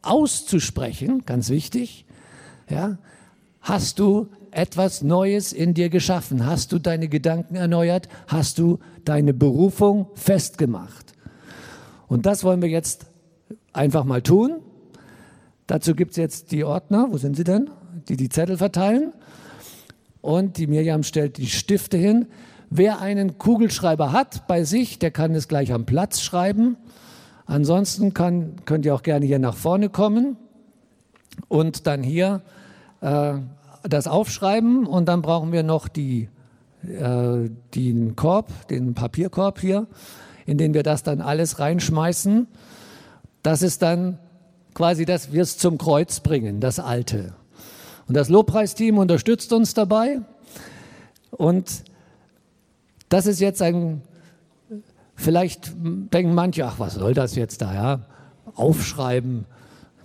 auszusprechen, 0.03 1.25
ganz 1.27 1.51
wichtig, 1.51 2.07
ja, 2.71 2.99
hast 3.61 3.99
du 3.99 4.29
etwas 4.53 5.03
Neues 5.03 5.53
in 5.53 5.75
dir 5.75 5.89
geschaffen? 5.89 6.47
Hast 6.47 6.71
du 6.71 6.79
deine 6.79 7.09
Gedanken 7.09 7.57
erneuert? 7.57 8.09
Hast 8.29 8.59
du 8.59 8.79
deine 9.05 9.35
Berufung 9.35 10.07
festgemacht? 10.15 11.15
Und 12.07 12.27
das 12.27 12.45
wollen 12.45 12.63
wir 12.63 12.69
jetzt 12.69 13.07
einfach 13.73 14.05
mal 14.05 14.23
tun. 14.23 14.61
Dazu 15.67 15.97
gibt 15.97 16.13
es 16.13 16.17
jetzt 16.17 16.53
die 16.53 16.63
Ordner, 16.63 17.09
wo 17.11 17.19
sind 17.19 17.37
sie 17.37 17.45
denn? 17.45 17.71
Die 18.09 18.17
die 18.17 18.29
Zettel 18.29 18.57
verteilen. 18.57 19.13
Und 20.25 20.57
die 20.57 20.67
Miriam 20.67 21.03
stellt 21.03 21.37
die 21.37 21.49
Stifte 21.49 21.99
hin. 21.99 22.29
Wer 22.71 23.03
einen 23.03 23.37
Kugelschreiber 23.37 24.11
hat 24.11 24.47
bei 24.47 24.65
sich, 24.65 24.99
der 24.99 25.11
kann 25.11 25.35
es 25.35 25.49
gleich 25.49 25.71
am 25.71 25.85
Platz 25.85 26.23
schreiben. 26.23 26.79
Ansonsten 27.45 28.15
kann, 28.15 28.57
könnt 28.65 28.87
ihr 28.87 28.95
auch 28.95 29.03
gerne 29.03 29.27
hier 29.27 29.39
nach 29.39 29.55
vorne 29.55 29.91
kommen 29.91 30.39
und 31.49 31.87
dann 31.87 32.03
hier 32.03 32.41
äh, 33.03 33.35
das 33.83 34.07
aufschreiben 34.07 34.87
und 34.87 35.09
dann 35.09 35.21
brauchen 35.21 35.53
wir 35.53 35.63
noch 35.63 35.89
die, 35.89 36.31
äh, 36.89 37.51
den 37.75 38.17
Korb, 38.17 38.69
den 38.69 38.95
Papierkorb 38.95 39.61
hier, 39.61 39.87
in 40.47 40.57
den 40.57 40.73
wir 40.73 40.85
das 40.85 41.03
dann 41.03 41.21
alles 41.21 41.59
reinschmeißen. 41.59 42.47
Das 43.43 43.61
ist 43.61 43.83
dann 43.83 44.19
quasi, 44.73 45.05
dass 45.05 45.35
wir 45.35 45.43
es 45.43 45.59
zum 45.59 45.77
Kreuz 45.77 46.21
bringen, 46.21 46.61
das 46.61 46.81
Alte. 46.81 47.35
Und 48.07 48.15
das 48.17 48.29
Lobpreisteam 48.29 48.99
unterstützt 48.99 49.53
uns 49.53 49.75
dabei. 49.75 50.21
Und 51.31 51.85
das 53.09 53.27
ist 53.27 53.41
jetzt 53.41 53.63
ein, 53.63 54.03
vielleicht 55.15 55.73
denken 55.77 56.35
manche, 56.35 56.67
ach, 56.67 56.79
was 56.79 56.95
soll 56.95 57.15
das 57.15 57.35
jetzt 57.35 57.63
da, 57.63 57.75
ja? 57.75 58.01
Aufschreiben, 58.55 59.47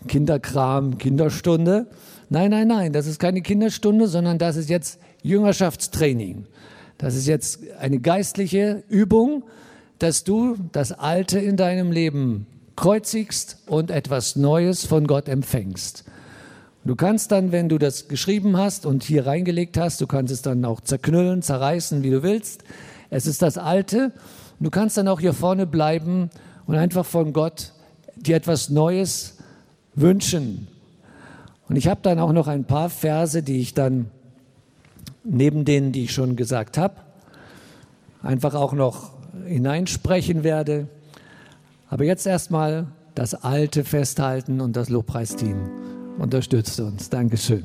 Kinderkram, 0.08 0.98
Kinderstunde. 0.98 1.88
Nein, 2.30 2.52
nein, 2.52 2.68
nein, 2.68 2.94
das 2.94 3.08
ist 3.08 3.20
keine 3.20 3.42
Kinderstunde, 3.42 4.08
sondern 4.08 4.38
das 4.38 4.56
ist 4.56 4.70
jetzt 4.70 5.00
Jüngerschaftstraining. 5.24 6.46
Das 6.98 7.16
ist 7.16 7.28
jetzt 7.28 7.60
eine 7.80 8.00
geistliche 8.00 8.84
Übung, 8.88 9.44
dass 10.00 10.24
du 10.24 10.56
das 10.72 10.92
Alte 10.92 11.40
in 11.40 11.58
deinem 11.58 11.92
Leben 11.92 12.48
kreuzigst 12.76 13.58
und 13.68 13.92
etwas 13.92 14.36
Neues 14.36 14.86
von 14.86 15.06
Gott 15.08 15.28
empfängst. 15.28 16.06
Du 16.86 16.96
kannst 16.96 17.32
dann, 17.32 17.52
wenn 17.52 17.70
du 17.70 17.78
das 17.78 18.08
geschrieben 18.08 18.58
hast 18.58 18.86
und 18.86 19.04
hier 19.04 19.28
reingelegt 19.28 19.78
hast, 19.78 20.02
du 20.02 20.08
kannst 20.08 20.34
es 20.34 20.42
dann 20.42 20.64
auch 20.66 20.82
zerknüllen, 20.82 21.42
zerreißen, 21.42 22.04
wie 22.04 22.10
du 22.10 22.24
willst. 22.24 22.64
Es 23.10 23.28
ist 23.28 23.42
das 23.42 23.58
Alte. 23.58 24.12
Du 24.60 24.70
kannst 24.70 24.98
dann 24.98 25.08
auch 25.08 25.20
hier 25.20 25.34
vorne 25.34 25.68
bleiben 25.68 26.30
und 26.66 26.76
einfach 26.76 27.06
von 27.06 27.34
Gott 27.34 27.74
dir 28.16 28.36
etwas 28.36 28.70
Neues 28.70 29.38
wünschen 29.96 30.68
und 31.70 31.76
ich 31.76 31.88
habe 31.88 32.00
dann 32.02 32.20
auch 32.20 32.34
noch 32.34 32.48
ein 32.48 32.66
paar 32.66 32.90
Verse, 32.90 33.44
die 33.44 33.60
ich 33.60 33.76
dann 33.76 34.10
neben 35.24 35.66
denen, 35.66 35.92
die 35.92 36.06
ich 36.06 36.14
schon 36.14 36.36
gesagt 36.36 36.80
habe, 36.80 36.96
einfach 38.24 38.56
auch 38.56 38.74
noch 38.74 39.12
hineinsprechen 39.46 40.44
werde. 40.44 40.88
Aber 41.90 42.06
jetzt 42.06 42.26
erstmal 42.26 42.88
das 43.14 43.36
Alte 43.36 43.84
festhalten 43.84 44.62
und 44.62 44.76
das 44.76 44.90
Lobpreisteam 44.90 45.70
unterstützt 46.20 46.80
uns. 46.80 47.10
Dankeschön. 47.10 47.64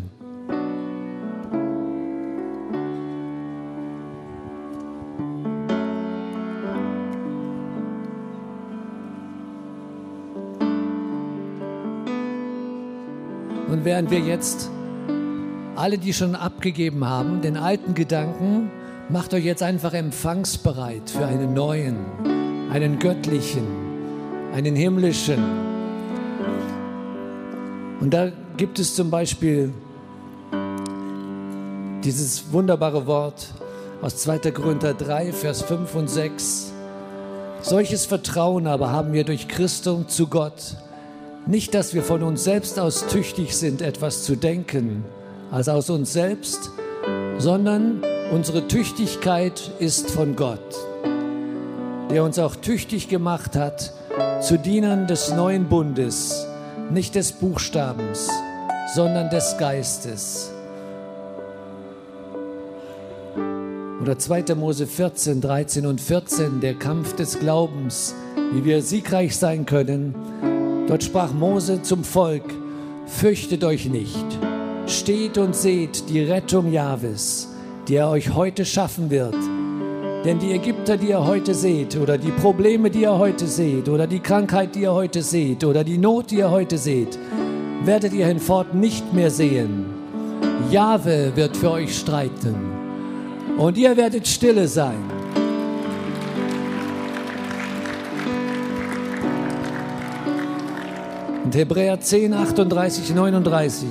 Und 13.68 13.84
während 13.84 14.10
wir 14.10 14.20
jetzt 14.20 14.70
alle, 15.74 15.98
die 15.98 16.12
schon 16.12 16.36
abgegeben 16.36 17.04
haben, 17.04 17.42
den 17.42 17.56
alten 17.56 17.94
Gedanken, 17.94 18.70
macht 19.08 19.34
euch 19.34 19.44
jetzt 19.44 19.62
einfach 19.62 19.92
empfangsbereit 19.92 21.10
für 21.10 21.26
einen 21.26 21.52
neuen, 21.52 21.96
einen 22.72 22.98
göttlichen, 22.98 23.66
einen 24.54 24.76
himmlischen. 24.76 25.42
Und 28.00 28.14
da 28.14 28.30
gibt 28.56 28.78
es 28.78 28.94
zum 28.94 29.10
Beispiel 29.10 29.72
dieses 32.04 32.52
wunderbare 32.52 33.06
Wort 33.06 33.52
aus 34.02 34.16
2. 34.18 34.50
Korinther 34.52 34.94
3, 34.94 35.32
Vers 35.32 35.62
5 35.62 35.94
und 35.94 36.08
6. 36.08 36.72
Solches 37.62 38.06
Vertrauen 38.06 38.66
aber 38.66 38.90
haben 38.90 39.12
wir 39.12 39.24
durch 39.24 39.48
Christum 39.48 40.08
zu 40.08 40.26
Gott 40.26 40.76
nicht, 41.46 41.74
dass 41.74 41.92
wir 41.92 42.02
von 42.02 42.22
uns 42.22 42.44
selbst 42.44 42.78
aus 42.78 43.06
tüchtig 43.06 43.54
sind, 43.56 43.82
etwas 43.82 44.22
zu 44.22 44.34
denken, 44.36 45.04
als 45.50 45.68
aus 45.68 45.90
uns 45.90 46.12
selbst, 46.12 46.70
sondern 47.38 48.02
unsere 48.32 48.66
Tüchtigkeit 48.66 49.70
ist 49.78 50.10
von 50.10 50.36
Gott, 50.36 50.58
der 52.10 52.24
uns 52.24 52.38
auch 52.38 52.56
tüchtig 52.56 53.08
gemacht 53.08 53.56
hat 53.56 53.92
zu 54.40 54.58
Dienern 54.58 55.06
des 55.06 55.32
neuen 55.32 55.68
Bundes, 55.68 56.46
nicht 56.90 57.14
des 57.14 57.32
Buchstabens, 57.32 58.30
sondern 58.94 59.30
des 59.30 59.56
Geistes. 59.58 60.52
Oder 64.00 64.18
2. 64.18 64.54
Mose 64.54 64.86
14, 64.86 65.40
13 65.40 65.86
und 65.86 66.00
14, 66.00 66.60
der 66.60 66.74
Kampf 66.74 67.16
des 67.16 67.38
Glaubens, 67.38 68.14
wie 68.52 68.64
wir 68.64 68.82
siegreich 68.82 69.36
sein 69.36 69.66
können, 69.66 70.14
Dort 70.86 71.02
sprach 71.02 71.32
Mose 71.32 71.80
zum 71.80 72.04
Volk, 72.04 72.44
fürchtet 73.06 73.64
euch 73.64 73.86
nicht, 73.86 74.26
steht 74.86 75.38
und 75.38 75.56
seht 75.56 76.10
die 76.10 76.20
Rettung 76.20 76.70
Jahwes, 76.70 77.48
die 77.88 77.96
er 77.96 78.10
euch 78.10 78.34
heute 78.34 78.66
schaffen 78.66 79.08
wird. 79.08 79.34
Denn 80.26 80.38
die 80.38 80.52
Ägypter, 80.52 80.98
die 80.98 81.08
ihr 81.08 81.24
heute 81.24 81.54
seht, 81.54 81.96
oder 81.96 82.18
die 82.18 82.32
Probleme, 82.32 82.90
die 82.90 83.02
ihr 83.02 83.18
heute 83.18 83.46
seht, 83.46 83.88
oder 83.88 84.06
die 84.06 84.20
Krankheit, 84.20 84.74
die 84.74 84.82
ihr 84.82 84.92
heute 84.92 85.22
seht, 85.22 85.64
oder 85.64 85.84
die 85.84 85.96
Not, 85.96 86.30
die 86.30 86.36
ihr 86.36 86.50
heute 86.50 86.76
seht, 86.76 87.18
werdet 87.86 88.12
ihr 88.12 88.26
hinfort 88.26 88.74
nicht 88.74 89.12
mehr 89.12 89.30
sehen. 89.30 89.86
Jahwe 90.70 91.32
wird 91.34 91.56
für 91.56 91.70
euch 91.70 91.98
streiten. 91.98 92.54
Und 93.58 93.78
ihr 93.78 93.96
werdet 93.96 94.26
stille 94.26 94.66
sein. 94.66 94.98
Und 101.44 101.54
Hebräer 101.54 102.00
10, 102.00 102.34
38, 102.34 103.14
39. 103.14 103.88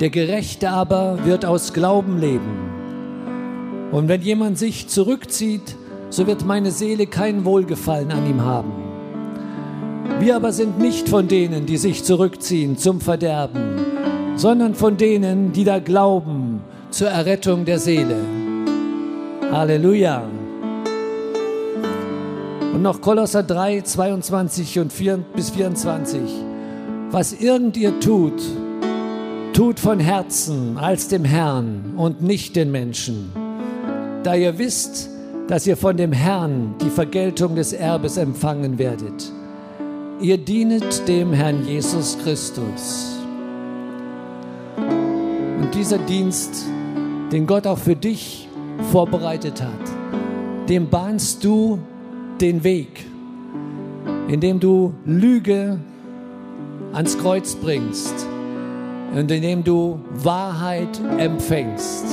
Der 0.00 0.10
Gerechte 0.10 0.70
aber 0.70 1.24
wird 1.24 1.44
aus 1.44 1.72
Glauben 1.72 2.18
leben. 2.18 2.72
Und 3.92 4.08
wenn 4.08 4.22
jemand 4.22 4.58
sich 4.58 4.88
zurückzieht, 4.88 5.76
so 6.10 6.26
wird 6.26 6.44
meine 6.44 6.72
Seele 6.72 7.06
kein 7.06 7.44
Wohlgefallen 7.44 8.10
an 8.10 8.26
ihm 8.26 8.42
haben. 8.42 8.83
Wir 10.20 10.36
aber 10.36 10.52
sind 10.52 10.78
nicht 10.78 11.08
von 11.08 11.28
denen, 11.28 11.66
die 11.66 11.76
sich 11.76 12.04
zurückziehen 12.04 12.78
zum 12.78 13.00
Verderben, 13.00 13.84
sondern 14.36 14.74
von 14.74 14.96
denen, 14.96 15.52
die 15.52 15.64
da 15.64 15.80
glauben 15.80 16.60
zur 16.90 17.08
Errettung 17.08 17.64
der 17.64 17.78
Seele. 17.78 18.16
Halleluja. 19.50 20.22
Und 22.72 22.82
noch 22.82 23.00
Kolosser 23.00 23.42
3, 23.42 23.82
22 23.82 24.78
und 24.78 24.92
4 24.92 25.18
bis 25.34 25.50
24. 25.50 26.20
Was 27.10 27.32
irgend 27.32 27.76
ihr 27.76 27.98
tut, 28.00 28.40
tut 29.52 29.78
von 29.78 30.00
Herzen 30.00 30.78
als 30.78 31.08
dem 31.08 31.24
Herrn 31.24 31.94
und 31.96 32.22
nicht 32.22 32.56
den 32.56 32.72
Menschen. 32.72 33.30
Da 34.22 34.34
ihr 34.34 34.58
wisst, 34.58 35.10
dass 35.46 35.66
ihr 35.66 35.76
von 35.76 35.96
dem 35.96 36.12
Herrn 36.12 36.74
die 36.80 36.90
Vergeltung 36.90 37.54
des 37.54 37.72
Erbes 37.72 38.16
empfangen 38.16 38.78
werdet. 38.78 39.32
Ihr 40.24 40.38
dienet 40.38 41.06
dem 41.06 41.34
Herrn 41.34 41.66
Jesus 41.66 42.16
Christus. 42.22 43.18
Und 44.78 45.68
dieser 45.74 45.98
Dienst, 45.98 46.64
den 47.30 47.46
Gott 47.46 47.66
auch 47.66 47.76
für 47.76 47.94
dich 47.94 48.48
vorbereitet 48.90 49.60
hat, 49.60 50.70
dem 50.70 50.88
bahnst 50.88 51.44
du 51.44 51.78
den 52.40 52.64
Weg, 52.64 53.04
indem 54.28 54.60
du 54.60 54.94
Lüge 55.04 55.78
ans 56.94 57.18
Kreuz 57.18 57.54
bringst 57.56 58.26
und 59.14 59.30
indem 59.30 59.62
du 59.62 60.00
Wahrheit 60.14 61.02
empfängst. 61.18 62.06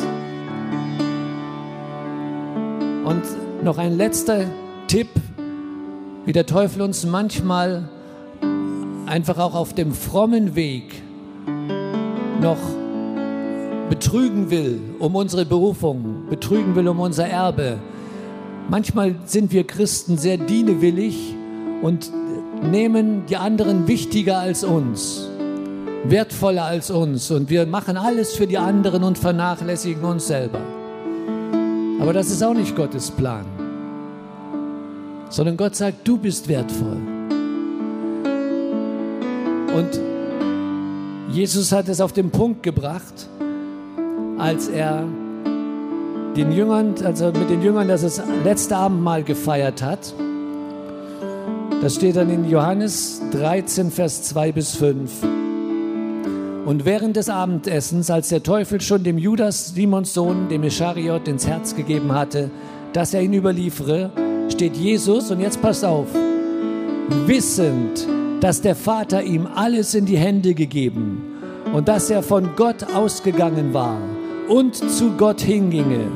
Und 3.06 3.24
noch 3.64 3.78
ein 3.78 3.96
letzter 3.96 4.48
Tipp, 4.88 5.08
wie 6.26 6.34
der 6.34 6.46
Teufel 6.46 6.82
uns 6.82 7.06
manchmal 7.06 7.88
einfach 9.12 9.38
auch 9.38 9.54
auf 9.54 9.74
dem 9.74 9.94
frommen 9.94 10.56
Weg 10.56 11.04
noch 12.42 12.58
betrügen 13.90 14.50
will 14.50 14.80
um 15.00 15.16
unsere 15.16 15.46
Berufung, 15.46 16.24
betrügen 16.30 16.76
will 16.76 16.88
um 16.88 17.00
unser 17.00 17.28
Erbe, 17.28 17.78
Manchmal 18.72 19.16
sind 19.26 19.52
wir 19.52 19.66
Christen 19.66 20.18
sehr 20.18 20.38
dienewillig 20.38 21.36
und 21.82 22.10
nehmen 22.72 23.26
die 23.26 23.36
anderen 23.36 23.86
wichtiger 23.90 24.40
als 24.40 24.64
uns, 24.64 25.28
wertvoller 26.06 26.64
als 26.64 26.90
uns 26.90 27.32
und 27.32 27.50
wir 27.50 27.66
machen 27.66 27.98
alles 27.98 28.34
für 28.34 28.48
die 28.48 28.58
anderen 28.58 29.04
und 29.04 29.18
vernachlässigen 29.18 30.06
uns 30.06 30.28
selber. 30.28 30.62
Aber 32.00 32.14
das 32.14 32.32
ist 32.32 32.42
auch 32.42 32.54
nicht 32.54 32.78
Gottes 32.78 33.12
Plan, 33.12 33.46
sondern 35.30 35.58
Gott 35.58 35.76
sagt, 35.76 36.08
du 36.08 36.16
bist 36.18 36.48
wertvoll. 36.48 37.11
Und 39.74 40.00
Jesus 41.32 41.72
hat 41.72 41.88
es 41.88 42.02
auf 42.02 42.12
den 42.14 42.30
Punkt 42.30 42.62
gebracht, 42.64 43.30
als 44.38 44.68
er 44.68 45.06
den 46.36 46.52
Jüngern, 46.52 46.96
also 47.04 47.28
mit 47.28 47.50
den 47.50 47.62
Jüngern 47.62 47.88
das, 47.88 48.02
das 48.02 48.22
letzte 48.44 48.76
Abendmahl 48.76 49.24
gefeiert 49.24 49.82
hat. 49.82 50.14
Das 51.82 51.96
steht 51.96 52.16
dann 52.16 52.30
in 52.30 52.50
Johannes 52.50 53.22
13, 53.32 53.92
Vers 53.92 54.24
2 54.24 54.52
bis 54.52 54.76
5. 54.76 55.12
Und 56.66 56.86
während 56.86 57.16
des 57.16 57.28
Abendessens, 57.30 58.12
als 58.12 58.30
der 58.30 58.44
Teufel 58.44 58.82
schon 58.82 59.04
dem 59.04 59.18
Judas, 59.18 59.74
Simons 59.74 60.14
Sohn, 60.14 60.48
dem 60.48 60.64
Ischariot, 60.64 61.28
ins 61.28 61.48
Herz 61.48 61.76
gegeben 61.76 62.14
hatte, 62.14 62.52
dass 62.94 63.14
er 63.14 63.22
ihn 63.22 63.34
überliefere, 63.34 64.12
steht 64.50 64.76
Jesus, 64.76 65.32
und 65.32 65.40
jetzt 65.40 65.62
passt 65.62 65.84
auf, 65.84 66.08
wissend, 67.26 68.06
dass 68.42 68.60
der 68.60 68.76
Vater 68.76 69.24
ihm 69.24 69.48
alles 69.56 69.94
in 69.94 70.06
die 70.06 70.18
Hände 70.18 70.56
gegeben 70.56 71.22
und 71.74 71.88
dass 71.88 72.10
er 72.10 72.24
von 72.24 72.50
Gott 72.56 72.94
ausgegangen 72.94 73.74
war 73.74 73.98
und 74.50 74.76
zu 74.76 75.12
Gott 75.12 75.40
hinginge. 75.40 76.08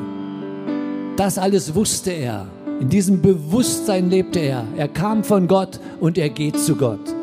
Das 1.16 1.38
alles 1.38 1.74
wusste 1.74 2.10
er. 2.10 2.46
In 2.80 2.90
diesem 2.90 3.22
Bewusstsein 3.22 4.10
lebte 4.10 4.40
er. 4.40 4.64
Er 4.76 4.88
kam 4.88 5.24
von 5.24 5.48
Gott 5.48 5.80
und 6.00 6.18
er 6.18 6.28
geht 6.28 6.58
zu 6.58 6.76
Gott. 6.76 7.14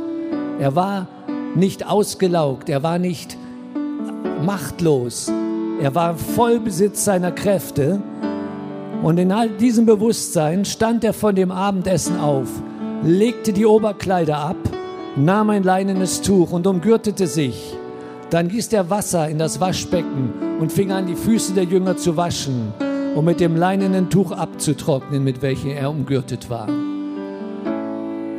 Er 0.60 0.76
war 0.76 1.08
nicht 1.54 1.86
ausgelaugt, 1.86 2.70
er 2.70 2.82
war 2.82 2.98
nicht 2.98 3.38
machtlos. 4.44 5.32
Er 5.82 5.94
war 5.94 6.16
voll 6.16 6.60
Besitz 6.60 7.04
seiner 7.06 7.32
Kräfte. 7.32 8.02
Und 9.04 9.20
in 9.20 9.32
all 9.32 9.50
diesem 9.50 9.86
Bewusstsein 9.86 10.64
stand 10.64 11.04
er 11.04 11.14
von 11.14 11.36
dem 11.36 11.52
Abendessen 11.52 12.18
auf, 12.20 12.48
legte 13.04 13.52
die 13.52 13.66
Oberkleider 13.66 14.38
ab, 14.38 14.56
nahm 15.16 15.50
ein 15.50 15.64
leinenes 15.64 16.22
Tuch 16.22 16.52
und 16.52 16.66
umgürtete 16.68 17.28
sich. 17.28 17.76
Dann 18.30 18.48
gießt 18.48 18.74
er 18.74 18.90
Wasser 18.90 19.30
in 19.30 19.38
das 19.38 19.60
Waschbecken 19.60 20.34
und 20.60 20.72
fing 20.72 20.92
an, 20.92 21.06
die 21.06 21.16
Füße 21.16 21.54
der 21.54 21.66
Jünger 21.66 21.98
zu 21.98 22.18
waschen 22.18 22.74
und 23.16 23.26
mit 23.26 23.40
dem 23.40 23.56
leinenen 23.56 24.10
Tuch 24.10 24.32
abzutrocknen, 24.32 25.24
mit 25.24 25.42
welchem 25.42 25.70
er 25.70 25.92
umgürtet 25.92 26.50
war. 26.50 26.68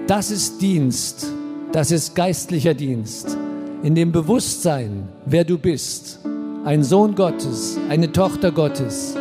Das 0.07 0.31
ist 0.31 0.61
Dienst, 0.61 1.27
das 1.73 1.91
ist 1.91 2.15
geistlicher 2.15 2.75
Dienst. 2.75 3.39
In 3.83 3.95
dem 3.95 4.13
Bewusstsein, 4.13 5.09
wer 5.27 5.45
du 5.45 5.59
bist, 5.59 6.19
ein 6.65 6.83
Sohn 6.83 7.15
Gottes, 7.15 7.79
eine 7.89 8.11
Tochter 8.11 8.51
Gottes, 8.51 9.17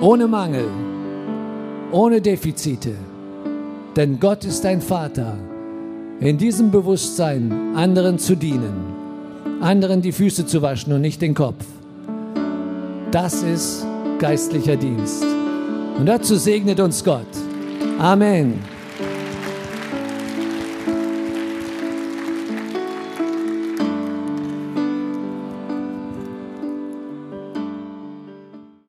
ohne 0.00 0.28
Mangel, 0.28 0.66
ohne 1.90 2.20
Defizite. 2.20 2.94
Denn 3.96 4.20
Gott 4.20 4.44
ist 4.44 4.64
dein 4.64 4.80
Vater. 4.80 5.36
In 6.22 6.38
diesem 6.38 6.70
Bewusstsein 6.70 7.74
anderen 7.74 8.18
zu 8.18 8.36
dienen 8.36 8.92
anderen 9.62 10.02
die 10.02 10.12
Füße 10.12 10.44
zu 10.44 10.60
waschen 10.60 10.92
und 10.92 11.00
nicht 11.00 11.22
den 11.22 11.34
Kopf. 11.34 11.64
Das 13.10 13.42
ist 13.42 13.86
geistlicher 14.18 14.76
Dienst. 14.76 15.24
Und 15.98 16.06
dazu 16.06 16.36
segnet 16.36 16.80
uns 16.80 17.04
Gott. 17.04 17.26
Amen. 17.98 18.71